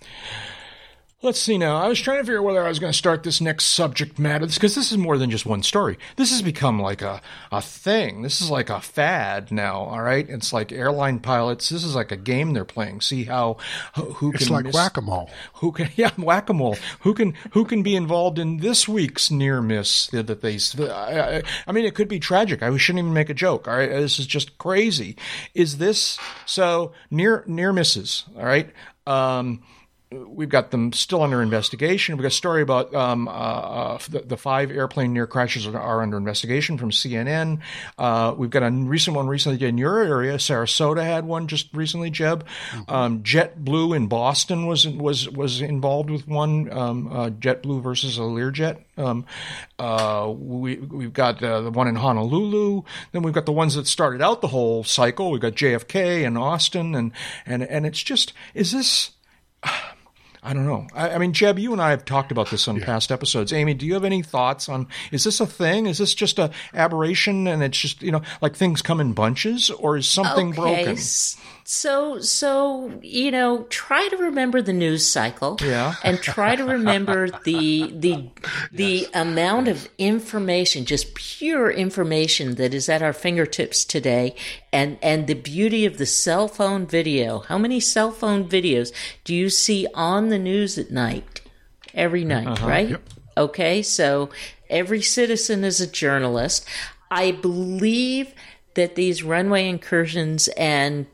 Let's 1.26 1.42
see 1.42 1.58
now. 1.58 1.78
I 1.78 1.88
was 1.88 2.00
trying 2.00 2.20
to 2.20 2.24
figure 2.24 2.38
out 2.38 2.44
whether 2.44 2.64
I 2.64 2.70
was 2.70 2.78
going 2.78 2.92
to 2.92 2.98
start 2.98 3.24
this 3.24 3.42
next 3.42 3.66
subject 3.66 4.20
matter 4.20 4.46
because 4.46 4.76
this 4.76 4.92
is 4.92 4.98
more 5.00 5.18
than 5.18 5.32
just 5.32 5.44
one 5.44 5.64
story. 5.64 5.98
This 6.18 6.30
has 6.30 6.44
become 6.44 6.80
like 6.80 7.02
a, 7.02 7.20
a 7.52 7.64
thing. 7.64 8.22
This 8.22 8.42
is 8.42 8.52
like 8.52 8.70
a 8.70 8.80
fad 8.80 9.52
now. 9.52 9.78
All 9.78 10.04
right, 10.04 10.30
it's 10.30 10.54
like 10.54 10.72
airline 10.72 11.18
pilots. 11.18 11.70
This 11.70 11.84
is 11.84 11.96
like 11.96 12.12
a 12.12 12.16
game 12.16 12.54
they're 12.54 12.64
playing. 12.64 13.02
See 13.02 13.24
how 13.24 13.58
who 13.96 14.34
can 14.34 14.40
it's 14.40 14.52
like 14.52 14.72
whack 14.72 14.98
a 14.98 15.02
mole. 15.02 15.32
Who 15.56 15.72
can 15.72 15.90
yeah 15.96 16.12
whack 16.16 16.48
a 16.48 16.54
mole? 16.54 16.78
Who 17.00 17.16
can 17.16 17.34
who 17.54 17.66
can 17.66 17.82
be 17.82 17.96
involved 17.96 18.38
in 18.38 18.58
this 18.58 18.88
week's 18.88 19.32
near 19.32 19.64
miss 19.64 20.06
that 20.10 20.28
they? 20.28 20.60
I, 20.80 21.42
I 21.66 21.72
mean, 21.72 21.86
it 21.86 21.96
could 21.96 22.08
be 22.08 22.20
tragic. 22.20 22.62
I 22.62 22.78
shouldn't 22.78 23.00
even 23.00 23.14
make 23.14 23.32
a 23.32 23.34
joke. 23.34 23.68
All 23.68 23.76
right, 23.76 23.90
this 23.90 24.20
is 24.20 24.28
just 24.28 24.60
crazy. 24.60 25.18
Is 25.56 25.80
this 25.80 26.20
so 26.46 26.94
near 27.10 27.44
near 27.48 27.74
misses? 27.74 28.26
All 28.38 28.46
right. 28.46 28.70
Um, 29.08 29.64
we've 30.28 30.50
got 30.50 30.72
them 30.72 30.94
still 30.94 31.22
under 31.22 31.42
investigation. 31.42 32.16
We've 32.16 32.24
got 32.24 32.30
a 32.30 32.32
story 32.32 32.62
about 32.62 32.94
um, 32.94 33.28
uh, 33.28 33.32
uh, 33.32 33.98
the, 34.10 34.20
the, 34.20 34.38
five 34.38 34.72
airplane 34.72 35.14
near 35.14 35.28
crashes 35.28 35.66
are, 35.68 35.78
are 35.78 36.02
under 36.02 36.18
investigation 36.18 36.78
from 36.78 36.92
CNN. 36.92 37.60
Uh, 37.98 38.34
we've 38.38 38.50
got 38.50 38.64
a 38.64 38.72
recent 38.72 39.16
one 39.16 39.28
recently 39.28 39.66
in 39.68 39.78
your 39.78 40.00
area. 40.00 40.36
Sarasota 40.36 41.04
had 41.04 41.26
one 41.26 41.48
just 41.48 41.74
recently. 41.74 42.10
Jeb, 42.10 42.46
mm-hmm. 42.72 42.94
um, 42.94 43.24
JetBlue 43.24 43.96
in 43.96 44.08
Boston 44.08 44.68
was 44.68 44.88
was 44.88 45.30
was 45.30 45.62
involved 45.62 46.10
with 46.10 46.28
one. 46.28 46.72
Um, 46.72 47.08
uh, 47.08 47.30
JetBlue 47.30 47.82
versus 47.82 48.18
a 48.18 48.22
Learjet. 48.22 48.82
Um, 48.98 49.26
uh, 49.80 50.32
we 50.36 50.78
we've 50.78 51.14
got 51.14 51.42
uh, 51.44 51.62
the 51.62 51.72
one 51.72 51.88
in 51.88 51.96
Honolulu. 51.96 52.84
Then 53.12 53.24
we've 53.24 53.34
got 53.34 53.46
the 53.46 53.52
ones 53.52 53.76
that 53.76 53.88
started 53.88 54.22
out 54.22 54.42
the 54.42 54.48
whole 54.48 54.84
cycle. 54.84 55.32
We've 55.32 55.42
got 55.42 55.54
JFK 55.54 56.26
and 56.26 56.38
Austin, 56.38 56.96
and 56.96 57.12
and 57.46 57.64
and 57.64 57.86
it's 57.86 58.02
just 58.02 58.34
is 58.54 58.72
this 58.72 59.12
I 60.46 60.54
don't 60.54 60.68
know. 60.68 60.86
I, 60.94 61.10
I 61.10 61.18
mean, 61.18 61.34
Jeb, 61.34 61.58
you 61.58 61.74
and 61.74 61.82
I 61.82 61.90
have 61.90 62.06
talked 62.06 62.32
about 62.32 62.52
this 62.52 62.68
on 62.68 62.80
past 62.80 63.12
episodes. 63.12 63.52
Amy, 63.52 63.74
do 63.74 63.88
you 63.88 63.96
have 63.96 64.04
any 64.04 64.22
thoughts 64.22 64.70
on? 64.70 64.88
Is 65.12 65.24
this 65.24 65.40
a 65.40 65.48
thing? 65.48 65.88
Is 65.88 65.98
this 65.98 66.14
just 66.14 66.38
a 66.38 66.52
aberration, 66.76 67.48
and 67.48 67.64
it's 67.64 67.80
just 67.80 68.04
you 68.04 68.12
know 68.12 68.22
like 68.42 68.56
things 68.56 68.84
come 68.84 69.00
in 69.02 69.14
bunches, 69.14 69.72
or 69.72 69.98
is 69.98 70.08
something 70.08 70.52
broken? 70.52 70.98
So, 71.68 72.20
so 72.20 73.00
you 73.02 73.32
know, 73.32 73.64
try 73.70 74.08
to 74.10 74.18
remember 74.18 74.62
the 74.62 74.72
news 74.72 75.04
cycle, 75.04 75.58
Yeah. 75.60 75.96
and 76.04 76.22
try 76.22 76.56
to 76.56 76.64
remember 76.64 77.30
the 77.44 77.92
the 77.92 78.30
the 78.72 79.08
amount 79.16 79.68
of 79.68 79.90
information, 79.98 80.86
just 80.86 81.16
pure 81.16 81.72
information 81.72 82.56
that 82.56 82.76
is 82.76 82.88
at 82.88 83.02
our 83.02 83.14
fingertips 83.14 83.84
today, 83.84 84.36
and 84.72 85.00
and 85.02 85.26
the 85.26 85.34
beauty 85.34 85.88
of 85.88 85.98
the 85.98 86.06
cell 86.06 86.48
phone 86.48 86.86
video. 86.86 87.40
How 87.40 87.58
many 87.58 87.80
cell 87.80 88.12
phone 88.12 88.48
videos 88.48 88.92
do 89.24 89.34
you 89.34 89.50
see 89.50 89.88
on 89.96 90.30
the 90.30 90.40
news 90.40 90.78
at 90.78 90.92
night? 90.92 91.42
Every 91.96 92.26
night, 92.26 92.48
uh-huh. 92.48 92.68
right? 92.68 92.96
Okay, 93.38 93.82
so 93.82 94.30
every 94.70 95.02
citizen 95.02 95.64
is 95.64 95.82
a 95.82 95.88
journalist. 95.88 96.68
I 97.10 97.32
believe 97.32 98.36
that 98.76 98.96
these 98.96 99.24
runway 99.24 99.68
incursions 99.68 100.48
and 100.50 101.08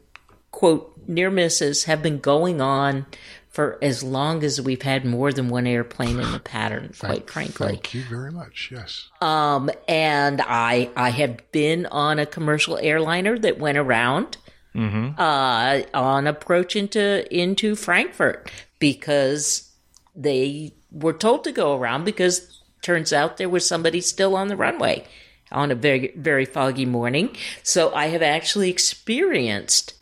quote 0.52 0.94
near 1.08 1.32
misses 1.32 1.86
have 1.86 2.04
been 2.04 2.20
going 2.20 2.62
on 2.62 3.06
for 3.50 3.78
as 3.82 4.02
long 4.02 4.44
as 4.44 4.62
we've 4.62 4.82
had 4.82 5.04
more 5.04 5.34
than 5.34 5.50
one 5.50 5.68
airplane 5.68 6.20
in 6.20 6.32
the 6.32 6.40
pattern, 6.44 6.94
quite 6.98 7.30
frankly. 7.30 7.68
Thank 7.68 7.94
you 7.94 8.04
very 8.04 8.32
much. 8.32 8.70
Yes. 8.72 9.10
Um, 9.20 9.70
and 9.88 10.42
I 10.42 10.90
I 10.96 11.10
have 11.10 11.52
been 11.52 11.86
on 11.88 12.20
a 12.20 12.26
commercial 12.26 12.78
airliner 12.78 13.38
that 13.40 13.60
went 13.60 13.78
around 13.78 14.38
uh, 14.74 15.82
on 15.94 16.28
approach 16.28 16.78
into 16.78 17.38
into 17.38 17.76
Frankfurt 17.76 18.50
because 18.80 19.70
they 20.16 20.74
were 20.92 21.14
told 21.14 21.44
to 21.44 21.52
go 21.52 21.78
around 21.78 22.06
because 22.06 22.62
turns 22.82 23.12
out 23.12 23.36
there 23.38 23.50
was 23.50 23.68
somebody 23.68 24.00
still 24.02 24.36
on 24.36 24.48
the 24.48 24.56
runway 24.56 25.06
on 25.52 25.72
a 25.72 25.76
very 25.76 26.14
very 26.16 26.46
foggy 26.46 26.86
morning. 26.86 27.36
So 27.64 27.94
I 27.94 28.08
have 28.08 28.22
actually 28.22 28.70
experienced 28.70 29.96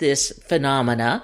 this 0.00 0.32
phenomena. 0.46 1.22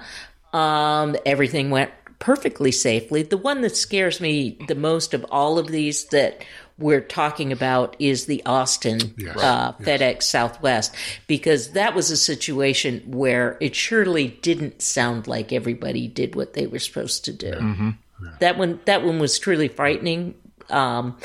Um, 0.53 1.17
everything 1.25 1.69
went 1.69 1.91
perfectly 2.19 2.71
safely. 2.71 3.21
The 3.21 3.37
one 3.37 3.61
that 3.61 3.75
scares 3.75 4.21
me 4.21 4.57
the 4.67 4.75
most 4.75 5.13
of 5.13 5.25
all 5.29 5.59
of 5.59 5.67
these 5.67 6.05
that 6.05 6.43
we're 6.79 7.01
talking 7.01 7.51
about 7.51 7.95
is 7.99 8.25
the 8.25 8.43
Austin 8.45 9.13
Yes. 9.17 9.35
uh, 9.37 9.73
FedEx 9.73 10.23
Southwest, 10.23 10.95
because 11.27 11.71
that 11.71 11.93
was 11.95 12.09
a 12.11 12.17
situation 12.17 13.03
where 13.07 13.57
it 13.59 13.75
surely 13.75 14.27
didn't 14.27 14.81
sound 14.81 15.27
like 15.27 15.51
everybody 15.51 16.07
did 16.07 16.35
what 16.35 16.53
they 16.53 16.65
were 16.67 16.79
supposed 16.79 17.25
to 17.25 17.33
do. 17.33 17.93
That 18.39 18.57
one, 18.57 18.79
that 18.85 19.03
one 19.03 19.19
was 19.19 19.37
truly 19.37 19.67
frightening. 19.67 20.35
Um, 20.69 21.17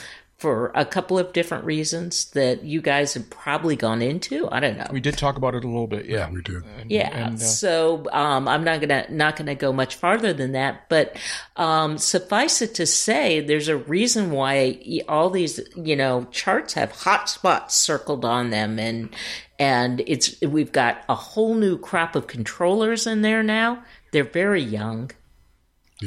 for 0.42 0.72
a 0.74 0.84
couple 0.84 1.20
of 1.20 1.32
different 1.32 1.64
reasons 1.64 2.24
that 2.30 2.64
you 2.64 2.82
guys 2.82 3.14
have 3.14 3.30
probably 3.30 3.76
gone 3.76 4.02
into. 4.02 4.48
I 4.50 4.58
don't 4.58 4.76
know. 4.76 4.88
We 4.90 4.98
did 4.98 5.16
talk 5.16 5.36
about 5.36 5.54
it 5.54 5.62
a 5.62 5.68
little 5.68 5.86
bit. 5.86 6.06
Yeah, 6.06 6.28
We 6.32 6.42
did. 6.42 6.64
Yeah. 6.88 7.36
so 7.36 8.04
um, 8.12 8.48
I'm 8.48 8.64
not 8.64 8.80
gonna 8.80 9.06
not 9.08 9.36
gonna 9.36 9.54
go 9.54 9.72
much 9.72 9.94
farther 9.94 10.32
than 10.32 10.50
that, 10.52 10.88
but 10.88 11.16
um, 11.56 11.96
suffice 11.96 12.60
it 12.60 12.74
to 12.74 12.86
say, 12.86 13.38
there's 13.38 13.68
a 13.68 13.76
reason 13.76 14.32
why 14.32 15.00
all 15.08 15.30
these 15.30 15.60
you 15.76 15.94
know 15.94 16.26
charts 16.32 16.74
have 16.74 16.90
hot 16.90 17.30
spots 17.30 17.76
circled 17.76 18.24
on 18.24 18.50
them, 18.50 18.80
and 18.80 19.14
and 19.60 20.02
it's 20.08 20.40
we've 20.40 20.72
got 20.72 21.04
a 21.08 21.14
whole 21.14 21.54
new 21.54 21.78
crop 21.78 22.16
of 22.16 22.26
controllers 22.26 23.06
in 23.06 23.22
there 23.22 23.44
now. 23.44 23.84
They're 24.10 24.24
very 24.24 24.60
young. 24.62 25.12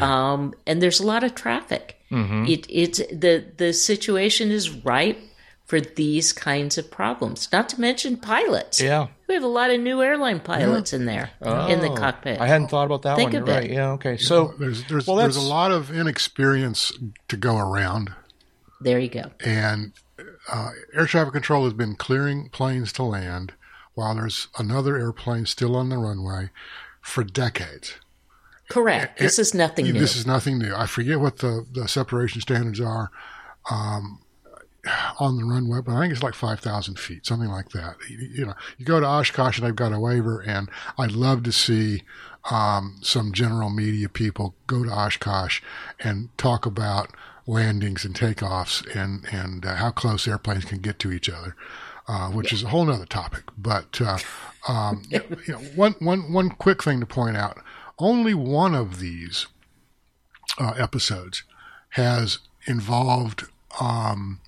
Um, 0.01 0.53
and 0.67 0.81
there's 0.81 0.99
a 0.99 1.05
lot 1.05 1.23
of 1.23 1.35
traffic. 1.35 1.91
It, 2.11 2.65
it's 2.69 2.99
the 2.99 3.43
the 3.57 3.73
situation 3.73 4.49
is 4.49 4.69
ripe 4.85 5.19
for 5.65 5.81
these 5.81 6.31
kinds 6.31 6.77
of 6.77 6.89
problems. 6.89 7.49
Not 7.51 7.67
to 7.69 7.81
mention 7.81 8.15
pilots. 8.17 8.79
yeah. 8.79 9.07
We 9.27 9.33
have 9.33 9.43
a 9.43 9.47
lot 9.47 9.69
of 9.71 9.81
new 9.81 10.01
airline 10.01 10.39
pilots 10.39 10.93
in 10.93 11.05
there 11.05 11.31
in 11.41 11.81
the 11.81 11.89
cockpit. 11.97 12.39
I 12.39 12.47
hadn't 12.47 12.67
thought 12.69 12.85
about 12.85 13.01
that 13.01 13.17
Think 13.17 13.33
one. 13.33 13.41
of 13.41 13.47
You're 13.49 13.57
it. 13.57 13.59
right. 13.61 13.69
Yeah. 13.71 13.91
Okay. 13.93 14.17
So 14.17 14.53
There's 14.59 14.83
there's 14.85 15.07
Well, 15.07 15.17
there's 15.17 15.35
a 15.35 15.41
lot 15.41 15.71
of 15.71 15.91
inexperience 15.91 16.93
to 17.27 17.35
go 17.37 17.57
around, 17.57 18.13
there 18.79 18.99
you 18.99 19.09
go. 19.09 19.31
and 19.43 19.91
uh, 20.51 20.69
air 20.93 21.07
traffic 21.07 21.33
control 21.33 21.63
has 21.65 21.73
been 21.73 21.95
clearing 21.95 22.47
planes 22.49 22.93
to 22.93 23.03
land 23.03 23.53
while 23.95 24.13
there's 24.15 24.47
another 24.59 24.95
airplane 24.97 25.45
still 25.47 25.75
on 25.75 25.89
the 25.89 25.97
runway 25.97 26.49
for 27.01 27.23
decades. 27.23 27.95
Correct. 28.69 29.19
This 29.19 29.39
is 29.39 29.53
nothing 29.53 29.85
new. 29.85 29.99
This 29.99 30.15
is 30.15 30.25
nothing 30.25 30.57
new. 30.57 30.73
I 30.75 30.85
forget 30.85 31.19
what 31.19 31.37
the, 31.37 31.65
the 31.71 31.87
separation 31.87 32.41
standards 32.41 32.81
are 32.81 33.11
um, 33.69 34.19
on 35.19 35.37
the 35.37 35.43
runway, 35.43 35.81
but 35.81 35.93
I 35.93 36.01
think 36.01 36.13
it's 36.13 36.23
like 36.23 36.33
5,000 36.33 36.99
feet, 36.99 37.25
something 37.25 37.49
like 37.49 37.69
that. 37.69 37.95
You, 38.09 38.17
you 38.17 38.45
know, 38.45 38.53
you 38.77 38.85
go 38.85 38.99
to 38.99 39.05
Oshkosh 39.05 39.57
and 39.57 39.67
they've 39.67 39.75
got 39.75 39.93
a 39.93 39.99
waiver, 39.99 40.41
and 40.41 40.69
I'd 40.97 41.11
love 41.11 41.43
to 41.43 41.51
see 41.51 42.03
um, 42.51 42.97
some 43.01 43.33
general 43.33 43.69
media 43.69 44.09
people 44.09 44.55
go 44.67 44.83
to 44.83 44.91
Oshkosh 44.91 45.61
and 45.99 46.35
talk 46.37 46.65
about 46.65 47.11
landings 47.47 48.05
and 48.05 48.15
takeoffs 48.15 48.85
and, 48.95 49.25
and 49.31 49.65
uh, 49.65 49.75
how 49.75 49.91
close 49.91 50.27
airplanes 50.27 50.65
can 50.65 50.79
get 50.79 50.99
to 50.99 51.11
each 51.11 51.29
other. 51.29 51.55
Uh, 52.07 52.29
which 52.29 52.53
is 52.53 52.61
a 52.61 52.67
whole 52.67 52.87
other 52.91 53.07
topic, 53.07 53.45
but 53.57 53.99
uh, 53.99 54.19
um, 54.67 55.01
you 55.09 55.19
know, 55.47 55.57
one, 55.73 55.95
one, 55.97 56.31
one 56.31 56.51
quick 56.51 56.83
thing 56.83 56.99
to 56.99 57.05
point 57.07 57.35
out: 57.35 57.57
only 57.99 58.33
one 58.33 58.75
of 58.75 58.99
these 58.99 59.47
uh, 60.59 60.73
episodes 60.77 61.43
has 61.89 62.39
involved 62.67 63.45
um, 63.79 64.39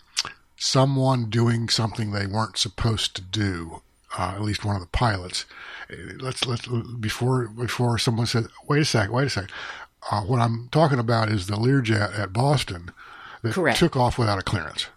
someone 0.55 1.29
doing 1.29 1.69
something 1.69 2.11
they 2.11 2.27
weren't 2.27 2.57
supposed 2.57 3.15
to 3.15 3.21
do. 3.21 3.81
Uh, 4.17 4.31
at 4.35 4.41
least 4.41 4.63
one 4.65 4.75
of 4.75 4.81
the 4.81 4.87
pilots. 4.87 5.45
Uh, 5.91 5.95
Let's 6.19 6.45
let's 6.45 6.65
before 6.67 7.47
before 7.49 7.97
someone 7.97 8.25
said, 8.25 8.47
"Wait 8.67 8.81
a 8.81 8.85
second, 8.85 9.13
wait 9.13 9.27
a 9.27 9.29
second." 9.29 9.51
Uh, 10.09 10.21
what 10.21 10.39
I'm 10.39 10.69
talking 10.71 10.99
about 10.99 11.29
is 11.29 11.47
the 11.47 11.57
Learjet 11.57 12.17
at 12.17 12.31
Boston 12.33 12.91
that 13.41 13.53
Correct. 13.53 13.77
took 13.77 13.95
off 13.97 14.17
without 14.17 14.39
a 14.39 14.43
clearance. 14.43 14.87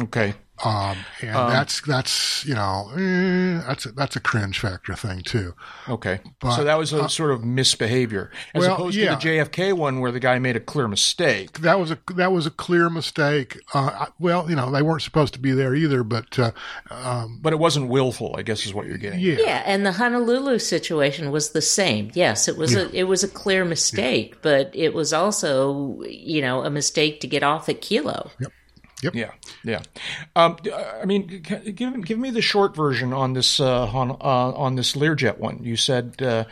okay. 0.00 0.34
Um, 0.64 0.96
and 1.20 1.34
that's 1.52 1.80
that's 1.82 2.44
you 2.44 2.54
know 2.54 2.90
eh, 2.94 3.62
that's 3.66 3.86
a, 3.86 3.92
that's 3.92 4.16
a 4.16 4.20
cringe 4.20 4.58
factor 4.58 4.94
thing 4.94 5.22
too. 5.22 5.54
Okay. 5.88 6.20
But, 6.40 6.56
so 6.56 6.64
that 6.64 6.78
was 6.78 6.92
a 6.92 7.08
sort 7.08 7.30
of 7.30 7.44
misbehavior, 7.44 8.32
as 8.54 8.62
well, 8.62 8.74
opposed 8.74 8.96
yeah. 8.96 9.14
to 9.14 9.28
the 9.28 9.38
JFK 9.38 9.72
one 9.72 10.00
where 10.00 10.10
the 10.10 10.20
guy 10.20 10.38
made 10.38 10.56
a 10.56 10.60
clear 10.60 10.88
mistake. 10.88 11.52
that 11.60 11.78
was 11.78 11.92
a 11.92 11.98
that 12.16 12.32
was 12.32 12.46
a 12.46 12.50
clear 12.50 12.90
mistake. 12.90 13.58
Uh, 13.72 14.06
well, 14.18 14.50
you 14.50 14.56
know 14.56 14.70
they 14.70 14.82
weren't 14.82 15.02
supposed 15.02 15.32
to 15.34 15.40
be 15.40 15.52
there 15.52 15.74
either, 15.74 16.02
but 16.02 16.38
uh, 16.38 16.50
um, 16.90 17.38
But 17.40 17.52
it 17.52 17.58
wasn't 17.60 17.88
willful, 17.88 18.34
I 18.36 18.42
guess, 18.42 18.66
is 18.66 18.74
what 18.74 18.86
you're 18.86 18.98
getting. 18.98 19.20
yeah, 19.20 19.36
yeah, 19.38 19.62
and 19.64 19.86
the 19.86 19.92
Honolulu 19.92 20.58
situation 20.58 21.30
was 21.30 21.50
the 21.50 21.62
same. 21.62 22.10
Yes, 22.14 22.48
it 22.48 22.56
was 22.56 22.74
a 22.74 22.90
it 22.92 23.04
was 23.04 23.22
a 23.22 23.28
clear 23.28 23.64
mistake, 23.64 24.42
but 24.42 24.74
it 24.74 24.92
was 24.92 25.12
also 25.12 26.02
you 26.02 26.42
know 26.42 26.64
a 26.64 26.70
mistake 26.70 27.20
to 27.20 27.28
get 27.28 27.44
off 27.44 27.68
at 27.68 27.80
Kilo. 27.80 28.30
Yeah, 29.02 29.30
yeah. 29.64 29.82
Um, 30.34 30.56
I 31.00 31.04
mean, 31.04 31.26
give 31.42 32.04
give 32.04 32.18
me 32.18 32.30
the 32.30 32.42
short 32.42 32.74
version 32.74 33.12
on 33.12 33.32
this 33.32 33.60
uh, 33.60 33.86
on, 33.86 34.10
uh, 34.10 34.14
on 34.14 34.74
this 34.74 34.94
Learjet 34.94 35.38
one. 35.38 35.62
You 35.62 35.76
said 35.76 36.20
uh, 36.20 36.44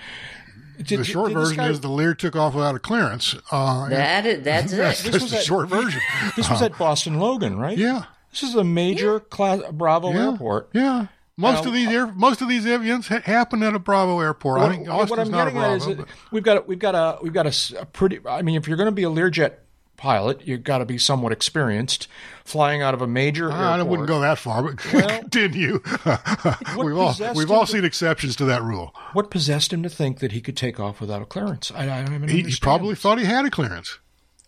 did, 0.80 1.00
the 1.00 1.04
short 1.04 1.28
did 1.30 1.36
this 1.38 1.48
version 1.48 1.56
guy- 1.64 1.70
is 1.70 1.80
the 1.80 1.88
Lear 1.88 2.14
took 2.14 2.36
off 2.36 2.54
without 2.54 2.74
a 2.74 2.78
clearance. 2.78 3.34
Uh, 3.50 3.88
That 3.88 4.26
is, 4.26 4.44
that's 4.44 4.72
that's, 4.76 5.04
it. 5.04 5.10
that's 5.12 5.22
was 5.24 5.30
the 5.32 5.38
at- 5.38 5.44
short 5.44 5.68
version. 5.68 6.00
this 6.36 6.48
was 6.48 6.62
at 6.62 6.78
Boston 6.78 7.18
Logan, 7.18 7.58
right? 7.58 7.76
Yeah, 7.76 8.04
This 8.30 8.42
is 8.44 8.54
a 8.54 8.62
major 8.64 9.18
class 9.18 9.60
Bravo 9.72 10.12
yeah, 10.12 10.30
airport. 10.30 10.68
Yeah. 10.72 11.06
Most 11.38 11.64
Now, 11.64 11.68
of 11.68 11.74
these 11.74 11.88
air, 11.88 12.06
most 12.06 12.40
of 12.40 12.48
these 12.48 12.64
events 12.64 13.08
ha- 13.08 13.20
happen 13.22 13.62
at 13.62 13.74
a 13.74 13.78
Bravo 13.78 14.20
airport. 14.20 14.60
I 14.62 14.70
think 14.70 14.88
What- 14.88 15.10
what 15.10 15.18
Austin's 15.18 15.28
I'm 15.28 15.32
not 15.32 15.48
a 15.48 15.50
getting 15.50 15.62
at 15.70 15.76
is 15.76 15.84
Bravo. 15.84 16.02
that 16.04 16.08
we've 16.30 16.42
got 16.42 16.56
a, 16.56 16.60
we've 16.66 16.78
got 16.78 16.94
a 16.94 17.18
we've 17.22 17.32
got 17.34 17.44
a 17.46 17.48
s- 17.48 17.74
a, 17.78 17.84
pretty. 17.84 18.20
I 18.26 18.40
mean, 18.42 18.54
if 18.56 18.68
you're 18.68 18.76
going 18.78 18.86
to 18.86 18.92
be 18.92 19.02
a 19.02 19.10
Learjet 19.10 19.52
pilot, 19.96 20.46
you've 20.46 20.64
got 20.64 20.78
to 20.78 20.84
be 20.84 20.98
somewhat 20.98 21.32
experienced 21.32 22.08
flying 22.44 22.80
out 22.82 22.94
of 22.94 23.02
a 23.02 23.06
major 23.06 23.48
but, 23.48 23.56
I 23.56 23.82
wouldn't 23.82 24.06
go 24.08 24.20
that 24.20 24.38
far, 24.38 24.62
but 24.62 24.76
continue. 24.78 25.80
we've 26.78 26.96
all 26.96 27.14
we've 27.34 27.50
all 27.50 27.66
to- 27.66 27.72
seen 27.72 27.84
exceptions 27.84 28.36
to 28.36 28.44
that 28.44 28.62
rule. 28.62 28.94
What 29.12 29.30
possessed 29.30 29.72
him 29.72 29.82
to 29.82 29.88
think 29.88 30.20
that 30.20 30.32
he 30.32 30.40
could 30.40 30.56
take 30.56 30.78
off 30.78 31.00
without 31.00 31.22
a 31.22 31.26
clearance? 31.26 31.72
I, 31.74 31.84
I 32.00 32.02
don't 32.04 32.14
even 32.14 32.28
He, 32.28 32.36
he 32.36 32.40
understand. 32.42 32.62
probably 32.62 32.94
thought 32.94 33.18
he 33.18 33.24
had 33.24 33.44
a 33.44 33.50
clearance. 33.50 33.98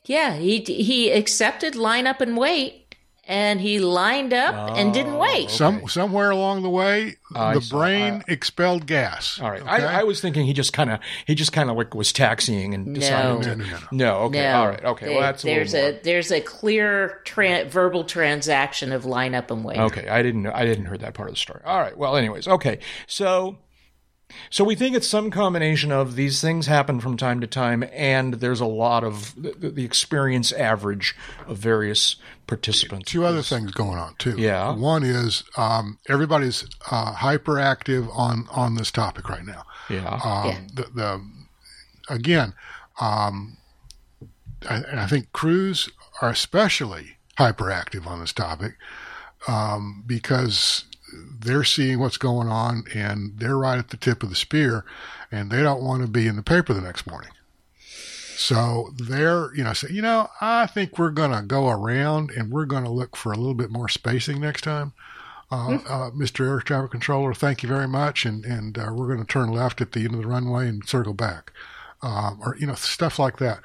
Yeah, 0.05 0.37
he 0.37 0.61
he 0.61 1.11
accepted 1.11 1.75
line 1.77 2.07
up 2.07 2.21
and 2.21 2.37
wait, 2.37 2.88
and 3.29 3.61
he 3.61 3.79
lined 3.79 4.33
up 4.33 4.77
and 4.77 4.93
didn't 4.93 5.13
Oh, 5.15 5.19
wait. 5.19 5.51
Some 5.51 5.87
somewhere 5.87 6.31
along 6.31 6.63
the 6.63 6.71
way, 6.71 7.17
oh, 7.37 7.55
the 7.55 7.61
saw- 7.61 7.79
brain 7.79 8.15
uh, 8.15 8.23
expelled 8.27 8.87
gas. 8.87 9.39
All 9.41 9.51
right. 9.51 9.61
Okay? 9.61 9.71
I, 9.71 10.01
I 10.01 10.03
was 10.05 10.21
thinking 10.21 10.47
he 10.47 10.53
just 10.55 10.73
kind 10.73 10.91
of 10.91 10.99
he 11.27 11.35
just 11.35 11.53
kind 11.53 11.71
of 11.71 11.77
like 11.77 11.95
was 11.95 12.13
taxiing 12.13 12.75
and 12.75 12.95
decided 12.95 13.29
No. 13.29 13.41
to. 13.43 13.57
No, 13.57 13.65
no, 13.65 13.71
no, 13.71 13.79
No. 13.93 14.17
Okay. 14.23 14.43
No, 14.43 14.55
All 14.59 14.69
right. 14.69 14.85
Okay. 14.85 15.07
they- 15.07 15.13
well, 15.13 15.21
that's 15.23 15.45
a 15.45 15.47
there's 15.47 15.73
little 15.75 15.91
a 15.91 16.01
there's 16.03 16.33
a 16.33 16.41
clear 16.41 17.21
tran 17.27 17.69
verbal 17.69 18.05
transaction 18.05 18.91
of 18.93 19.05
line 19.05 19.35
up 19.35 19.51
and 19.51 19.63
wait. 19.65 19.79
Okay. 19.79 20.09
I 20.09 20.23
didn't. 20.23 20.47
I 20.47 20.65
didn't 20.65 20.87
hear 20.87 20.97
that 20.99 21.15
part 21.15 21.29
of 21.29 21.35
the 21.35 21.39
story. 21.41 21.61
All 21.65 21.79
right. 21.81 21.97
Well, 21.97 22.17
anyways. 22.17 22.49
Okay. 22.49 22.79
So 23.07 23.59
So 24.51 24.63
we 24.65 24.75
think 24.75 24.95
it's 24.95 25.07
some 25.09 25.31
combination 25.31 25.91
of 25.91 26.15
these 26.15 26.41
things 26.41 26.67
happen 26.67 27.01
from 27.01 27.17
time 27.17 27.41
to 27.41 27.47
time, 27.47 27.85
and 27.93 28.35
there's 28.35 28.61
a 28.61 28.67
lot 28.67 29.03
of 29.05 29.35
the, 29.41 29.71
the 29.71 29.85
experience 29.85 30.53
average 30.53 31.17
of 31.47 31.59
various 31.59 32.17
participants. 32.47 33.11
Two 33.11 33.25
other 33.25 33.43
things 33.43 33.73
going 33.73 33.99
on 33.99 34.15
too. 34.17 34.37
Yeah. 34.39 34.75
One 34.75 35.03
is 35.03 35.45
um, 35.57 35.99
everybody's 36.09 36.67
uh, 36.91 37.15
hyperactive 37.15 38.09
on 38.17 38.47
on 38.51 38.75
this 38.75 38.91
topic 38.91 39.29
right 39.29 39.45
now. 39.45 39.65
Yeah. 39.89 40.21
Um, 40.23 40.47
Yeah. 40.49 40.59
the, 40.75 40.83
the 40.95 41.31
again, 42.09 42.55
um, 43.01 43.57
I, 44.69 44.77
and 44.77 45.01
I 45.01 45.07
think 45.07 45.33
crews 45.33 45.89
are 46.21 46.31
especially 46.31 47.19
hyperactive 47.39 48.07
on 48.07 48.21
this 48.21 48.33
topic 48.33 48.75
um, 49.47 50.03
because 50.07 50.85
they're 51.41 51.65
seeing 51.65 52.01
what's 52.01 52.17
going 52.17 52.49
on 52.49 52.85
and 52.95 53.39
they're 53.39 53.59
right 53.59 53.79
at 53.79 53.91
the 53.91 53.97
tip 53.97 54.23
of 54.23 54.31
the 54.31 54.37
spear, 54.37 54.85
and 55.31 55.51
they 55.51 55.63
don't 55.63 55.83
want 55.83 56.03
to 56.03 56.09
be 56.09 56.27
in 56.27 56.37
the 56.37 56.43
paper 56.43 56.73
the 56.73 56.81
next 56.81 57.07
morning. 57.07 57.31
So 58.37 58.91
they're, 58.97 59.53
you 59.55 59.65
know, 59.65 59.73
say, 59.73 59.89
you 59.91 60.01
know, 60.01 60.29
I 60.41 60.67
think 60.67 60.97
we're 60.97 61.11
going 61.11 61.33
to 61.33 61.43
go 61.43 61.69
around 61.69 62.31
and 62.31 62.53
we're 62.53 62.67
going 62.67 62.85
to 62.85 62.91
look 62.91 63.17
for 63.17 63.33
a 63.33 63.37
little 63.37 63.55
bit 63.55 63.71
more 63.71 63.89
spacing 63.89 64.41
next 64.41 64.63
time. 64.63 64.93
Uh, 65.51 65.79
uh, 65.89 66.11
Mr. 66.11 66.47
Air 66.47 66.61
Traffic 66.61 66.91
Controller, 66.91 67.35
thank 67.35 67.63
you 67.63 67.69
very 67.69 67.89
much, 67.89 68.27
and 68.27 68.45
and 68.45 68.77
uh, 68.77 68.91
we're 68.93 69.07
going 69.07 69.19
to 69.19 69.25
turn 69.25 69.51
left 69.51 69.81
at 69.81 69.93
the 69.93 70.05
end 70.05 70.15
of 70.15 70.21
the 70.21 70.27
runway 70.27 70.69
and 70.69 70.87
circle 70.87 71.15
back, 71.15 71.53
um, 72.03 72.39
or 72.45 72.55
you 72.61 72.67
know, 72.67 72.75
stuff 72.75 73.19
like 73.19 73.39
that. 73.39 73.61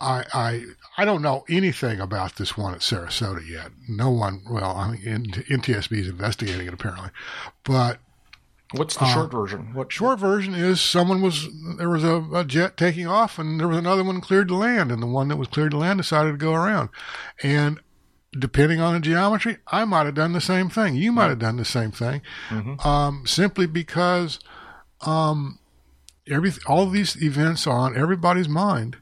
I, 0.00 0.24
I 0.32 0.64
I 0.96 1.04
don't 1.04 1.22
know 1.22 1.44
anything 1.48 2.00
about 2.00 2.36
this 2.36 2.56
one 2.56 2.74
at 2.74 2.80
Sarasota 2.80 3.46
yet. 3.46 3.70
No 3.88 4.10
one, 4.10 4.42
well, 4.50 4.76
I 4.76 4.92
mean, 4.92 5.26
NTSB 5.26 5.92
is 5.98 6.08
investigating 6.08 6.66
it 6.66 6.74
apparently, 6.74 7.10
but 7.64 7.98
What's 8.72 8.96
the 8.96 9.06
short 9.06 9.30
version? 9.30 9.74
What 9.74 9.92
short 9.92 10.18
version 10.18 10.52
is 10.52 10.80
someone 10.80 11.22
was 11.22 11.48
there 11.78 11.88
was 11.88 12.02
a, 12.02 12.26
a 12.34 12.44
jet 12.44 12.76
taking 12.76 13.06
off 13.06 13.38
and 13.38 13.60
there 13.60 13.68
was 13.68 13.78
another 13.78 14.02
one 14.02 14.20
cleared 14.20 14.48
to 14.48 14.56
land 14.56 14.90
and 14.90 15.00
the 15.00 15.06
one 15.06 15.28
that 15.28 15.36
was 15.36 15.46
cleared 15.46 15.70
to 15.70 15.76
land 15.76 15.98
decided 15.98 16.32
to 16.32 16.36
go 16.36 16.52
around. 16.52 16.88
And 17.44 17.80
depending 18.38 18.80
on 18.80 18.92
the 18.92 19.00
geometry 19.00 19.56
i 19.68 19.84
might 19.84 20.04
have 20.04 20.16
done 20.16 20.32
the 20.32 20.40
same 20.40 20.68
thing. 20.68 20.96
You 20.96 21.12
might 21.12 21.28
have 21.28 21.38
done 21.38 21.56
the 21.56 21.64
same 21.64 21.92
thing. 21.92 22.22
Um, 22.84 23.22
simply 23.24 23.66
because 23.66 24.40
um, 25.02 25.60
every 26.28 26.50
all 26.66 26.82
of 26.82 26.92
these 26.92 27.22
events 27.22 27.68
are 27.68 27.78
on 27.78 27.96
everybody's 27.96 28.48
mind 28.48 28.96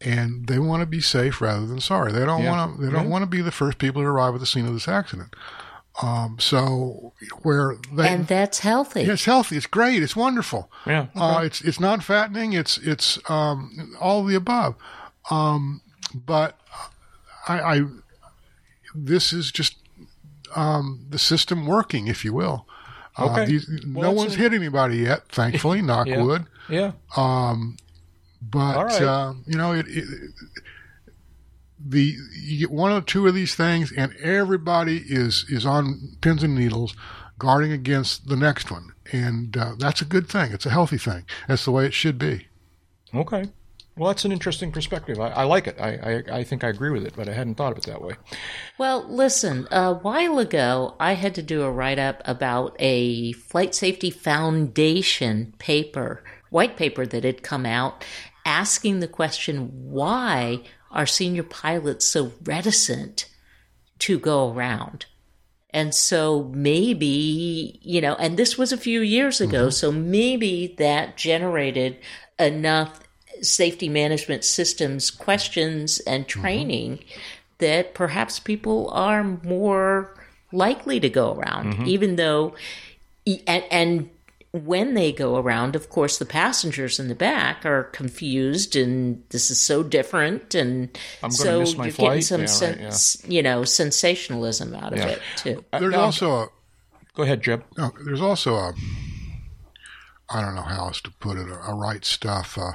and 0.00 0.46
they 0.46 0.58
want 0.58 0.80
to 0.80 0.86
be 0.86 1.00
safe 1.00 1.40
rather 1.40 1.66
than 1.66 1.80
sorry 1.80 2.12
they 2.12 2.24
don't 2.24 2.42
Yeah. 2.42 2.50
want 2.50 2.76
to 2.80 2.86
they 2.86 2.92
don't 2.92 3.10
want 3.10 3.22
to 3.22 3.26
be 3.26 3.42
the 3.42 3.50
first 3.50 3.78
people 3.78 4.02
to 4.02 4.06
arrive 4.08 4.34
at 4.34 4.40
the 4.40 4.46
scene 4.46 4.66
of 4.66 4.72
this 4.72 4.86
accident 4.88 5.34
um, 6.00 6.36
so 6.38 7.12
where 7.42 7.74
they 7.92 8.08
And 8.08 8.26
that's 8.28 8.60
healthy. 8.60 9.02
yeah, 9.02 9.14
it's 9.14 9.24
healthy. 9.24 9.56
It's 9.56 9.66
great. 9.66 10.00
It's 10.00 10.14
wonderful. 10.14 10.70
Yeah, 10.86 11.06
Uh, 11.16 11.40
it's 11.42 11.60
it's 11.60 11.80
non 11.80 11.98
fattening. 11.98 12.52
It's 12.52 12.78
it's 12.78 13.18
um, 13.28 13.96
all 14.00 14.20
of 14.20 14.28
the 14.28 14.36
above. 14.36 14.76
Um, 15.28 15.80
but 16.14 16.56
I, 17.48 17.58
I 17.78 17.82
this 18.94 19.32
is 19.32 19.50
just 19.50 19.74
um, 20.54 21.04
the 21.10 21.18
system 21.18 21.66
working, 21.66 22.06
if 22.06 22.24
you 22.24 22.32
will. 22.32 22.64
Uh, 23.16 23.24
Okay. 23.32 23.46
these, 23.46 23.68
Well, 23.88 24.12
no 24.12 24.12
one's 24.12 24.36
a- 24.36 24.38
hit 24.38 24.52
anybody 24.54 24.98
yet, 24.98 25.26
thankfully. 25.30 25.82
knock 25.90 26.06
Yeah. 26.06 26.22
wood. 26.22 26.46
Yeah. 26.68 26.92
But 28.40 28.76
All 28.76 28.84
right. 28.84 29.02
uh, 29.02 29.34
you 29.46 29.56
know, 29.56 29.72
it, 29.72 29.86
it 29.88 30.04
the 31.78 32.16
you 32.34 32.58
get 32.58 32.70
one 32.70 32.92
or 32.92 33.00
two 33.00 33.26
of 33.26 33.34
these 33.34 33.54
things, 33.54 33.92
and 33.92 34.14
everybody 34.16 35.02
is 35.06 35.44
is 35.48 35.64
on 35.66 36.16
pins 36.20 36.42
and 36.42 36.54
needles, 36.54 36.94
guarding 37.38 37.72
against 37.72 38.28
the 38.28 38.36
next 38.36 38.70
one, 38.70 38.92
and 39.12 39.56
uh, 39.56 39.74
that's 39.78 40.00
a 40.00 40.04
good 40.04 40.28
thing. 40.28 40.52
It's 40.52 40.66
a 40.66 40.70
healthy 40.70 40.98
thing. 40.98 41.24
That's 41.46 41.64
the 41.64 41.70
way 41.72 41.86
it 41.86 41.94
should 41.94 42.18
be. 42.18 42.48
Okay. 43.14 43.48
Well, 43.96 44.08
that's 44.08 44.24
an 44.24 44.30
interesting 44.30 44.70
perspective. 44.70 45.18
I, 45.18 45.28
I 45.30 45.42
like 45.42 45.66
it. 45.66 45.76
I, 45.80 46.22
I, 46.30 46.38
I 46.38 46.44
think 46.44 46.62
I 46.62 46.68
agree 46.68 46.90
with 46.90 47.04
it, 47.04 47.14
but 47.16 47.28
I 47.28 47.32
hadn't 47.32 47.56
thought 47.56 47.72
of 47.72 47.78
it 47.78 47.84
that 47.86 48.00
way. 48.00 48.14
Well, 48.78 49.04
listen, 49.08 49.66
a 49.72 49.94
while 49.94 50.38
ago, 50.38 50.94
I 51.00 51.14
had 51.14 51.34
to 51.34 51.42
do 51.42 51.62
a 51.62 51.70
write 51.70 51.98
up 51.98 52.22
about 52.24 52.76
a 52.78 53.32
Flight 53.32 53.74
Safety 53.74 54.10
Foundation 54.10 55.52
paper, 55.58 56.22
white 56.50 56.76
paper 56.76 57.06
that 57.06 57.24
had 57.24 57.42
come 57.42 57.66
out, 57.66 58.04
asking 58.48 59.00
the 59.00 59.06
question 59.06 59.90
why 59.90 60.62
are 60.90 61.04
senior 61.04 61.42
pilots 61.42 62.06
so 62.06 62.32
reticent 62.42 63.28
to 63.98 64.18
go 64.18 64.50
around? 64.50 65.04
And 65.70 65.94
so 65.94 66.50
maybe, 66.54 67.78
you 67.82 68.00
know, 68.00 68.14
and 68.14 68.38
this 68.38 68.56
was 68.56 68.72
a 68.72 68.78
few 68.78 69.00
years 69.00 69.42
ago, 69.42 69.64
mm-hmm. 69.64 69.70
so 69.70 69.92
maybe 69.92 70.74
that 70.78 71.18
generated 71.18 71.98
enough 72.38 73.00
safety 73.42 73.88
management 73.88 74.44
systems 74.44 75.10
questions 75.10 76.00
and 76.00 76.26
mm-hmm. 76.26 76.40
training 76.40 76.98
that 77.58 77.92
perhaps 77.92 78.38
people 78.38 78.88
are 78.90 79.22
more 79.22 80.14
likely 80.52 80.98
to 81.00 81.10
go 81.10 81.34
around, 81.34 81.74
mm-hmm. 81.74 81.86
even 81.86 82.16
though, 82.16 82.54
and, 83.46 83.64
and 83.70 84.10
when 84.52 84.94
they 84.94 85.12
go 85.12 85.36
around, 85.36 85.76
of 85.76 85.90
course, 85.90 86.18
the 86.18 86.24
passengers 86.24 86.98
in 86.98 87.08
the 87.08 87.14
back 87.14 87.66
are 87.66 87.84
confused, 87.84 88.76
and 88.76 89.22
this 89.28 89.50
is 89.50 89.60
so 89.60 89.82
different, 89.82 90.54
and 90.54 90.96
gonna 91.20 91.32
so 91.32 91.60
miss 91.60 91.76
my 91.76 91.84
you're 91.86 91.92
flight. 91.92 92.10
getting 92.28 92.46
some, 92.46 92.70
Yeah, 92.72 92.84
right, 92.84 92.92
sens- 92.94 93.22
you 93.28 93.42
know, 93.42 93.64
sensationalism 93.64 94.74
out 94.74 94.92
of 94.94 94.98
Yeah. 94.98 95.06
it 95.08 95.22
too. 95.36 95.64
There's 95.72 95.92
now- 95.92 96.00
also 96.00 96.30
a 96.32 96.48
Go 97.14 97.24
ahead, 97.24 97.42
Jeb. 97.42 97.64
no, 97.76 97.92
there's 98.04 98.20
also 98.20 98.54
a 98.54 98.72
I 100.30 100.40
don't 100.42 100.54
know 100.54 100.62
how 100.62 100.86
else 100.86 101.00
to 101.02 101.10
put 101.10 101.38
it 101.38 101.48
a, 101.48 101.54
a 101.70 101.74
right 101.74 102.04
stuff 102.04 102.58
uh, 102.58 102.72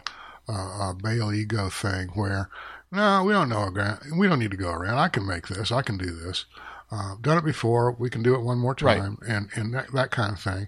uh, 0.50 0.90
a 0.92 0.96
bail 1.02 1.32
ego 1.32 1.70
thing 1.70 2.10
where 2.16 2.50
no 2.92 3.24
we 3.24 3.32
don't 3.34 3.50
know 3.50 3.64
a 3.66 3.72
grant 3.72 4.00
we 4.18 4.28
don't 4.28 4.40
need 4.40 4.52
to 4.52 4.58
go 4.58 4.72
around 4.72 4.98
I 4.98 5.08
can 5.08 5.26
make 5.28 5.48
this 5.48 5.72
I 5.72 5.82
can 5.82 5.98
do 5.98 6.12
this 6.12 6.46
uh, 6.92 7.16
done 7.22 7.38
it 7.38 7.46
before 7.46 7.92
we 7.94 8.10
can 8.10 8.22
do 8.24 8.34
it 8.36 8.42
one 8.42 8.58
more 8.58 8.76
Right. 8.82 8.98
time 9.00 9.18
and 9.28 9.50
and 9.56 9.74
that, 9.74 9.92
that 9.94 10.12
kind 10.12 10.34
of 10.34 10.40
thing 10.40 10.68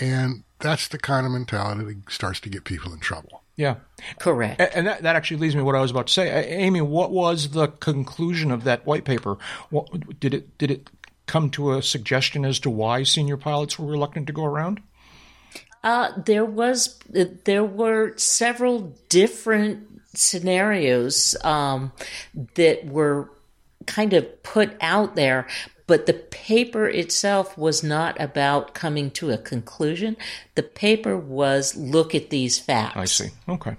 and 0.00 0.44
that's 0.58 0.88
the 0.88 0.98
kind 0.98 1.26
of 1.26 1.32
mentality 1.32 1.84
that 1.84 2.10
starts 2.12 2.40
to 2.40 2.48
get 2.48 2.64
people 2.64 2.92
in 2.92 2.98
trouble 3.00 3.42
Yeah. 3.56 3.76
Correct. 4.18 4.60
A- 4.60 4.76
And 4.76 4.86
that, 4.86 5.02
that 5.02 5.16
actually 5.16 5.38
leads 5.38 5.54
me 5.54 5.60
to 5.60 5.64
what 5.64 5.74
I 5.74 5.80
was 5.80 5.90
about 5.90 6.06
to 6.08 6.12
say. 6.12 6.28
A- 6.28 6.58
Amy, 6.60 6.80
what 6.80 7.10
was 7.10 7.50
the 7.50 7.68
conclusion 7.68 8.50
of 8.50 8.64
that 8.64 8.84
white 8.86 9.04
paper? 9.04 9.38
What, 9.70 10.18
did 10.20 10.34
it 10.34 10.56
did 10.58 10.70
it 10.70 10.90
come 11.26 11.50
to 11.50 11.72
a 11.72 11.82
suggestion 11.82 12.44
as 12.44 12.58
to 12.60 12.70
why 12.70 13.02
senior 13.02 13.36
pilots 13.36 13.78
were 13.78 13.86
reluctant 13.90 14.26
to 14.28 14.32
go 14.32 14.44
around? 14.44 14.80
Uh, 15.82 16.12
there 16.24 16.44
was 16.44 16.98
there 17.44 17.64
were 17.64 18.12
several 18.16 18.94
different 19.08 19.86
scenarios 20.14 21.36
um, 21.44 21.92
that 22.54 22.86
were 22.86 23.30
kind 23.86 24.12
of 24.12 24.42
put 24.42 24.76
out 24.80 25.14
there, 25.16 25.46
but 25.86 26.06
the 26.06 26.14
paper 26.14 26.88
itself 26.88 27.56
was 27.56 27.82
not 27.82 28.20
about 28.20 28.74
coming 28.74 29.10
to 29.12 29.30
a 29.30 29.38
conclusion. 29.38 30.16
The 30.56 30.62
paper 30.62 31.16
was 31.16 31.76
look 31.76 32.14
at 32.14 32.30
these 32.30 32.58
facts. 32.58 32.96
I 32.96 33.04
see. 33.04 33.28
Okay. 33.48 33.76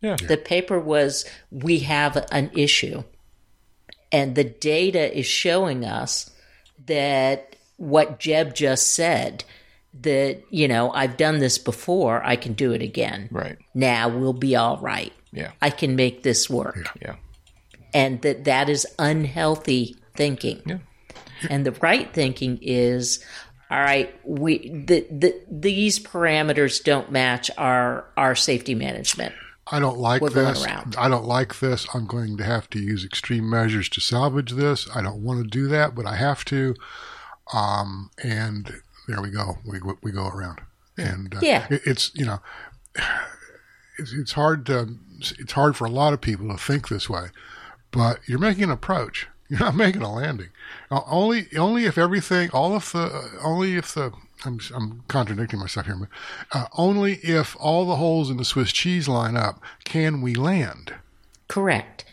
Yeah. 0.00 0.16
The 0.16 0.38
paper 0.38 0.80
was 0.80 1.26
we 1.50 1.80
have 1.80 2.16
an 2.32 2.50
issue, 2.54 3.02
and 4.10 4.34
the 4.34 4.44
data 4.44 5.16
is 5.16 5.26
showing 5.26 5.84
us 5.84 6.30
that 6.86 7.56
what 7.76 8.18
Jeb 8.18 8.54
just 8.54 8.88
said 8.92 9.44
that 10.02 10.42
you 10.50 10.68
know 10.68 10.90
I've 10.92 11.16
done 11.16 11.38
this 11.38 11.58
before, 11.58 12.22
I 12.24 12.36
can 12.36 12.54
do 12.54 12.72
it 12.72 12.80
again. 12.82 13.28
Right. 13.30 13.58
Now 13.74 14.08
we'll 14.08 14.32
be 14.32 14.56
all 14.56 14.78
right. 14.78 15.12
Yeah. 15.32 15.52
I 15.60 15.70
can 15.70 15.94
make 15.96 16.22
this 16.22 16.48
work, 16.48 16.88
Yeah. 17.00 17.16
and 17.92 18.22
that 18.22 18.44
that 18.44 18.68
is 18.70 18.86
unhealthy 18.98 19.96
thinking. 20.14 20.62
Yeah. 20.64 20.78
And 21.48 21.64
the 21.64 21.72
right 21.72 22.12
thinking 22.12 22.58
is, 22.60 23.24
all 23.70 23.80
right, 23.80 24.14
we 24.24 24.68
the, 24.68 25.06
the 25.10 25.40
these 25.50 25.98
parameters 25.98 26.82
don't 26.82 27.10
match 27.10 27.50
our 27.56 28.06
our 28.16 28.34
safety 28.34 28.74
management. 28.74 29.34
I 29.72 29.78
don't 29.78 29.98
like 29.98 30.20
We're 30.20 30.30
this. 30.30 30.66
I 30.98 31.08
don't 31.08 31.26
like 31.26 31.60
this. 31.60 31.86
I'm 31.94 32.06
going 32.06 32.36
to 32.38 32.44
have 32.44 32.68
to 32.70 32.80
use 32.80 33.04
extreme 33.04 33.48
measures 33.48 33.88
to 33.90 34.00
salvage 34.00 34.52
this. 34.52 34.88
I 34.94 35.00
don't 35.00 35.22
want 35.22 35.42
to 35.44 35.48
do 35.48 35.68
that, 35.68 35.94
but 35.94 36.06
I 36.06 36.16
have 36.16 36.44
to. 36.46 36.74
Um, 37.54 38.10
and 38.22 38.72
there 39.06 39.22
we 39.22 39.30
go. 39.30 39.58
We 39.64 39.80
we 40.02 40.10
go 40.10 40.28
around, 40.28 40.60
and 40.98 41.34
uh, 41.34 41.40
Yeah. 41.40 41.66
it, 41.70 41.82
it's 41.84 42.10
you 42.14 42.26
know, 42.26 42.40
it's, 43.98 44.12
it's 44.12 44.32
hard 44.32 44.66
to 44.66 44.96
it's 45.38 45.52
hard 45.52 45.76
for 45.76 45.84
a 45.84 45.90
lot 45.90 46.12
of 46.12 46.20
people 46.20 46.48
to 46.48 46.56
think 46.56 46.88
this 46.88 47.08
way, 47.08 47.26
but 47.92 48.20
you're 48.26 48.38
making 48.38 48.64
an 48.64 48.70
approach. 48.70 49.28
You're 49.50 49.58
not 49.60 49.74
making 49.74 50.02
a 50.02 50.12
landing. 50.12 50.48
Only 50.90 51.48
only 51.58 51.84
if 51.84 51.98
everything, 51.98 52.50
all 52.52 52.74
of 52.74 52.92
the, 52.92 53.30
only 53.42 53.76
if 53.76 53.92
the 53.94 54.12
I'm, 54.44 54.58
I'm 54.74 55.02
contradicting 55.08 55.58
myself 55.58 55.86
here, 55.86 55.96
but 55.96 56.08
uh, 56.58 56.66
only 56.78 57.14
if 57.16 57.56
all 57.60 57.84
the 57.84 57.96
holes 57.96 58.30
in 58.30 58.36
the 58.38 58.44
Swiss 58.44 58.72
cheese 58.72 59.08
line 59.08 59.36
up 59.36 59.60
can 59.84 60.22
we 60.22 60.34
land. 60.34 60.94
Correct. 61.48 62.04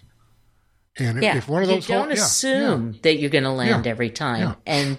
And 0.97 1.19
if- 1.19 1.23
Yeah, 1.23 1.37
if 1.37 1.47
one 1.47 1.61
of 1.63 1.69
you 1.69 1.75
those 1.75 1.87
don't 1.87 2.07
holes, 2.07 2.17
yeah, 2.19 2.25
assume 2.25 2.99
that 3.03 3.19
you're 3.19 3.29
going 3.29 3.43
to 3.43 3.51
land 3.51 3.85
Yeah, 3.85 3.91
every 3.91 4.09
time, 4.09 4.41
yeah. 4.41 4.55
and 4.65 4.97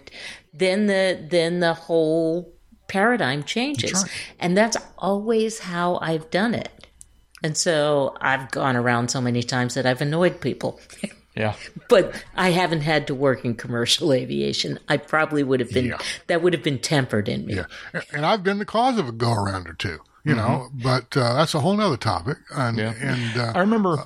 then 0.55 0.86
the 0.86 1.26
then 1.28 1.59
the 1.61 1.74
whole 1.74 2.55
paradigm 2.86 3.43
changes. 3.43 3.91
That's 3.93 4.05
right. 4.05 4.12
And 4.39 4.57
that's 4.57 4.76
always 4.97 5.59
how 5.59 5.99
I've 6.01 6.30
done 6.30 6.55
it. 6.55 6.86
And 7.43 7.57
so 7.57 8.16
I've 8.20 8.51
gone 8.51 8.76
around 8.76 9.11
so 9.11 9.20
many 9.20 9.43
times 9.43 9.74
that 9.74 9.86
I've 9.86 10.01
annoyed 10.01 10.41
people. 10.41 10.80
Yeah. 11.39 11.55
but 11.89 12.12
I 12.34 12.51
haven't 12.51 12.80
had 12.82 13.07
to 13.07 13.14
work 13.14 13.45
in 13.45 13.55
commercial 13.55 14.12
aviation. 14.20 14.78
I 14.89 14.97
probably 14.97 15.43
would 15.45 15.61
have 15.61 15.70
been 15.70 15.86
Yeah. 15.86 15.99
that 16.26 16.43
would 16.43 16.53
have 16.53 16.62
been 16.62 16.78
tempered 16.80 17.28
in 17.28 17.47
me. 17.47 17.55
Yeah, 17.55 17.66
and 18.12 18.26
I've 18.26 18.43
been 18.43 18.59
the 18.59 18.64
cause 18.66 18.99
of 18.99 19.09
a 19.09 19.12
go 19.12 19.32
around 19.32 19.68
or 19.68 19.74
two, 19.74 19.99
you 20.24 20.34
know. 20.34 20.68
But 20.74 21.16
uh, 21.16 21.34
that's 21.34 21.55
a 21.55 21.61
whole 21.61 21.76
nother 21.76 21.97
topic. 21.97 22.39
And 22.55 22.76
Yeah. 22.78 22.93
and 23.01 23.36
uh, 23.41 23.53
I 23.55 23.61
remember, 23.61 24.05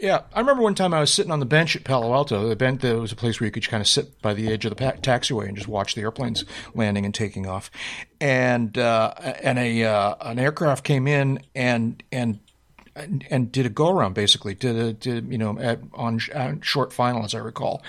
yeah, 0.00 0.22
I 0.34 0.40
remember 0.40 0.62
one 0.62 0.74
time 0.74 0.92
I 0.92 0.98
was 1.00 1.12
sitting 1.14 1.30
on 1.30 1.38
the 1.38 1.46
bench 1.46 1.76
at 1.76 1.84
Palo 1.84 2.12
Alto. 2.12 2.48
The 2.48 2.56
bench 2.56 2.80
there 2.80 2.98
was 2.98 3.12
a 3.12 3.16
place 3.16 3.38
where 3.38 3.46
you 3.46 3.52
could 3.52 3.68
kind 3.68 3.80
of 3.80 3.86
sit 3.86 4.20
by 4.20 4.34
the 4.34 4.52
edge 4.52 4.64
of 4.64 4.70
the 4.70 4.76
pa- 4.76 4.98
taxiway 5.00 5.46
and 5.46 5.56
just 5.56 5.68
watch 5.68 5.94
the 5.94 6.00
airplanes 6.00 6.44
landing 6.74 7.04
and 7.04 7.14
taking 7.14 7.46
off. 7.46 7.70
And 8.20 8.76
uh, 8.76 9.14
and 9.42 9.58
a 9.58 9.84
uh, 9.84 10.14
an 10.22 10.38
aircraft 10.40 10.82
came 10.84 11.06
in 11.06 11.40
and 11.54 12.02
and 12.10 12.40
and, 12.94 13.24
and 13.30 13.52
did 13.52 13.66
a 13.66 13.70
go 13.70 13.90
around 13.90 14.14
basically 14.14 14.54
did 14.54 14.76
a 14.76 14.92
did 14.92 15.30
you 15.30 15.38
know 15.38 15.58
at, 15.58 15.80
on, 15.94 16.20
on 16.34 16.60
short 16.60 16.92
final 16.92 17.24
as 17.24 17.34
I 17.34 17.38
recall, 17.38 17.82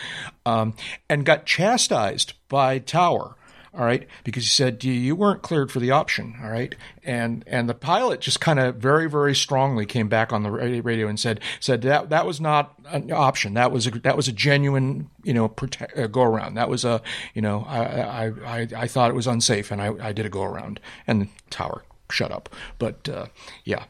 um, 0.46 0.74
and 1.10 1.26
got 1.26 1.46
chastised 1.46 2.34
by 2.50 2.80
Tower. 2.80 3.36
All 3.76 3.84
right, 3.84 4.08
because 4.24 4.44
he 4.44 4.50
said 4.50 4.84
you, 4.84 5.16
weren't 5.16 5.42
cleared 5.42 5.72
for 5.72 5.80
the 5.80 5.90
option. 5.90 6.36
All 6.44 6.52
right, 6.52 6.76
and 7.04 7.44
and 7.48 7.68
the 7.68 7.74
pilot 7.74 8.22
just 8.22 8.40
kind 8.40 8.60
of 8.60 8.76
very 8.76 9.10
very 9.10 9.34
strongly 9.34 9.88
came 9.88 10.08
back 10.08 10.32
on 10.32 10.44
the 10.44 10.52
radio 10.52 11.08
and 11.08 11.20
said 11.20 11.40
said 11.60 11.82
that 11.82 12.12
that 12.12 12.28
was 12.28 12.40
not 12.40 12.76
an 12.86 13.12
option. 13.12 13.56
That 13.56 13.72
was 13.72 13.88
a 13.88 13.92
that 14.02 14.16
was 14.16 14.28
a 14.28 14.32
genuine 14.32 15.10
you 15.24 15.34
know 15.34 15.52
uh, 15.98 16.06
go 16.06 16.22
around. 16.22 16.54
That 16.54 16.70
was 16.70 16.86
a 16.86 17.02
you 17.34 17.42
know 17.42 17.66
I 17.68 17.80
I 17.82 18.26
I, 18.46 18.68
I 18.78 18.88
thought 18.88 19.10
it 19.10 19.16
was 19.16 19.26
unsafe 19.26 19.72
and 19.72 19.82
I, 19.82 19.92
I 20.00 20.14
did 20.14 20.28
a 20.28 20.30
go 20.30 20.44
around 20.44 20.80
and 21.08 21.24
the 21.24 21.30
tower 21.50 21.84
shut 22.12 22.32
up. 22.32 22.50
But 22.78 23.10
uh, 23.10 23.26
yeah, 23.66 23.86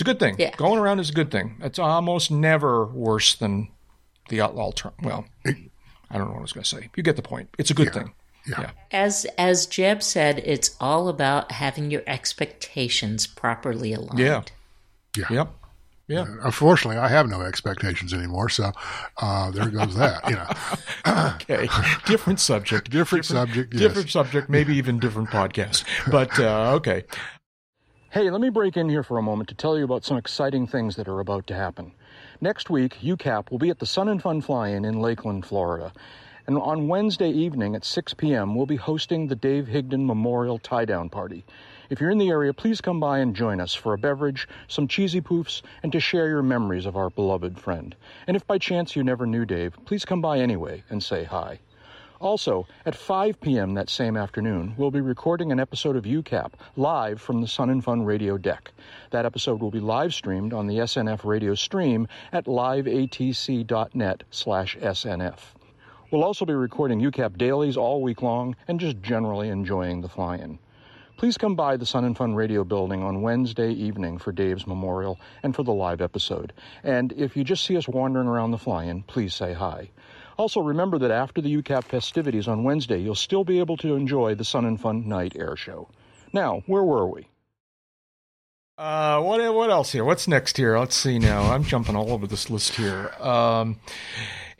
it's 0.00 0.08
a 0.08 0.12
good 0.14 0.18
thing. 0.18 0.36
Yeah. 0.38 0.56
Going 0.56 0.78
around 0.78 0.98
is 0.98 1.10
a 1.10 1.12
good 1.12 1.30
thing. 1.30 1.56
It's 1.60 1.78
almost 1.78 2.30
never 2.30 2.86
worse 2.86 3.34
than 3.34 3.68
the 4.30 4.40
alter. 4.40 4.92
Well, 5.02 5.26
I 5.44 5.52
don't 6.16 6.28
know 6.28 6.32
what 6.32 6.38
I 6.38 6.42
was 6.42 6.52
going 6.54 6.64
to 6.64 6.68
say. 6.68 6.88
You 6.96 7.02
get 7.02 7.16
the 7.16 7.22
point. 7.22 7.50
It's 7.58 7.70
a 7.70 7.74
good 7.74 7.92
thing. 7.92 8.14
Yeah. 8.48 8.70
As 8.90 9.26
as 9.36 9.66
Jeb 9.66 10.02
said, 10.02 10.38
it's 10.46 10.74
all 10.80 11.08
about 11.08 11.52
having 11.52 11.90
your 11.90 12.02
expectations 12.06 13.26
properly 13.26 13.92
aligned. 13.92 14.18
Yeah. 14.18 14.42
Yeah. 15.14 15.26
Yep. 15.30 15.54
Yeah. 16.08 16.26
unfortunately, 16.42 16.96
I 16.98 17.06
have 17.08 17.28
no 17.28 17.42
expectations 17.42 18.14
anymore. 18.14 18.48
So 18.48 18.72
uh, 19.18 19.50
there 19.50 19.68
goes 19.68 19.94
that. 19.96 20.28
You 20.28 20.36
know, 20.36 21.30
Okay. 21.34 21.68
different 22.06 22.40
subject. 22.40 22.90
different, 22.90 23.26
subject. 23.26 23.74
Yes. 23.74 23.82
Different 23.82 24.10
subject, 24.10 24.48
maybe 24.48 24.74
even 24.76 24.98
different 24.98 25.28
podcast. 25.28 25.84
But 26.10 26.36
uh, 26.40 26.72
okay. 26.76 27.04
Hey, 28.12 28.28
let 28.28 28.40
me 28.40 28.48
break 28.48 28.76
in 28.76 28.88
here 28.88 29.04
for 29.04 29.18
a 29.18 29.22
moment 29.22 29.48
to 29.50 29.54
tell 29.54 29.78
you 29.78 29.84
about 29.84 30.04
some 30.04 30.16
exciting 30.16 30.66
things 30.66 30.96
that 30.96 31.06
are 31.06 31.20
about 31.20 31.46
to 31.46 31.54
happen. 31.54 31.92
Next 32.40 32.68
week, 32.68 32.96
UCAP 33.00 33.52
will 33.52 33.58
be 33.58 33.70
at 33.70 33.78
the 33.78 33.86
Sun 33.86 34.08
and 34.08 34.20
Fun 34.20 34.40
Fly-In 34.40 34.84
in 34.84 34.98
Lakeland, 34.98 35.46
Florida. 35.46 35.92
And 36.48 36.58
on 36.58 36.88
Wednesday 36.88 37.30
evening 37.30 37.76
at 37.76 37.84
6 37.84 38.14
p.m., 38.14 38.56
we'll 38.56 38.66
be 38.66 38.74
hosting 38.74 39.28
the 39.28 39.36
Dave 39.36 39.68
Higdon 39.68 40.06
Memorial 40.06 40.58
Tie 40.58 40.86
Down 40.86 41.08
Party. 41.08 41.44
If 41.88 42.00
you're 42.00 42.10
in 42.10 42.18
the 42.18 42.30
area, 42.30 42.52
please 42.52 42.80
come 42.80 42.98
by 42.98 43.20
and 43.20 43.32
join 43.32 43.60
us 43.60 43.76
for 43.76 43.92
a 43.92 43.98
beverage, 43.98 44.48
some 44.66 44.88
cheesy 44.88 45.20
poofs, 45.20 45.62
and 45.84 45.92
to 45.92 46.00
share 46.00 46.26
your 46.26 46.42
memories 46.42 46.86
of 46.86 46.96
our 46.96 47.10
beloved 47.10 47.60
friend. 47.60 47.94
And 48.26 48.36
if 48.36 48.44
by 48.44 48.58
chance 48.58 48.96
you 48.96 49.04
never 49.04 49.24
knew 49.24 49.44
Dave, 49.44 49.78
please 49.84 50.04
come 50.04 50.20
by 50.20 50.40
anyway 50.40 50.82
and 50.90 51.00
say 51.00 51.22
hi. 51.22 51.60
Also, 52.20 52.66
at 52.84 52.94
5 52.94 53.40
p.m. 53.40 53.72
that 53.74 53.88
same 53.88 54.14
afternoon, 54.14 54.74
we'll 54.76 54.90
be 54.90 55.00
recording 55.00 55.50
an 55.52 55.58
episode 55.58 55.96
of 55.96 56.04
UCAP 56.04 56.52
live 56.76 57.18
from 57.18 57.40
the 57.40 57.48
Sun 57.48 57.70
and 57.70 57.82
Fun 57.82 58.04
radio 58.04 58.36
deck. 58.36 58.72
That 59.10 59.24
episode 59.24 59.62
will 59.62 59.70
be 59.70 59.80
live 59.80 60.12
streamed 60.12 60.52
on 60.52 60.66
the 60.66 60.76
SNF 60.80 61.24
radio 61.24 61.54
stream 61.54 62.08
at 62.30 62.44
liveatc.net 62.44 64.24
slash 64.30 64.76
SNF. 64.76 65.38
We'll 66.10 66.24
also 66.24 66.44
be 66.44 66.52
recording 66.52 67.00
UCAP 67.00 67.38
dailies 67.38 67.78
all 67.78 68.02
week 68.02 68.20
long 68.20 68.54
and 68.68 68.78
just 68.78 69.00
generally 69.00 69.48
enjoying 69.48 70.02
the 70.02 70.08
fly-in. 70.10 70.58
Please 71.16 71.38
come 71.38 71.54
by 71.54 71.78
the 71.78 71.86
Sun 71.86 72.04
and 72.04 72.16
Fun 72.16 72.34
Radio 72.34 72.64
building 72.64 73.02
on 73.02 73.22
Wednesday 73.22 73.72
evening 73.72 74.18
for 74.18 74.32
Dave's 74.32 74.66
memorial 74.66 75.18
and 75.42 75.56
for 75.56 75.62
the 75.62 75.72
live 75.72 76.02
episode. 76.02 76.52
And 76.82 77.12
if 77.12 77.34
you 77.34 77.44
just 77.44 77.64
see 77.64 77.78
us 77.78 77.88
wandering 77.88 78.26
around 78.26 78.50
the 78.50 78.58
fly-in, 78.58 79.04
please 79.04 79.34
say 79.34 79.54
hi. 79.54 79.90
Also, 80.40 80.62
remember 80.62 80.96
that 80.96 81.10
after 81.10 81.42
the 81.42 81.54
UCAP 81.54 81.84
festivities 81.84 82.48
on 82.48 82.64
Wednesday, 82.64 82.98
you'll 82.98 83.14
still 83.14 83.44
be 83.44 83.58
able 83.58 83.76
to 83.76 83.94
enjoy 83.94 84.34
the 84.34 84.42
Sun 84.42 84.64
and 84.64 84.80
Fun 84.80 85.06
Night 85.06 85.36
Air 85.36 85.54
Show. 85.54 85.90
Now, 86.32 86.62
where 86.64 86.82
were 86.82 87.06
we? 87.06 87.28
Uh, 88.78 89.20
what 89.20 89.54
what 89.54 89.68
else 89.68 89.92
here? 89.92 90.02
What's 90.02 90.26
next 90.26 90.56
here? 90.56 90.78
Let's 90.78 90.96
see 90.96 91.18
now. 91.18 91.52
I'm 91.52 91.62
jumping 91.62 91.94
all 91.94 92.10
over 92.10 92.26
this 92.26 92.48
list 92.48 92.74
here. 92.76 93.12
Um, 93.20 93.80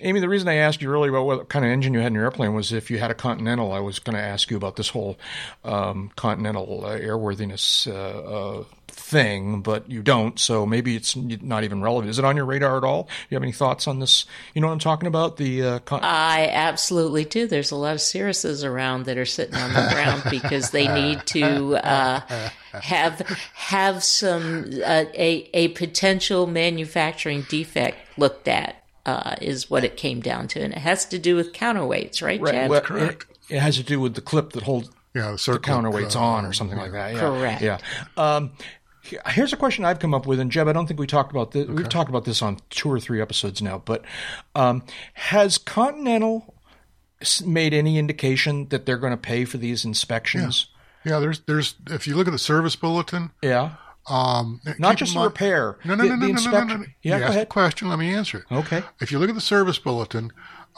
Amy, 0.03 0.21
the 0.21 0.29
reason 0.29 0.49
I 0.49 0.57
asked 0.57 0.83
you 0.83 0.91
earlier 0.91 1.11
about 1.11 1.27
what 1.27 1.49
kind 1.49 1.65
of 1.65 1.71
engine 1.71 1.95
you 1.95 2.01
had 2.01 2.09
in 2.09 2.15
your 2.15 2.25
airplane 2.25 2.55
was 2.55 2.73
if 2.73 2.91
you 2.91 2.99
had 2.99 3.11
a 3.11 3.15
Continental. 3.15 3.73
I 3.73 3.81
was 3.81 3.99
going 3.99 4.17
to 4.17 4.23
ask 4.23 4.51
you 4.51 4.57
about 4.57 4.77
this 4.77 4.89
whole 4.89 5.19
um, 5.65 6.11
Continental 6.17 6.85
uh, 6.85 6.99
airworthiness 6.99 7.87
uh, 7.87 8.61
uh, 8.61 8.65
thing, 8.89 9.61
but 9.61 9.91
you 9.91 10.03
don't. 10.03 10.39
So 10.39 10.67
maybe 10.67 10.97
it's 10.97 11.17
not 11.17 11.65
even 11.65 11.83
relevant. 11.83 12.11
Is 12.11 12.19
it 12.19 12.25
on 12.25 12.37
your 12.37 12.45
radar 12.45 12.79
at 12.79 12.85
all? 12.85 13.05
Do 13.05 13.11
you 13.31 13.37
have 13.37 13.43
any 13.43 13.53
thoughts 13.53 13.87
on 13.87 13.99
this? 13.99 14.27
You 14.55 14.61
know 14.61 14.69
what 14.69 14.75
I'm 14.75 14.79
talking 14.79 15.07
about? 15.07 15.37
The 15.37 15.63
uh, 15.63 15.79
con- 15.81 16.01
I 16.03 16.49
absolutely 16.49 17.25
do. 17.25 17.47
There's 17.47 17.71
a 17.71 17.77
lot 17.77 17.95
of 17.95 18.01
Cirruses 18.01 18.65
around 18.65 19.05
that 19.05 19.19
are 19.19 19.27
sitting 19.27 19.55
on 19.55 19.73
the 19.73 19.89
ground 19.93 20.23
because 20.31 20.71
they 20.71 20.89
need 20.89 21.27
to 21.27 21.77
uh, 21.77 22.21
have 22.73 23.19
have 23.55 24.03
some 24.05 24.65
uh, 24.85 25.05
a 25.15 25.51
a 25.53 25.69
potential 25.69 26.47
manufacturing 26.47 27.43
defect 27.49 27.99
looked 28.17 28.49
at. 28.49 28.80
Uh, 29.07 29.35
is 29.41 29.71
what 29.71 29.83
it 29.83 29.97
came 29.97 30.21
down 30.21 30.47
to, 30.47 30.61
and 30.61 30.75
it 30.75 30.79
has 30.79 31.07
to 31.07 31.19
do 31.19 31.35
with 31.35 31.55
counterweights, 31.55 32.23
right, 32.23 32.41
right. 32.41 32.53
Jeb? 32.53 32.71
Well, 32.71 32.81
correct. 32.83 33.27
It, 33.49 33.57
it 33.57 33.61
has 33.61 33.77
to 33.77 33.83
do 33.83 33.99
with 33.99 34.15
the 34.15 34.21
clip 34.21 34.53
that 34.53 34.65
holds 34.65 34.91
Yeah, 35.15 35.31
the, 35.31 35.53
the 35.53 35.59
counterweights 35.59 36.17
uh, 36.17 36.21
on 36.21 36.45
or 36.45 36.53
something 36.53 36.77
like 36.77 36.93
that. 36.93 37.15
Yeah. 37.15 37.21
Correct. 37.21 37.63
Yeah. 37.63 37.79
Um, 38.19 38.53
here's 39.29 39.53
a 39.53 39.57
question 39.57 39.85
I've 39.85 39.99
come 39.99 40.13
up 40.15 40.27
with, 40.27 40.39
and 40.39 40.51
Jeb, 40.51 40.69
I 40.69 40.73
don't 40.73 40.87
think 40.87 41.01
we 41.01 41.07
talked 41.07 41.31
about 41.31 41.53
this. 41.53 41.67
We've 41.67 41.89
talked 41.89 42.11
about 42.11 42.25
this 42.25 42.43
on 42.43 42.59
two 42.69 42.91
or 42.91 43.01
three 43.01 43.21
episodes 43.21 43.63
now, 43.63 43.83
but 43.85 44.05
um, 44.55 44.83
has 45.15 45.57
Continental 45.57 46.55
made 47.45 47.75
any 47.75 47.99
indication 47.99 48.69
that 48.69 48.87
they're 48.87 48.99
going 48.99 49.13
to 49.13 49.17
pay 49.17 49.45
for 49.45 49.59
these 49.59 49.85
inspections? 49.85 50.69
Yeah, 51.05 51.19
there's 51.19 51.41
there's 51.41 51.75
if 51.89 52.07
you 52.07 52.15
look 52.15 52.29
at 52.29 52.33
the 52.33 52.39
service 52.39 52.77
bulletin, 52.77 53.31
Yeah. 53.43 53.77
Um, 54.09 54.61
Not 54.79 54.97
just 54.97 55.15
mind- 55.15 55.27
repair. 55.27 55.77
No, 55.85 55.95
no, 55.95 56.03
the, 56.05 56.09
no, 56.11 56.15
no, 56.17 56.27
the 56.27 56.33
no, 56.33 56.51
no, 56.51 56.65
no, 56.65 56.77
no. 56.79 56.85
Yeah, 57.03 57.15
you 57.17 57.21
go 57.25 57.29
ahead. 57.29 57.43
a 57.43 57.47
question. 57.47 57.89
Let 57.89 57.99
me 57.99 58.15
answer 58.15 58.39
it. 58.39 58.55
Okay. 58.55 58.83
If 59.01 59.13
you 59.13 59.19
look 59.19 59.29
at 59.29 59.35
the 59.35 59.41
service 59.41 59.79
bulletin, 59.79 60.33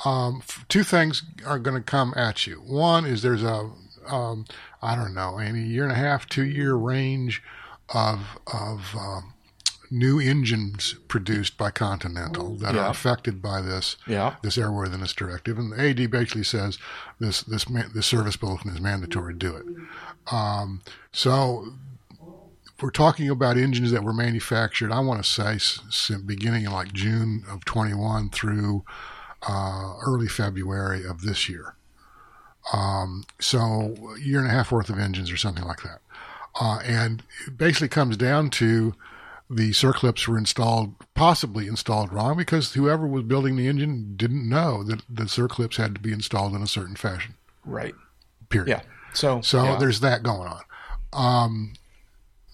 um, 0.04 0.38
f- 0.42 0.64
two 0.68 0.82
things 0.82 1.22
are 1.46 1.58
going 1.58 1.76
to 1.76 1.82
come 1.82 2.12
at 2.16 2.46
you. 2.46 2.56
One 2.56 3.04
is 3.04 3.22
there's 3.22 3.42
a, 3.44 3.70
um, 4.08 4.44
I 4.82 4.96
don't 4.96 5.14
know, 5.14 5.38
a 5.38 5.50
year 5.52 5.84
and 5.84 5.92
a 5.92 5.96
half, 5.96 6.28
two 6.28 6.44
year 6.44 6.74
range 6.74 7.42
of 7.94 8.20
of 8.52 8.94
um, 8.98 9.34
new 9.90 10.18
engines 10.18 10.94
produced 11.08 11.58
by 11.58 11.70
Continental 11.70 12.56
that 12.56 12.74
Yeah. 12.74 12.86
are 12.86 12.90
affected 12.90 13.42
by 13.42 13.60
this 13.60 13.96
Yeah. 14.06 14.36
this 14.42 14.56
airworthiness 14.56 15.14
directive, 15.14 15.58
and 15.58 15.72
the 15.72 15.80
AD 15.80 16.06
basically 16.10 16.44
says 16.44 16.78
this 17.20 17.42
this 17.42 17.68
ma- 17.68 17.88
this 17.94 18.06
service 18.06 18.36
bulletin 18.36 18.70
is 18.70 18.80
mandatory 18.80 19.34
do 19.34 19.54
it. 19.54 19.66
Um, 20.34 20.80
so 21.12 21.74
we're 22.82 22.90
talking 22.90 23.30
about 23.30 23.56
engines 23.56 23.92
that 23.92 24.02
were 24.02 24.12
manufactured. 24.12 24.92
I 24.92 25.00
want 25.00 25.24
to 25.24 25.58
say 25.90 26.16
beginning 26.26 26.64
in 26.64 26.72
like 26.72 26.92
June 26.92 27.44
of 27.50 27.64
21 27.64 28.30
through 28.30 28.84
uh, 29.48 29.94
early 30.04 30.28
February 30.28 31.04
of 31.06 31.22
this 31.22 31.48
year. 31.48 31.76
Um, 32.72 33.24
so 33.40 33.94
a 34.16 34.20
year 34.20 34.38
and 34.38 34.48
a 34.48 34.52
half 34.52 34.72
worth 34.72 34.90
of 34.90 34.98
engines 34.98 35.30
or 35.30 35.36
something 35.36 35.64
like 35.64 35.82
that. 35.82 36.00
Uh, 36.60 36.80
and 36.84 37.22
it 37.46 37.56
basically 37.56 37.88
comes 37.88 38.16
down 38.16 38.50
to 38.50 38.94
the 39.48 39.70
circlips 39.70 40.26
were 40.26 40.38
installed, 40.38 40.94
possibly 41.14 41.66
installed 41.66 42.12
wrong 42.12 42.36
because 42.36 42.72
whoever 42.74 43.06
was 43.06 43.24
building 43.24 43.56
the 43.56 43.68
engine 43.68 44.14
didn't 44.16 44.48
know 44.48 44.82
that 44.84 45.02
the 45.08 45.24
circlips 45.24 45.76
had 45.76 45.94
to 45.94 46.00
be 46.00 46.12
installed 46.12 46.54
in 46.54 46.62
a 46.62 46.66
certain 46.66 46.96
fashion. 46.96 47.34
Right. 47.64 47.94
Period. 48.48 48.68
Yeah. 48.68 48.82
So. 49.12 49.40
So 49.40 49.62
yeah. 49.62 49.76
there's 49.76 50.00
that 50.00 50.22
going 50.22 50.48
on. 50.48 50.62
Um, 51.12 51.74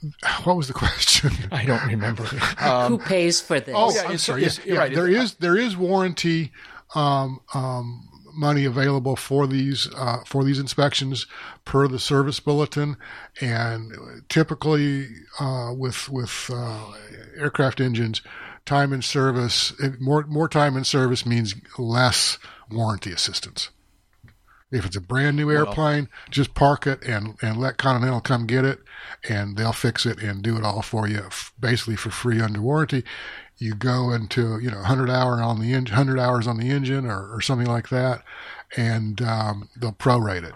what 0.44 0.57
was 0.57 0.68
the 0.68 0.74
question? 0.74 1.30
I 1.53 1.64
don't 1.64 1.84
remember. 1.86 2.24
Um, 2.61 2.92
Who 2.92 2.99
pays 2.99 3.40
for 3.40 3.61
this? 3.61 3.74
Oh, 3.76 3.92
yeah, 3.92 4.09
I'm 4.09 4.18
sorry. 4.18 4.42
Yeah, 4.42 4.51
yeah, 4.64 4.78
right. 4.78 4.94
There 4.94 5.09
is 5.09 5.34
there 5.34 5.57
is 5.57 5.76
warranty 5.76 6.53
um, 6.94 7.40
um, 7.55 8.09
money 8.34 8.64
available 8.64 9.16
for 9.16 9.46
these 9.46 9.88
uh, 9.96 10.18
for 10.24 10.44
these 10.44 10.59
inspections 10.59 11.26
per 11.64 11.88
the 11.88 11.99
service 11.99 12.40
bulletin, 12.40 12.96
and 13.40 13.92
typically 14.28 15.09
uh, 15.40 15.72
with 15.76 16.09
with 16.09 16.51
uh, 16.53 16.92
aircraft 17.36 17.80
engines, 17.80 18.22
time 18.64 18.92
in 18.92 19.03
service 19.03 19.72
more 20.01 20.24
more 20.28 20.49
time 20.49 20.76
in 20.76 20.84
service 20.84 21.26
means 21.26 21.55
less 21.76 22.38
warranty 22.70 23.12
assistance. 23.12 23.70
If 24.71 24.85
it's 24.85 24.97
a 24.97 25.01
brand 25.01 25.37
new 25.37 25.51
airplane, 25.51 26.09
just 26.31 26.53
park 26.55 26.87
it 26.87 27.03
and, 27.03 27.37
and 27.41 27.59
let 27.59 27.79
Continental 27.79 28.21
come 28.21 28.47
get 28.47 28.66
it 28.66 28.81
and 29.27 29.57
they'll 29.57 29.73
fix 29.73 30.05
it 30.05 30.23
and 30.23 30.43
do 30.43 30.57
it 30.59 30.64
all 30.64 30.83
for 30.83 31.09
you, 31.09 31.23
f- 31.27 31.55
basically 31.59 31.97
for 31.97 32.11
free 32.11 32.41
under 32.41 32.61
warranty. 32.61 33.03
You 33.57 33.75
go 33.75 34.12
into, 34.12 34.59
you 34.61 34.71
know, 34.71 34.77
100 34.77 35.09
hour 35.09 35.43
on 35.43 35.61
the 35.61 35.73
engine, 35.73 35.97
100 35.97 36.21
hours 36.21 36.47
on 36.47 36.59
the 36.59 36.71
engine 36.71 37.07
or, 37.07 37.35
or 37.35 37.41
something 37.41 37.66
like 37.66 37.89
that, 37.89 38.23
and 38.77 39.23
um, 39.23 39.71
they'll 39.75 39.93
prorate 39.93 40.45
it. 40.45 40.55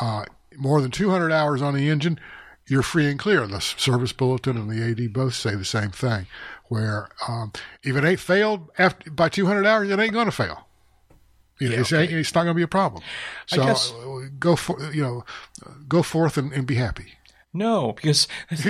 Uh, 0.00 0.24
more 0.56 0.80
than 0.80 0.92
200 0.92 1.32
hours 1.32 1.60
on 1.60 1.74
the 1.74 1.88
engine, 1.88 2.20
you're 2.68 2.82
free 2.82 3.10
and 3.10 3.18
clear. 3.18 3.46
The 3.46 3.60
service 3.60 4.12
bulletin 4.12 4.56
and 4.56 4.70
the 4.70 4.82
AD 4.82 5.12
both 5.12 5.34
say 5.34 5.54
the 5.56 5.64
same 5.64 5.90
thing. 5.90 6.26
Where 6.66 7.08
um, 7.26 7.52
if 7.82 7.96
it 7.96 8.04
ain't 8.04 8.20
failed 8.20 8.70
after 8.78 9.10
by 9.10 9.30
200 9.30 9.66
hours, 9.66 9.90
it 9.90 9.98
ain't 9.98 10.12
going 10.12 10.26
to 10.26 10.32
fail. 10.32 10.67
You 11.60 11.70
know, 11.70 11.76
it's, 11.80 11.92
ain't- 11.92 12.12
it's 12.12 12.34
not 12.34 12.44
going 12.44 12.54
to 12.54 12.58
be 12.58 12.62
a 12.62 12.68
problem. 12.68 13.02
So 13.46 13.64
guess- 13.64 13.92
uh, 13.92 14.28
go 14.38 14.54
for 14.56 14.80
you 14.92 15.02
know, 15.02 15.24
go 15.88 16.02
forth 16.02 16.36
and, 16.38 16.52
and 16.52 16.66
be 16.66 16.74
happy. 16.76 17.14
No, 17.54 17.92
because 17.92 18.28
if 18.50 18.66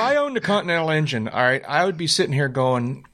I 0.00 0.16
owned 0.16 0.36
a 0.36 0.40
Continental 0.40 0.90
engine, 0.90 1.28
all 1.28 1.40
right, 1.42 1.62
I 1.66 1.84
would 1.84 1.96
be 1.96 2.06
sitting 2.06 2.32
here 2.32 2.48
going, 2.48 3.06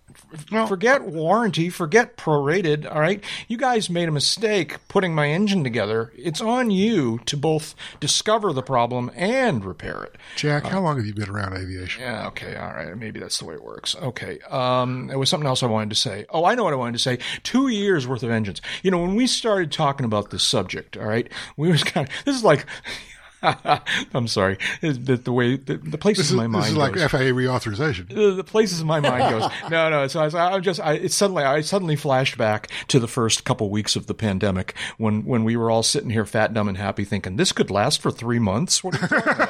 forget 0.66 1.04
warranty, 1.04 1.70
forget 1.70 2.16
prorated, 2.16 2.90
all 2.90 3.00
right? 3.00 3.22
You 3.48 3.56
guys 3.56 3.88
made 3.88 4.08
a 4.08 4.12
mistake 4.12 4.76
putting 4.88 5.14
my 5.14 5.28
engine 5.28 5.64
together. 5.64 6.12
It's 6.16 6.40
on 6.40 6.70
you 6.70 7.18
to 7.26 7.36
both 7.36 7.74
discover 8.00 8.52
the 8.52 8.62
problem 8.62 9.10
and 9.14 9.64
repair 9.64 10.02
it. 10.04 10.16
Jack, 10.36 10.64
how 10.64 10.80
long 10.80 10.96
have 10.96 11.06
you 11.06 11.14
been 11.14 11.30
around 11.30 11.54
aviation? 11.54 12.02
Yeah, 12.02 12.26
okay, 12.28 12.56
all 12.56 12.68
right. 12.68 12.96
Maybe 12.96 13.20
that's 13.20 13.38
the 13.38 13.44
way 13.44 13.54
it 13.54 13.62
works. 13.62 13.96
Okay. 13.96 14.38
Um, 14.50 15.08
there 15.08 15.18
was 15.18 15.28
something 15.28 15.46
else 15.46 15.62
I 15.62 15.66
wanted 15.66 15.90
to 15.90 15.96
say. 15.96 16.26
Oh, 16.30 16.44
I 16.44 16.54
know 16.54 16.64
what 16.64 16.72
I 16.72 16.76
wanted 16.76 16.92
to 16.92 16.98
say. 16.98 17.18
Two 17.42 17.68
years 17.68 18.06
worth 18.06 18.22
of 18.22 18.30
engines. 18.30 18.60
You 18.82 18.90
know, 18.90 18.98
when 18.98 19.14
we 19.14 19.26
started 19.26 19.72
talking 19.72 20.04
about 20.04 20.30
this 20.30 20.42
subject, 20.42 20.96
all 20.96 21.06
right, 21.06 21.30
we 21.56 21.70
was 21.70 21.82
kind 21.84 22.08
of, 22.08 22.14
this 22.24 22.36
is 22.36 22.44
like, 22.44 22.66
I'm 24.14 24.28
sorry, 24.28 24.58
the, 24.80 25.20
the 25.22 25.32
way, 25.32 25.56
the, 25.56 25.76
the 25.76 25.98
places 25.98 26.30
is, 26.30 26.36
my 26.36 26.46
mind 26.46 26.64
this 26.64 26.70
is 26.72 26.76
like 26.76 26.94
goes. 26.94 27.10
FAA 27.10 27.18
reauthorization. 27.18 28.08
the, 28.08 28.32
the 28.32 28.44
places 28.44 28.82
my 28.84 29.00
mind 29.00 29.30
goes. 29.30 29.50
No, 29.70 29.90
no. 29.90 30.06
So 30.06 30.20
I, 30.20 30.54
I 30.54 30.60
just, 30.60 30.80
I 30.80 30.94
it 30.94 31.12
suddenly, 31.12 31.44
I 31.44 31.60
suddenly 31.60 31.94
flashed 31.96 32.38
back 32.38 32.68
to 32.88 32.98
the 32.98 33.08
first 33.08 33.44
couple 33.44 33.68
weeks 33.70 33.96
of 33.96 34.06
the 34.06 34.14
pandemic 34.14 34.74
when, 34.96 35.24
when 35.24 35.44
we 35.44 35.56
were 35.56 35.70
all 35.70 35.82
sitting 35.82 36.10
here, 36.10 36.24
fat, 36.24 36.54
dumb, 36.54 36.68
and 36.68 36.76
happy, 36.78 37.04
thinking 37.04 37.36
this 37.36 37.52
could 37.52 37.70
last 37.70 38.00
for 38.00 38.10
three 38.10 38.38
months. 38.38 38.82
What 38.82 38.96
are 38.96 39.00
you 39.02 39.08
talking 39.08 39.42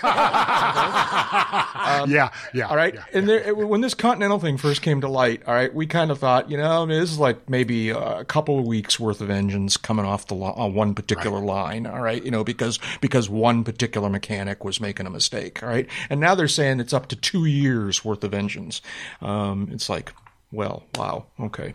about? 0.00 0.50
Okay? 1.90 2.12
yeah, 2.12 2.30
yeah. 2.54 2.66
All 2.68 2.76
right. 2.76 2.94
yeah. 2.94 3.04
And 3.12 3.28
there, 3.28 3.54
when 3.54 3.80
this 3.80 3.94
Continental 3.94 4.38
thing 4.38 4.56
first 4.56 4.82
came 4.82 5.00
to 5.00 5.08
light, 5.08 5.42
all 5.46 5.54
right, 5.54 5.72
we 5.74 5.86
kind 5.86 6.10
of 6.10 6.18
thought, 6.18 6.50
you 6.50 6.56
know, 6.56 6.86
this 6.86 7.10
is 7.10 7.18
like 7.18 7.48
maybe 7.48 7.90
a 7.90 8.24
couple 8.24 8.58
of 8.58 8.66
weeks 8.66 8.98
worth 9.00 9.20
of 9.20 9.30
engines 9.30 9.76
coming 9.76 10.04
off 10.04 10.26
the 10.26 10.34
li- 10.34 10.52
on 10.54 10.70
uh, 10.70 10.72
one 10.72 10.94
particular 10.94 11.40
line. 11.40 11.86
All 11.86 12.00
right. 12.00 12.22
You 12.22 12.30
know, 12.30 12.44
because, 12.44 12.78
because 13.00 13.28
one 13.30 13.64
particular 13.64 14.10
mechanic 14.10 14.64
was 14.64 14.80
making 14.80 15.06
a 15.06 15.10
mistake. 15.10 15.62
Right. 15.62 15.88
And 16.08 16.20
now 16.20 16.34
they're 16.34 16.48
saying 16.48 16.80
it's 16.80 16.92
up 16.92 17.06
to 17.08 17.16
two 17.16 17.44
years 17.44 18.04
worth 18.04 18.24
of 18.24 18.34
engines. 18.34 18.82
Um, 19.20 19.68
it's 19.72 19.88
like, 19.88 20.12
well, 20.52 20.84
wow. 20.96 21.26
Okay. 21.38 21.74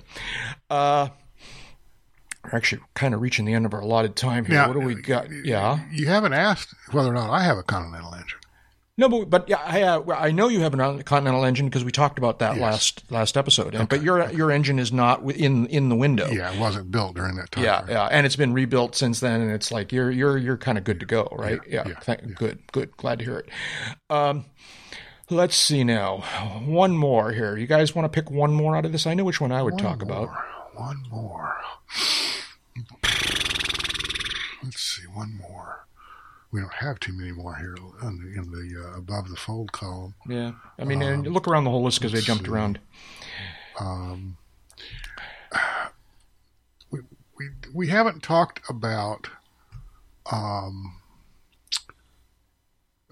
Uh, 0.70 1.10
we're 2.43 2.58
actually 2.58 2.82
kind 2.93 3.14
of 3.14 3.22
reaching 3.22 3.45
the 3.45 3.53
end 3.53 3.66
of 3.66 3.74
our 3.74 3.82
allotted 3.82 4.16
time 4.16 4.45
here. 4.45 4.56
Now, 4.56 4.68
what 4.68 4.80
do 4.80 4.86
we 4.86 4.95
got? 4.95 5.28
Yeah. 5.32 5.80
You 5.91 6.08
haven't 6.08 6.34
asked 6.34 6.76
whether 6.91 7.10
or 7.10 7.14
not 7.14 7.30
I 7.30 7.43
have 7.43 7.58
a 7.58 7.64
Continental 7.64 8.14
engine. 8.14 8.39
No, 8.98 9.10
but, 9.10 9.30
but 9.30 9.50
yeah, 9.50 9.60
I, 9.66 9.82
uh, 9.82 10.04
I 10.16 10.32
know 10.32 10.48
you 10.48 10.62
have 10.62 10.74
a 10.74 11.04
Continental 11.04 11.43
engine 11.43 11.66
because 11.68 11.84
we 11.84 11.91
talked 11.91 12.18
about 12.18 12.39
that 12.39 12.58
last 12.58 13.04
last 13.12 13.36
episode. 13.36 13.76
And, 13.76 13.89
But 13.89 14.02
your 14.02 14.30
your 14.32 14.52
engine 14.52 14.80
is 14.80 14.93
not 14.93 15.22
in 15.32 15.66
in 15.68 15.89
the 15.89 15.96
window. 15.98 16.30
Yeah, 16.32 16.54
it 16.54 16.60
wasn't 16.60 16.91
built 16.91 17.16
during 17.16 17.36
that 17.36 17.52
time. 17.52 17.66
Yeah, 17.66 17.82
frame. 17.82 17.91
yeah, 17.98 18.06
and 18.06 18.26
it's 18.26 18.38
been 18.38 18.54
rebuilt 18.54 18.96
since 18.96 19.20
then, 19.20 19.41
and 19.41 19.52
it's 19.52 19.70
like 19.70 19.91
you're 19.91 20.10
you're 20.12 20.38
you're 20.38 20.56
kind 20.58 20.78
of 20.78 20.86
good 20.86 21.02
to 21.02 21.06
go, 21.06 21.28
right? 21.34 21.60
Yeah, 21.68 21.84
yeah, 21.88 22.00
thank- 22.00 22.36
good, 22.36 22.60
good, 22.72 22.96
glad 22.96 23.20
to 23.20 23.26
hear 23.26 23.39
it. 23.39 23.50
Um, 24.10 24.46
let's 25.30 25.58
see 25.58 25.84
now, 25.84 26.20
one 26.66 26.96
more 26.96 27.34
here. 27.34 27.58
You 27.58 27.68
guys 27.68 27.93
want 27.93 28.06
to 28.06 28.22
pick 28.22 28.32
one 28.32 28.54
more 28.54 28.78
out 28.78 28.86
of 28.86 28.93
this? 28.93 29.06
I 29.06 29.14
know 29.14 29.26
which 29.26 29.41
one 29.41 29.52
I 29.52 29.62
would 29.62 29.78
talk 29.78 30.04
about. 30.04 30.30
One 30.74 31.04
more. 31.12 31.54
Let's 34.64 34.80
see, 34.82 35.04
one 35.14 35.36
more. 35.38 35.75
We 36.56 36.62
don't 36.62 36.74
have 36.76 37.01
too 37.01 37.12
many 37.12 37.34
more 37.34 37.53
here 37.58 37.76
in 38.03 38.18
the, 38.18 38.39
in 38.41 38.49
the 38.49 38.82
uh, 38.88 38.97
above 38.97 39.28
the 39.30 39.36
fold 39.36 39.74
column. 39.74 40.14
Yeah, 40.26 40.53
I 40.80 40.86
mean, 40.86 41.01
and 41.01 41.28
look 41.28 41.49
around 41.49 41.66
the 41.66 41.70
whole 41.70 41.84
list 41.84 41.99
because 41.99 42.14
they 42.14 42.22
jumped 42.22 42.45
see. 42.45 42.51
around. 42.51 42.80
We 46.91 46.99
we 47.38 47.49
we 47.74 47.88
haven't 47.89 48.24
talked 48.24 48.62
about. 48.70 49.28
Um. 50.32 50.95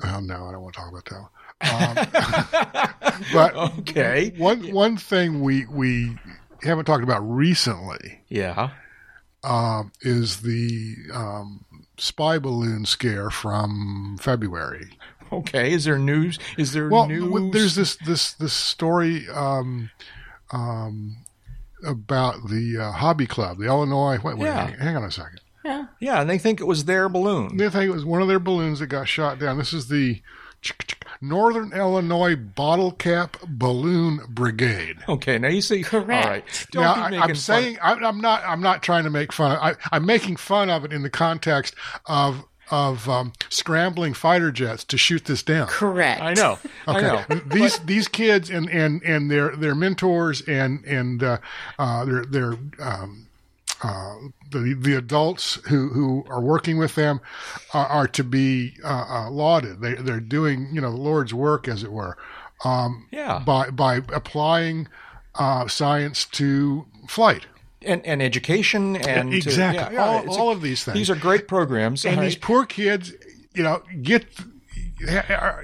Oh 0.06 0.20
no, 0.22 0.46
I 0.48 0.52
don't 0.54 0.62
want 0.62 0.76
to 0.76 0.80
talk 0.82 0.90
about 0.90 1.06
that. 1.06 1.28
One. 1.74 3.14
Um, 3.14 3.24
but 3.34 3.56
Okay. 3.80 4.32
one 4.38 4.72
one 4.74 4.96
thing 4.96 5.42
we 5.42 5.66
we 5.66 6.18
haven't 6.62 6.86
talked 6.86 7.04
about 7.04 7.20
recently 7.20 8.22
Yeah. 8.30 8.70
um, 9.44 9.92
is 10.02 10.42
the 10.42 10.96
um, 11.14 11.66
spy 11.98 12.40
balloon 12.40 12.86
scare 12.86 13.30
from 13.30 14.18
February. 14.20 14.98
Okay. 15.32 15.74
Is 15.74 15.86
there 15.86 15.98
news? 15.98 16.38
Is 16.58 16.74
there 16.74 16.90
Well, 16.90 17.08
news? 17.08 17.24
w- 17.26 17.52
there's 17.52 17.76
this 17.76 17.96
this 18.06 18.34
this 18.34 18.54
story 18.54 19.28
um, 19.30 19.90
um, 20.52 21.18
about 21.86 22.50
the 22.50 22.78
uh, 22.78 22.92
hobby 22.92 23.26
club, 23.26 23.58
the 23.58 23.66
Illinois. 23.66 24.20
Wait, 24.24 24.38
wait, 24.38 24.48
Yeah. 24.48 24.68
hang, 24.68 24.80
hang 24.80 24.96
on 24.98 25.04
a 25.04 25.12
second. 25.12 25.40
Yeah. 25.66 25.86
yeah, 26.02 26.20
and 26.22 26.30
they 26.30 26.38
think 26.38 26.60
it 26.60 26.66
was 26.68 26.86
their 26.86 27.08
balloon. 27.10 27.56
They 27.58 27.70
think 27.70 27.86
it 27.86 27.94
was 27.94 28.04
one 28.06 28.22
of 28.22 28.28
their 28.28 28.40
balloons 28.40 28.80
that 28.80 28.88
got 28.88 29.08
shot 29.08 29.40
down. 29.40 29.58
This 29.58 29.72
is 29.74 29.88
the 29.88 30.22
Northern 31.24 31.72
Illinois 31.72 32.36
Bottle 32.36 32.92
Cap 32.92 33.38
Balloon 33.48 34.20
Brigade. 34.28 34.98
Okay, 35.08 35.40
now 35.40 35.48
you 35.48 35.62
see. 35.62 35.82
Correct. 35.82 36.26
All 36.26 36.32
right. 36.32 36.68
Don't 36.72 36.84
now, 36.84 37.10
be 37.10 37.16
I, 37.16 37.22
I'm 37.22 37.28
fun- 37.30 37.36
saying 37.36 37.78
I, 37.82 37.94
I'm 37.94 38.20
not. 38.20 38.44
I'm 38.46 38.62
not 38.62 38.84
trying 38.84 39.06
to 39.06 39.10
make 39.10 39.32
fun. 39.32 39.54
Of, 39.54 39.60
I, 39.62 39.76
I'm 39.94 40.06
making 40.06 40.36
fun 40.36 40.70
of 40.70 40.84
it 40.84 40.92
in 40.92 41.02
the 41.02 41.10
context 41.10 41.76
of 42.08 42.44
of 42.72 43.08
um, 43.08 43.34
scrambling 43.50 44.14
fighter 44.14 44.52
jets 44.52 44.84
to 44.86 44.98
shoot 44.98 45.26
this 45.26 45.44
down. 45.44 45.68
Correct. 45.68 46.22
I 46.22 46.34
know. 46.34 46.60
I 46.88 47.02
know. 47.02 47.24
these 47.46 47.80
these 47.80 48.08
kids 48.08 48.50
and, 48.50 48.70
and, 48.70 49.02
and 49.04 49.30
their 49.30 49.56
their 49.56 49.76
mentors 49.76 50.42
and 50.42 50.84
and 50.86 51.24
uh, 51.24 51.38
uh, 51.80 52.06
their 52.06 52.26
their 52.26 52.54
um, 52.80 53.23
uh, 53.84 54.16
the 54.52 54.76
the 54.80 54.96
adults 54.96 55.56
who, 55.70 55.90
who 55.90 56.24
are 56.30 56.42
working 56.42 56.78
with 56.78 56.96
them 56.96 57.20
are, 57.74 57.86
are 57.88 58.08
to 58.08 58.24
be 58.24 58.74
uh, 58.84 59.06
uh, 59.10 59.30
lauded. 59.30 59.82
They 59.82 59.94
they're 59.96 60.20
doing 60.20 60.70
you 60.74 60.82
know 60.82 60.92
the 60.92 60.98
Lord's 60.98 61.34
work 61.34 61.68
as 61.68 61.84
it 61.84 61.92
were. 61.92 62.18
Um, 62.64 63.08
Yeah. 63.12 63.40
By 63.46 63.70
by 63.70 63.96
applying 64.14 64.88
uh, 65.36 65.68
science 65.68 66.26
to 66.26 66.86
flight. 67.08 67.48
and, 67.86 68.06
and 68.06 68.22
education 68.22 68.96
and 68.96 69.34
Exactly. 69.34 69.96
yeah, 69.96 70.04
yeah, 70.06 70.06
all, 70.30 70.40
all 70.40 70.52
of 70.52 70.62
these 70.62 70.84
things. 70.86 70.96
These 70.96 71.10
are 71.10 71.16
great 71.16 71.48
programs. 71.50 72.06
and 72.06 72.16
all 72.18 72.24
these 72.24 72.38
poor 72.38 72.66
kids, 72.66 73.12
you 73.54 73.64
know, 73.64 73.82
get 74.02 74.26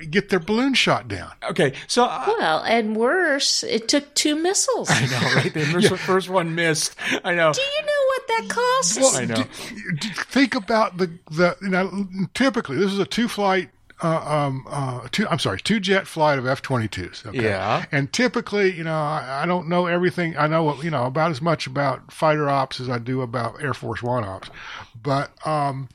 get 0.09 0.29
their 0.29 0.39
balloon 0.39 0.73
shot 0.73 1.07
down. 1.07 1.31
okay, 1.49 1.73
so 1.87 2.05
uh, 2.05 2.25
Well, 2.39 2.59
and 2.63 2.95
worse, 2.95 3.63
it 3.63 3.87
took 3.87 4.13
two 4.15 4.35
missiles. 4.35 4.89
I 4.91 5.05
know, 5.05 5.35
right? 5.35 5.53
The 5.53 5.65
first, 5.89 5.93
first 6.03 6.29
one 6.29 6.55
missed. 6.55 6.95
I 7.23 7.33
know. 7.35 7.51
Do 7.53 7.61
you 7.61 7.81
know 7.85 8.05
what 8.07 8.27
that 8.27 8.47
costs? 8.49 9.15
I 9.15 9.25
know. 9.25 9.35
d- 9.35 10.09
think 10.15 10.55
about 10.55 10.97
the 10.97 11.11
the 11.31 11.55
you 11.61 11.69
know 11.69 12.07
typically 12.33 12.77
this 12.77 12.91
is 12.91 12.99
a 12.99 13.05
two 13.05 13.27
flight 13.27 13.69
uh, 14.01 14.07
um 14.47 14.65
uh 14.69 15.07
two 15.11 15.27
I'm 15.27 15.39
sorry 15.39 15.59
two 15.59 15.79
jet 15.79 16.07
flight 16.07 16.39
of 16.39 16.47
F-22s 16.47 17.25
okay 17.27 17.43
Yeah. 17.43 17.85
and 17.91 18.11
typically 18.13 18.71
you 18.73 18.83
know 18.83 18.93
I, 18.95 19.41
I 19.43 19.45
don't 19.45 19.67
know 19.67 19.87
everything 19.87 20.37
I 20.37 20.47
know 20.47 20.81
you 20.81 20.89
know 20.89 21.05
about 21.05 21.31
as 21.31 21.41
much 21.41 21.67
about 21.67 22.11
fighter 22.11 22.49
ops 22.49 22.79
as 22.79 22.89
I 22.89 22.97
do 22.99 23.21
about 23.21 23.61
Air 23.61 23.73
Force 23.73 24.01
One 24.01 24.23
ops 24.23 24.49
but 25.03 25.31
um 25.45 25.89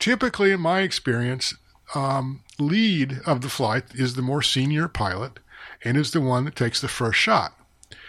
typically 0.00 0.52
in 0.52 0.60
my 0.60 0.80
experience 0.80 1.54
um 1.94 2.40
lead 2.58 3.20
of 3.26 3.40
the 3.40 3.48
flight 3.48 3.84
is 3.94 4.14
the 4.14 4.22
more 4.22 4.42
senior 4.42 4.88
pilot 4.88 5.38
and 5.84 5.96
is 5.96 6.10
the 6.12 6.20
one 6.20 6.44
that 6.44 6.56
takes 6.56 6.80
the 6.80 6.88
first 6.88 7.18
shot 7.18 7.54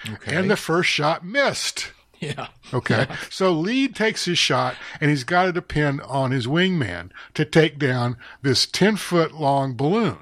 Okay. 0.09 0.35
and 0.35 0.49
the 0.49 0.57
first 0.57 0.89
shot 0.89 1.25
missed 1.25 1.91
yeah. 2.21 2.47
Okay. 2.73 3.07
So 3.29 3.53
lead 3.53 3.95
takes 3.95 4.25
his 4.25 4.37
shot 4.37 4.75
and 4.99 5.09
he's 5.09 5.23
got 5.23 5.43
to 5.45 5.53
depend 5.53 6.01
on 6.01 6.31
his 6.31 6.47
wingman 6.47 7.11
to 7.33 7.45
take 7.45 7.79
down 7.79 8.17
this 8.41 8.65
10 8.65 8.97
foot 8.97 9.33
long 9.33 9.75
balloon. 9.75 10.17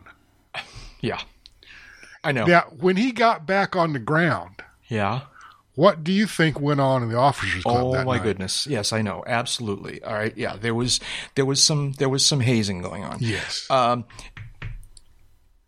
Yeah. 1.01 1.21
I 2.23 2.32
know. 2.34 2.45
Now, 2.45 2.61
when 2.80 2.97
he 2.97 3.11
got 3.11 3.45
back 3.47 3.75
on 3.75 3.93
the 3.93 3.99
ground, 3.99 4.63
Yeah. 4.88 5.21
What 5.78 6.03
do 6.03 6.11
you 6.11 6.25
think 6.25 6.59
went 6.59 6.82
on 6.82 7.03
in 7.03 7.09
the 7.09 7.17
officers 7.17 7.61
club 7.61 7.78
Oh 7.95 8.03
my 8.03 8.15
night? 8.17 8.23
goodness. 8.23 8.65
Yes, 8.65 8.91
I 8.91 9.03
know. 9.03 9.23
Absolutely. 9.28 10.03
All 10.03 10.13
right. 10.15 10.36
Yeah. 10.36 10.55
There 10.57 10.73
was 10.73 10.99
there 11.36 11.45
was 11.45 11.63
some 11.63 11.91
there 11.93 12.09
was 12.09 12.25
some 12.25 12.39
hazing 12.39 12.82
going 12.82 13.03
on. 13.03 13.17
Yes. 13.21 13.65
Um, 13.69 14.03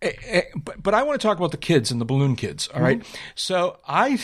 Eh, 0.02 0.12
eh, 0.28 0.42
but, 0.56 0.82
but 0.82 0.94
I 0.94 1.04
want 1.04 1.20
to 1.20 1.28
talk 1.28 1.38
about 1.38 1.52
the 1.52 1.58
kids 1.58 1.92
and 1.92 2.00
the 2.00 2.06
balloon 2.06 2.38
kids. 2.38 2.70
All 2.70 2.82
right. 2.82 3.00
Mm-hmm. 3.00 3.18
So 3.36 3.80
I 3.86 4.18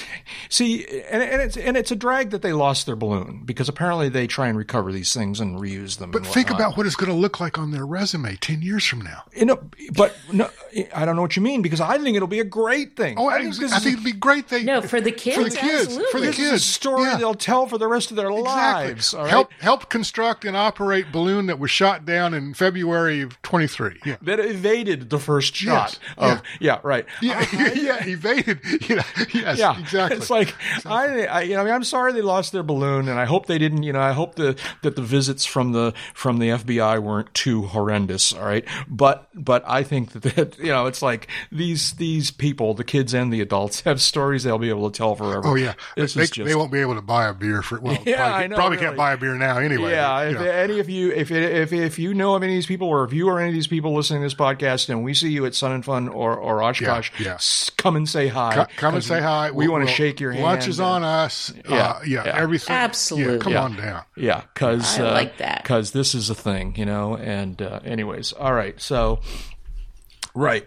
see, 0.47 0.85
and, 0.85 1.21
and 1.21 1.41
it's 1.41 1.57
and 1.57 1.75
it's 1.75 1.91
a 1.91 1.97
drag 1.97 2.29
that 2.29 2.41
they 2.41 2.53
lost 2.53 2.85
their 2.85 2.95
balloon 2.95 3.41
because 3.43 3.67
apparently 3.67 4.07
they 4.07 4.25
try 4.25 4.47
and 4.47 4.57
recover 4.57 4.93
these 4.93 5.13
things 5.13 5.41
and 5.41 5.59
reuse 5.59 5.97
them. 5.97 6.11
But 6.11 6.25
think 6.25 6.49
about 6.49 6.77
what 6.77 6.85
it's 6.85 6.95
going 6.95 7.11
to 7.11 7.17
look 7.17 7.41
like 7.41 7.57
on 7.57 7.71
their 7.71 7.85
resume 7.85 8.37
10 8.37 8.61
years 8.61 8.85
from 8.85 9.01
now. 9.01 9.23
You 9.35 9.45
know, 9.45 9.69
but 9.93 10.15
no, 10.31 10.49
I 10.93 11.03
don't 11.03 11.17
know 11.17 11.21
what 11.21 11.35
you 11.35 11.41
mean 11.41 11.61
because 11.61 11.81
I 11.81 11.97
think 11.97 12.15
it'll 12.15 12.27
be 12.29 12.39
a 12.39 12.45
great 12.45 12.95
thing. 12.95 13.15
Oh, 13.17 13.27
I, 13.27 13.41
think 13.41 13.55
think, 13.55 13.73
I 13.73 13.79
think 13.79 13.93
it'd 13.95 14.05
be 14.05 14.13
great. 14.13 14.47
They, 14.47 14.63
No, 14.63 14.81
for 14.81 15.01
the 15.01 15.11
kids, 15.11 15.37
For 15.37 15.43
the 15.43 15.55
kids. 15.57 15.97
For 15.97 16.19
the 16.21 16.27
absolutely. 16.27 16.27
this 16.27 16.39
is 16.39 16.47
a 16.47 16.51
kids. 16.51 16.63
story 16.63 17.03
Yeah. 17.03 17.17
they'll 17.17 17.33
tell 17.33 17.67
for 17.67 17.77
the 17.77 17.87
rest 17.89 18.11
of 18.11 18.17
their 18.17 18.31
lives. 18.31 19.13
All 19.13 19.23
right. 19.23 19.29
Help, 19.29 19.51
help 19.59 19.89
construct 19.89 20.45
and 20.45 20.55
operate 20.55 21.11
balloon 21.11 21.47
that 21.47 21.59
was 21.59 21.69
shot 21.69 22.05
down 22.05 22.33
in 22.33 22.53
February 22.53 23.19
of 23.19 23.41
23. 23.41 23.99
Yeah. 24.05 24.15
that 24.21 24.39
evaded 24.39 25.09
the 25.09 25.19
first 25.19 25.64
shot 25.65 25.99
Yes, 25.99 25.99
of 26.17 26.41
yeah, 26.59 26.79
right 26.83 27.05
Yeah, 27.21 27.45
yeah, 27.73 28.05
evaded. 28.05 28.59
Yeah, 28.89 29.03
yes, 29.33 29.57
yeah 29.57 29.79
exactly. 29.79 30.17
it's 30.17 30.29
like 30.29 30.53
I, 30.85 31.25
I 31.25 31.41
you 31.41 31.55
know 31.55 31.61
I 31.61 31.65
mean, 31.65 31.73
I'm 31.73 31.83
sorry 31.83 32.13
they 32.13 32.21
lost 32.21 32.51
their 32.51 32.63
balloon 32.63 33.09
and 33.09 33.19
I 33.19 33.25
hope 33.25 33.47
they 33.47 33.57
didn't 33.57 33.83
you 33.83 33.93
know 33.93 34.01
I 34.01 34.11
hope 34.11 34.35
the 34.35 34.57
that 34.83 34.95
the 34.95 35.01
visits 35.01 35.45
from 35.45 35.71
the 35.71 35.93
from 36.13 36.37
the 36.39 36.49
FBI 36.49 37.01
weren't 37.01 37.33
too 37.33 37.63
horrendous 37.63 38.33
all 38.33 38.45
right 38.45 38.65
but 38.87 39.27
but 39.33 39.63
I 39.67 39.83
think 39.83 40.11
that, 40.11 40.23
that 40.35 40.57
you 40.59 40.67
know 40.67 40.85
it's 40.85 41.01
like 41.01 41.27
these 41.51 41.93
these 41.93 42.31
people 42.31 42.73
the 42.73 42.83
kids 42.83 43.13
and 43.13 43.31
the 43.33 43.41
adults 43.41 43.81
have 43.81 44.01
stories 44.01 44.43
they'll 44.43 44.57
be 44.57 44.69
able 44.69 44.89
to 44.89 44.97
tell 44.97 45.15
forever 45.15 45.41
oh 45.47 45.55
yeah, 45.55 45.73
this 45.95 46.13
they, 46.13 46.23
is 46.23 46.31
just 46.31 46.47
they 46.47 46.55
won't 46.55 46.71
be 46.71 46.79
able 46.79 46.95
to 46.95 47.01
buy 47.01 47.27
a 47.27 47.33
beer 47.33 47.61
for. 47.61 47.79
Well, 47.79 47.97
Yeah, 48.05 48.17
probably, 48.17 48.43
I 48.43 48.47
know, 48.47 48.55
probably 48.55 48.75
really. 48.77 48.85
can't 48.87 48.97
buy 48.97 49.13
a 49.13 49.17
beer 49.17 49.35
now 49.35 49.57
anyway. 49.57 49.91
Yeah, 49.91 50.23
you 50.23 50.35
if 50.35 50.41
know. 50.41 50.45
any 50.49 50.79
of 50.79 50.89
you, 50.89 51.11
if 51.11 51.31
if 51.31 51.71
if 51.73 51.99
you 51.99 52.13
know 52.13 52.35
of 52.35 52.43
any 52.43 52.53
of 52.53 52.57
these 52.57 52.65
people, 52.65 52.87
or 52.87 53.03
if 53.03 53.13
you 53.13 53.29
are 53.29 53.39
any 53.39 53.49
of 53.49 53.53
these 53.53 53.67
people 53.67 53.93
listening 53.95 54.21
to 54.21 54.25
this 54.25 54.33
podcast, 54.33 54.89
and 54.89 55.03
we 55.03 55.13
see 55.13 55.29
you 55.31 55.45
at 55.45 55.54
Sun 55.55 55.71
and 55.71 55.85
Fun 55.85 56.07
or 56.07 56.35
or 56.35 56.61
Oshkosh, 56.61 57.11
Yeah, 57.19 57.25
yeah. 57.25 57.33
s- 57.35 57.71
come 57.77 57.95
and 57.95 58.07
say 58.07 58.27
hi. 58.27 58.53
Co- 58.55 58.65
Come 58.77 58.95
and 58.95 59.03
say 59.03 59.21
hi. 59.21 59.51
We 59.51 59.65
We'll- 59.65 59.71
want 59.73 59.81
to 59.83 59.85
we'll- 59.85 59.95
shake 59.95 60.19
your 60.19 60.31
hand. 60.31 60.43
Lunch 60.43 60.67
is 60.67 60.79
and- 60.79 60.87
on 60.87 61.03
us. 61.03 61.53
Yeah, 61.69 61.75
uh, 61.75 61.99
yeah, 62.05 62.23
yeah. 62.25 62.31
everything. 62.35 62.75
Absolutely. 62.75 63.33
Yeah, 63.33 63.39
come 63.39 63.53
Yeah. 63.53 63.61
on 63.63 63.75
down. 63.75 64.03
Yeah, 64.15 64.41
because 64.53 64.99
I 64.99 65.11
like 65.11 65.37
that. 65.37 65.63
Because 65.63 65.91
this 65.91 66.13
is 66.15 66.29
a 66.29 66.35
thing, 66.35 66.75
you 66.77 66.85
know. 66.85 67.15
And 67.17 67.61
uh, 67.61 67.79
anyways, 67.83 68.33
all 68.33 68.53
right. 68.53 68.79
So, 68.81 69.21
right. 70.33 70.65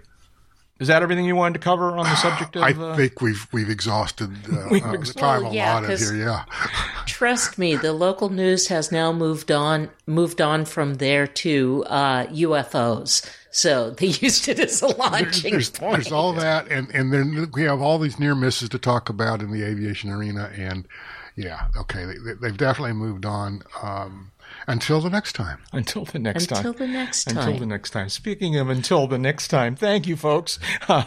Is 0.81 0.87
that 0.87 1.03
everything 1.03 1.25
you 1.25 1.35
wanted 1.35 1.55
to 1.55 1.59
cover 1.65 1.91
on 1.97 2.05
the 2.05 2.15
subject 2.15 2.55
of? 2.57 2.63
I 2.63 2.71
uh, 2.71 2.95
think 2.97 3.21
we've 3.21 3.49
we've 3.53 3.69
exhausted 3.69 4.31
uh, 4.53 4.57
uh, 4.67 4.69
the 4.97 5.13
time 5.17 5.43
Well, 5.45 5.53
yeah, 5.55 5.73
allotted 5.73 5.89
'cause- 5.99 6.11
here. 6.11 6.19
Yeah, 6.27 6.45
Trust 7.09 7.59
me, 7.59 7.75
the 7.77 7.93
local 7.93 8.29
news 8.29 8.69
has 8.69 8.93
now 8.93 9.13
moved 9.13 9.51
on 9.51 9.91
moved 10.07 10.41
on 10.41 10.65
from 10.65 10.95
there 10.95 11.27
to 11.27 11.85
uh, 11.89 12.27
UFOs. 12.27 13.29
So 13.51 13.91
they 13.91 14.07
used 14.21 14.49
it 14.49 14.59
as 14.61 14.83
a 14.83 14.89
launching 14.89 15.53
there's, 15.53 15.71
point. 15.71 15.95
there's 15.95 16.13
all 16.13 16.33
that, 16.35 16.69
and 16.71 16.89
and 16.95 17.13
then 17.13 17.51
we 17.55 17.63
have 17.65 17.81
all 17.81 17.99
these 17.99 18.19
near 18.19 18.35
misses 18.35 18.69
to 18.71 18.79
talk 18.79 19.09
about 19.09 19.41
in 19.43 19.51
the 19.51 19.65
aviation 19.65 20.11
arena, 20.11 20.51
and 20.57 20.87
yeah, 21.35 21.69
okay, 21.77 22.05
they, 22.05 22.15
they- 22.19 22.35
they've 22.41 22.57
definitely 22.57 22.93
moved 22.95 23.25
on. 23.25 23.63
Um, 23.83 24.33
until 24.67 25.01
the 25.01 25.11
next 25.11 25.35
time. 25.35 25.59
until 25.73 26.05
the 26.07 26.19
next 26.19 26.51
Until 26.51 26.73
time. 26.75 26.87
the 26.87 26.93
next 26.93 27.25
time. 27.25 27.37
Until 27.39 27.59
the 27.59 27.67
next 27.67 27.91
time. 27.91 28.09
Speaking 28.09 28.57
of 28.57 28.69
until 28.71 29.07
the 29.07 29.19
next 29.19 29.49
time, 29.49 29.77
thank 29.77 30.07
you, 30.07 30.17
folks. 30.17 30.59
Uh, 30.89 31.05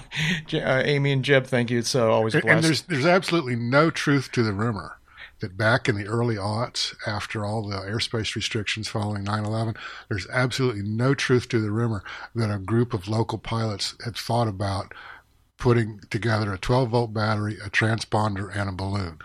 Je- 0.47 0.61
uh, 0.61 0.81
Amy 0.83 1.11
and 1.11 1.23
Jeb, 1.25 1.45
thank 1.47 1.69
you. 1.71 1.79
It's 1.79 1.95
uh, 1.95 2.07
always 2.07 2.35
a 2.35 2.41
blast. 2.41 2.55
and 2.55 2.63
there's 2.63 2.81
there's 2.83 3.05
absolutely 3.05 3.55
no 3.55 3.89
truth 3.89 4.31
to 4.33 4.43
the 4.43 4.53
rumor 4.53 4.97
that 5.41 5.57
back 5.57 5.89
in 5.89 5.95
the 5.95 6.07
early 6.07 6.35
aughts, 6.35 6.95
after 7.05 7.45
all 7.45 7.67
the 7.67 7.75
airspace 7.77 8.35
restrictions 8.35 8.87
following 8.87 9.23
9/11, 9.23 9.75
there's 10.09 10.27
absolutely 10.29 10.83
no 10.83 11.13
truth 11.13 11.49
to 11.49 11.59
the 11.59 11.71
rumor 11.71 12.03
that 12.33 12.53
a 12.53 12.59
group 12.59 12.93
of 12.93 13.07
local 13.07 13.37
pilots 13.37 13.95
had 14.05 14.15
thought 14.15 14.47
about 14.47 14.93
putting 15.57 15.99
together 16.09 16.53
a 16.53 16.57
12 16.57 16.89
volt 16.89 17.13
battery, 17.13 17.57
a 17.63 17.69
transponder, 17.69 18.49
and 18.55 18.69
a 18.69 18.71
balloon, 18.71 19.19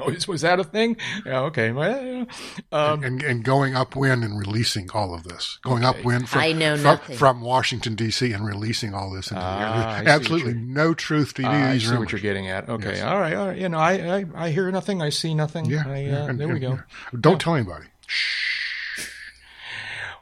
Oh, 0.06 0.10
is- 0.10 0.26
was 0.28 0.40
that 0.42 0.58
a 0.60 0.64
thing? 0.64 0.96
Yeah, 1.26 1.40
okay. 1.42 1.70
Um, 1.70 3.02
and 3.04 3.22
and 3.22 3.44
going 3.44 3.74
upwind 3.76 4.24
and 4.24 4.38
releasing 4.38 4.90
all 4.92 5.14
of 5.14 5.24
this, 5.24 5.58
going 5.62 5.84
upwind 5.84 6.28
from 6.28 6.40
I 6.40 6.52
know 6.52 6.74
from, 6.76 6.84
nothing. 6.84 7.16
from 7.16 7.40
Washington 7.40 7.94
D.C. 7.94 8.32
and 8.32 8.44
releasing 8.46 8.94
all 8.94 9.10
this 9.10 9.30
into 9.30 9.42
Ah, 9.42 9.58
the 9.58 9.64
I 9.64 9.66
air. 9.66 9.70
see 9.70 10.04
There's 10.04 10.04
what 10.04 10.08
absolutely 10.20 10.54
no 10.54 10.94
truth 10.94 11.34
to 11.34 11.42
any 11.44 11.54
of 11.56 11.62
I 11.68 11.78
see 11.78 11.86
rumors. 11.86 11.98
what 12.00 12.12
you're 12.12 12.20
getting 12.20 12.48
at. 12.48 12.68
Okay. 12.68 12.94
Yes. 12.96 13.02
All 13.02 13.18
right. 13.20 13.34
All 13.34 13.46
right. 13.48 13.58
You 13.58 13.68
know, 13.68 13.78
I, 13.78 13.92
I, 14.18 14.24
I 14.34 14.50
hear 14.50 14.70
nothing. 14.70 15.02
I 15.02 15.08
see 15.10 15.34
nothing. 15.34 15.66
Yeah, 15.66 15.84
I, 15.86 16.06
uh, 16.06 16.26
and- 16.28 16.40
there 16.40 16.48
we 16.48 16.58
go. 16.60 16.70
yeah. 16.72 17.18
Don't 17.20 17.40
tell 17.40 17.54
anybody. 17.54 17.86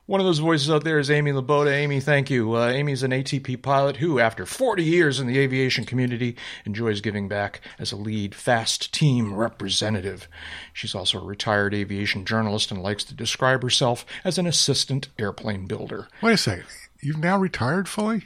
One 0.09 0.21
of 0.21 0.27
those 0.27 0.39
voices 0.39 0.71
out 0.71 0.85
there 0.85 0.99
is 0.99 1.11
Amy 1.11 1.33
Laboda. 1.33 1.71
Amy, 1.71 2.01
thank 2.01 2.31
you. 2.31 2.55
Uh, 2.57 2.69
is 2.69 3.03
an 3.03 3.11
ATP 3.11 3.61
pilot 3.61 3.99
who, 3.99 4.19
after 4.19 4.47
40 4.47 4.83
years 4.83 5.21
in 5.21 5.27
the 5.27 5.39
aviation 5.39 5.85
community, 5.85 6.35
enjoys 6.65 7.03
giving 7.03 7.29
back 7.29 7.61
as 7.79 7.93
a 7.93 7.97
lead 7.97 8.33
FAASTeam 8.33 9.37
representative. 9.37 10.27
She's 10.73 10.95
also 10.95 11.21
a 11.21 11.25
retired 11.27 11.75
aviation 11.75 12.25
journalist 12.25 12.71
and 12.71 12.83
likes 12.83 13.05
to 13.05 13.15
describe 13.15 13.63
herself 13.63 14.07
as 14.25 14.39
an 14.39 14.47
assistant 14.47 15.09
airplane 15.19 15.67
builder. 15.67 16.09
Wait 16.23 16.33
a 16.33 16.37
second. 16.39 16.65
You've 17.03 17.19
now 17.19 17.39
retired 17.39 17.87
fully? 17.87 18.25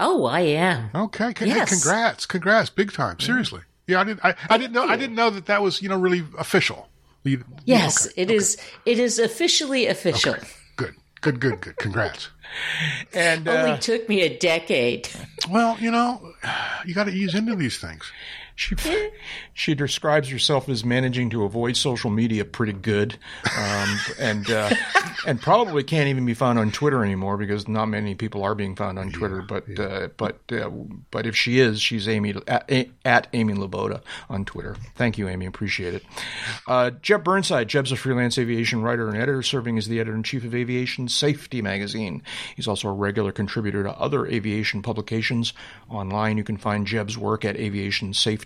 Oh, 0.00 0.24
I 0.26 0.40
am. 0.40 0.90
Okay. 0.92 1.32
Con- 1.32 1.46
hey, 1.46 1.54
Yes. 1.54 1.70
congrats. 1.80 2.26
Congrats. 2.26 2.70
Big 2.70 2.90
time. 2.92 3.20
Seriously. 3.20 3.60
Yeah, 3.86 4.00
I 4.00 4.04
didn't 4.04 4.24
I, 4.24 4.34
I 4.50 4.58
didn't 4.58 4.72
know 4.72 4.82
I 4.88 4.96
didn't 4.96 5.14
know 5.14 5.30
that 5.30 5.46
that 5.46 5.62
was, 5.62 5.80
you 5.80 5.88
know, 5.88 5.96
really 5.98 6.24
official. 6.36 6.88
You- 7.22 7.44
Yes, 7.64 8.08
okay, 8.08 8.22
it 8.22 8.30
is. 8.32 8.56
It 8.84 8.98
is 8.98 9.20
officially 9.20 9.86
official. 9.86 10.34
Good. 10.34 10.42
Good, 11.20 11.40
good, 11.40 11.60
good. 11.60 11.76
Congrats. 11.76 12.28
And 13.12 13.46
Only 13.48 13.72
uh, 13.72 13.76
took 13.78 14.08
me 14.08 14.22
a 14.22 14.38
decade. 14.38 15.08
Well, 15.50 15.76
you 15.80 15.90
know, 15.90 16.32
you 16.86 16.94
got 16.94 17.04
to 17.04 17.12
ease 17.12 17.34
into 17.34 17.56
these 17.56 17.78
things. 17.78 18.10
She 18.58 18.74
she 19.54 19.74
describes 19.74 20.28
herself 20.28 20.68
as 20.68 20.84
managing 20.84 21.30
to 21.30 21.44
avoid 21.44 21.76
social 21.76 22.10
media 22.10 22.44
pretty 22.44 22.72
good, 22.72 23.16
um, 23.56 23.98
and 24.18 24.50
uh, 24.50 24.68
and 25.26 25.40
probably 25.40 25.84
can't 25.84 26.08
even 26.08 26.26
be 26.26 26.34
found 26.34 26.58
on 26.58 26.72
Twitter 26.72 27.04
anymore 27.04 27.36
because 27.36 27.68
not 27.68 27.86
many 27.86 28.16
people 28.16 28.42
are 28.42 28.56
being 28.56 28.74
found 28.74 28.98
on 28.98 29.12
Twitter. 29.12 29.42
But 29.42 29.78
uh, 29.78 30.08
but 30.16 30.40
uh, 30.50 30.70
but 31.12 31.24
if 31.24 31.36
she 31.36 31.60
is, 31.60 31.80
she's 31.80 32.08
Amy 32.08 32.34
at, 32.48 32.88
at 33.04 33.28
Amy 33.32 33.54
Laboda 33.54 34.02
on 34.28 34.44
Twitter. 34.44 34.76
Thank 34.96 35.18
you, 35.18 35.28
Amy. 35.28 35.46
Appreciate 35.46 35.94
it. 35.94 36.04
Uh, 36.66 36.90
Jeb 36.90 37.22
Burnside. 37.22 37.68
Jeb's 37.68 37.92
a 37.92 37.96
freelance 37.96 38.38
aviation 38.38 38.82
writer 38.82 39.06
and 39.06 39.16
editor, 39.16 39.42
serving 39.44 39.78
as 39.78 39.86
the 39.86 40.00
editor 40.00 40.16
in 40.16 40.24
chief 40.24 40.44
of 40.44 40.52
Aviation 40.52 41.06
Safety 41.06 41.62
magazine. 41.62 42.24
He's 42.56 42.66
also 42.66 42.88
a 42.88 42.92
regular 42.92 43.30
contributor 43.30 43.84
to 43.84 43.92
other 43.92 44.26
aviation 44.26 44.82
publications. 44.82 45.52
Online, 45.88 46.36
you 46.36 46.44
can 46.44 46.56
find 46.56 46.88
Jeb's 46.88 47.16
work 47.16 47.44
at 47.44 47.56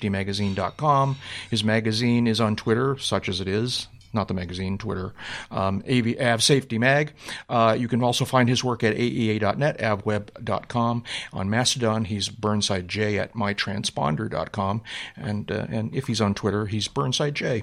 aviationsafetymagazine.com. 0.02 1.16
His 1.50 1.64
magazine 1.64 2.26
is 2.26 2.40
on 2.40 2.56
Twitter, 2.56 2.98
such 2.98 3.28
as 3.28 3.40
it 3.40 3.48
is. 3.48 3.88
Not 4.14 4.28
the 4.28 4.34
magazine, 4.34 4.76
Twitter. 4.76 5.14
Um, 5.50 5.82
AV, 5.88 6.20
Av 6.20 6.42
Safety 6.42 6.76
Mag. 6.76 7.14
Uh, 7.48 7.74
you 7.78 7.88
can 7.88 8.02
also 8.02 8.26
find 8.26 8.46
his 8.46 8.62
work 8.62 8.84
at 8.84 8.94
aea.net, 8.94 9.78
avweb.com. 9.78 11.04
On 11.32 11.50
Mastodon, 11.50 12.04
he's 12.04 12.28
Burnside 12.28 12.88
J 12.88 13.18
at 13.18 13.32
mytransponder.com. 13.32 14.82
And, 15.16 15.50
uh, 15.50 15.66
and 15.70 15.94
if 15.94 16.08
he's 16.08 16.20
on 16.20 16.34
Twitter, 16.34 16.66
he's 16.66 16.88
Burnside 16.88 17.34
J. 17.34 17.62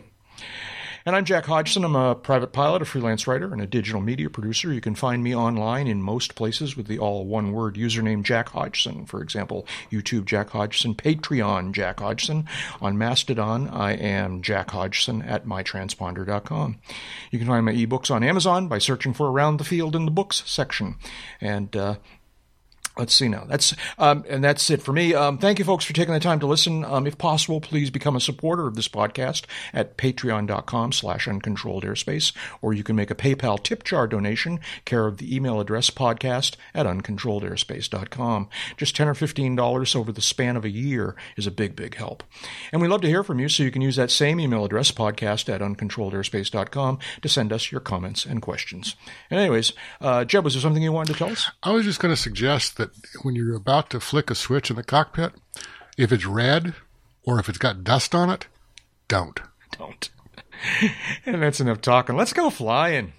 And 1.05 1.15
I'm 1.15 1.23
Jack 1.23 1.45
Hodgson. 1.45 1.85
I'm 1.85 1.95
a 1.95 2.13
private 2.13 2.51
pilot, 2.51 2.81
a 2.81 2.85
freelance 2.85 3.25
writer, 3.25 3.53
and 3.53 3.61
a 3.61 3.67
digital 3.67 4.01
media 4.01 4.29
producer. 4.29 4.73
You 4.73 4.81
can 4.81 4.95
find 4.95 5.23
me 5.23 5.33
online 5.33 5.87
in 5.87 6.01
most 6.01 6.35
places 6.35 6.75
with 6.75 6.87
the 6.87 6.99
all 6.99 7.25
one 7.25 7.53
word 7.53 7.75
username 7.75 8.21
Jack 8.21 8.49
Hodgson. 8.49 9.05
For 9.05 9.21
example, 9.21 9.65
YouTube 9.89 10.25
Jack 10.25 10.49
Hodgson, 10.49 10.95
Patreon 10.95 11.71
Jack 11.71 12.01
Hodgson. 12.01 12.45
On 12.81 12.97
Mastodon, 12.97 13.69
I 13.69 13.93
am 13.93 14.41
Jack 14.41 14.71
Hodgson 14.71 15.21
at 15.21 15.45
mytransponder.com. 15.45 16.79
You 17.31 17.39
can 17.39 17.47
find 17.47 17.65
my 17.65 17.73
ebooks 17.73 18.11
on 18.11 18.21
Amazon 18.21 18.67
by 18.67 18.79
searching 18.79 19.13
for 19.13 19.31
Around 19.31 19.57
the 19.57 19.63
Field 19.63 19.95
in 19.95 20.03
the 20.03 20.11
Books 20.11 20.43
section. 20.45 20.95
And, 21.39 21.73
uh, 21.77 21.95
Let's 22.99 23.13
see 23.13 23.29
now. 23.29 23.45
That's 23.47 23.73
um, 23.97 24.25
and 24.27 24.43
that's 24.43 24.69
it 24.69 24.81
for 24.81 24.91
me. 24.91 25.13
Um, 25.13 25.37
thank 25.37 25.57
you, 25.57 25.63
folks, 25.63 25.85
for 25.85 25.93
taking 25.93 26.13
the 26.13 26.19
time 26.19 26.41
to 26.41 26.45
listen. 26.45 26.83
Um, 26.83 27.07
if 27.07 27.17
possible, 27.17 27.61
please 27.61 27.89
become 27.89 28.17
a 28.17 28.19
supporter 28.19 28.67
of 28.67 28.75
this 28.75 28.89
podcast 28.89 29.45
at 29.73 29.95
patreon.com/slash 29.95 31.25
uncontrolled 31.25 31.85
airspace, 31.85 32.33
or 32.61 32.73
you 32.73 32.83
can 32.83 32.97
make 32.97 33.09
a 33.09 33.15
PayPal 33.15 33.63
tip 33.63 33.85
jar 33.85 34.05
donation, 34.05 34.59
care 34.83 35.07
of 35.07 35.17
the 35.17 35.33
email 35.33 35.61
address 35.61 35.89
podcast 35.89 36.57
at 36.73 36.85
uncontrolledairspace.com. 36.85 38.49
Just 38.75 38.97
ten 38.97 39.07
or 39.07 39.13
fifteen 39.13 39.55
dollars 39.55 39.95
over 39.95 40.11
the 40.11 40.21
span 40.21 40.57
of 40.57 40.65
a 40.65 40.69
year 40.69 41.15
is 41.37 41.47
a 41.47 41.51
big, 41.51 41.77
big 41.77 41.95
help. 41.95 42.21
And 42.73 42.81
we 42.81 42.89
love 42.89 42.99
to 43.03 43.07
hear 43.07 43.23
from 43.23 43.39
you, 43.39 43.47
so 43.47 43.63
you 43.63 43.71
can 43.71 43.81
use 43.81 43.95
that 43.95 44.11
same 44.11 44.41
email 44.41 44.65
address 44.65 44.91
podcast 44.91 45.47
at 45.47 45.61
uncontrolledairspace.com 45.61 46.99
to 47.21 47.29
send 47.29 47.53
us 47.53 47.71
your 47.71 47.79
comments 47.79 48.25
and 48.25 48.41
questions. 48.41 48.97
And 49.31 49.39
anyways, 49.39 49.71
uh, 50.01 50.25
Jeb, 50.25 50.43
was 50.43 50.53
there 50.53 50.61
something 50.61 50.83
you 50.83 50.91
wanted 50.91 51.13
to 51.13 51.19
tell 51.19 51.31
us? 51.31 51.49
I 51.63 51.71
was 51.71 51.85
just 51.85 52.01
going 52.01 52.13
to 52.13 52.21
suggest 52.21 52.75
that 52.93 53.23
when 53.23 53.35
you're 53.35 53.55
about 53.55 53.89
to 53.91 53.99
flick 53.99 54.29
a 54.29 54.35
switch 54.35 54.69
in 54.69 54.75
the 54.75 54.83
cockpit, 54.83 55.33
if 55.97 56.11
it's 56.11 56.25
red 56.25 56.75
or 57.23 57.39
if 57.39 57.49
it's 57.49 57.57
got 57.57 57.83
dust 57.83 58.15
on 58.15 58.29
it, 58.29 58.47
don't. 59.07 59.39
don't. 59.77 60.09
and 61.25 61.41
that's 61.41 61.59
enough 61.59 61.81
talking. 61.81 62.15
Let's 62.15 62.33
go 62.33 62.49
flying. 62.49 63.13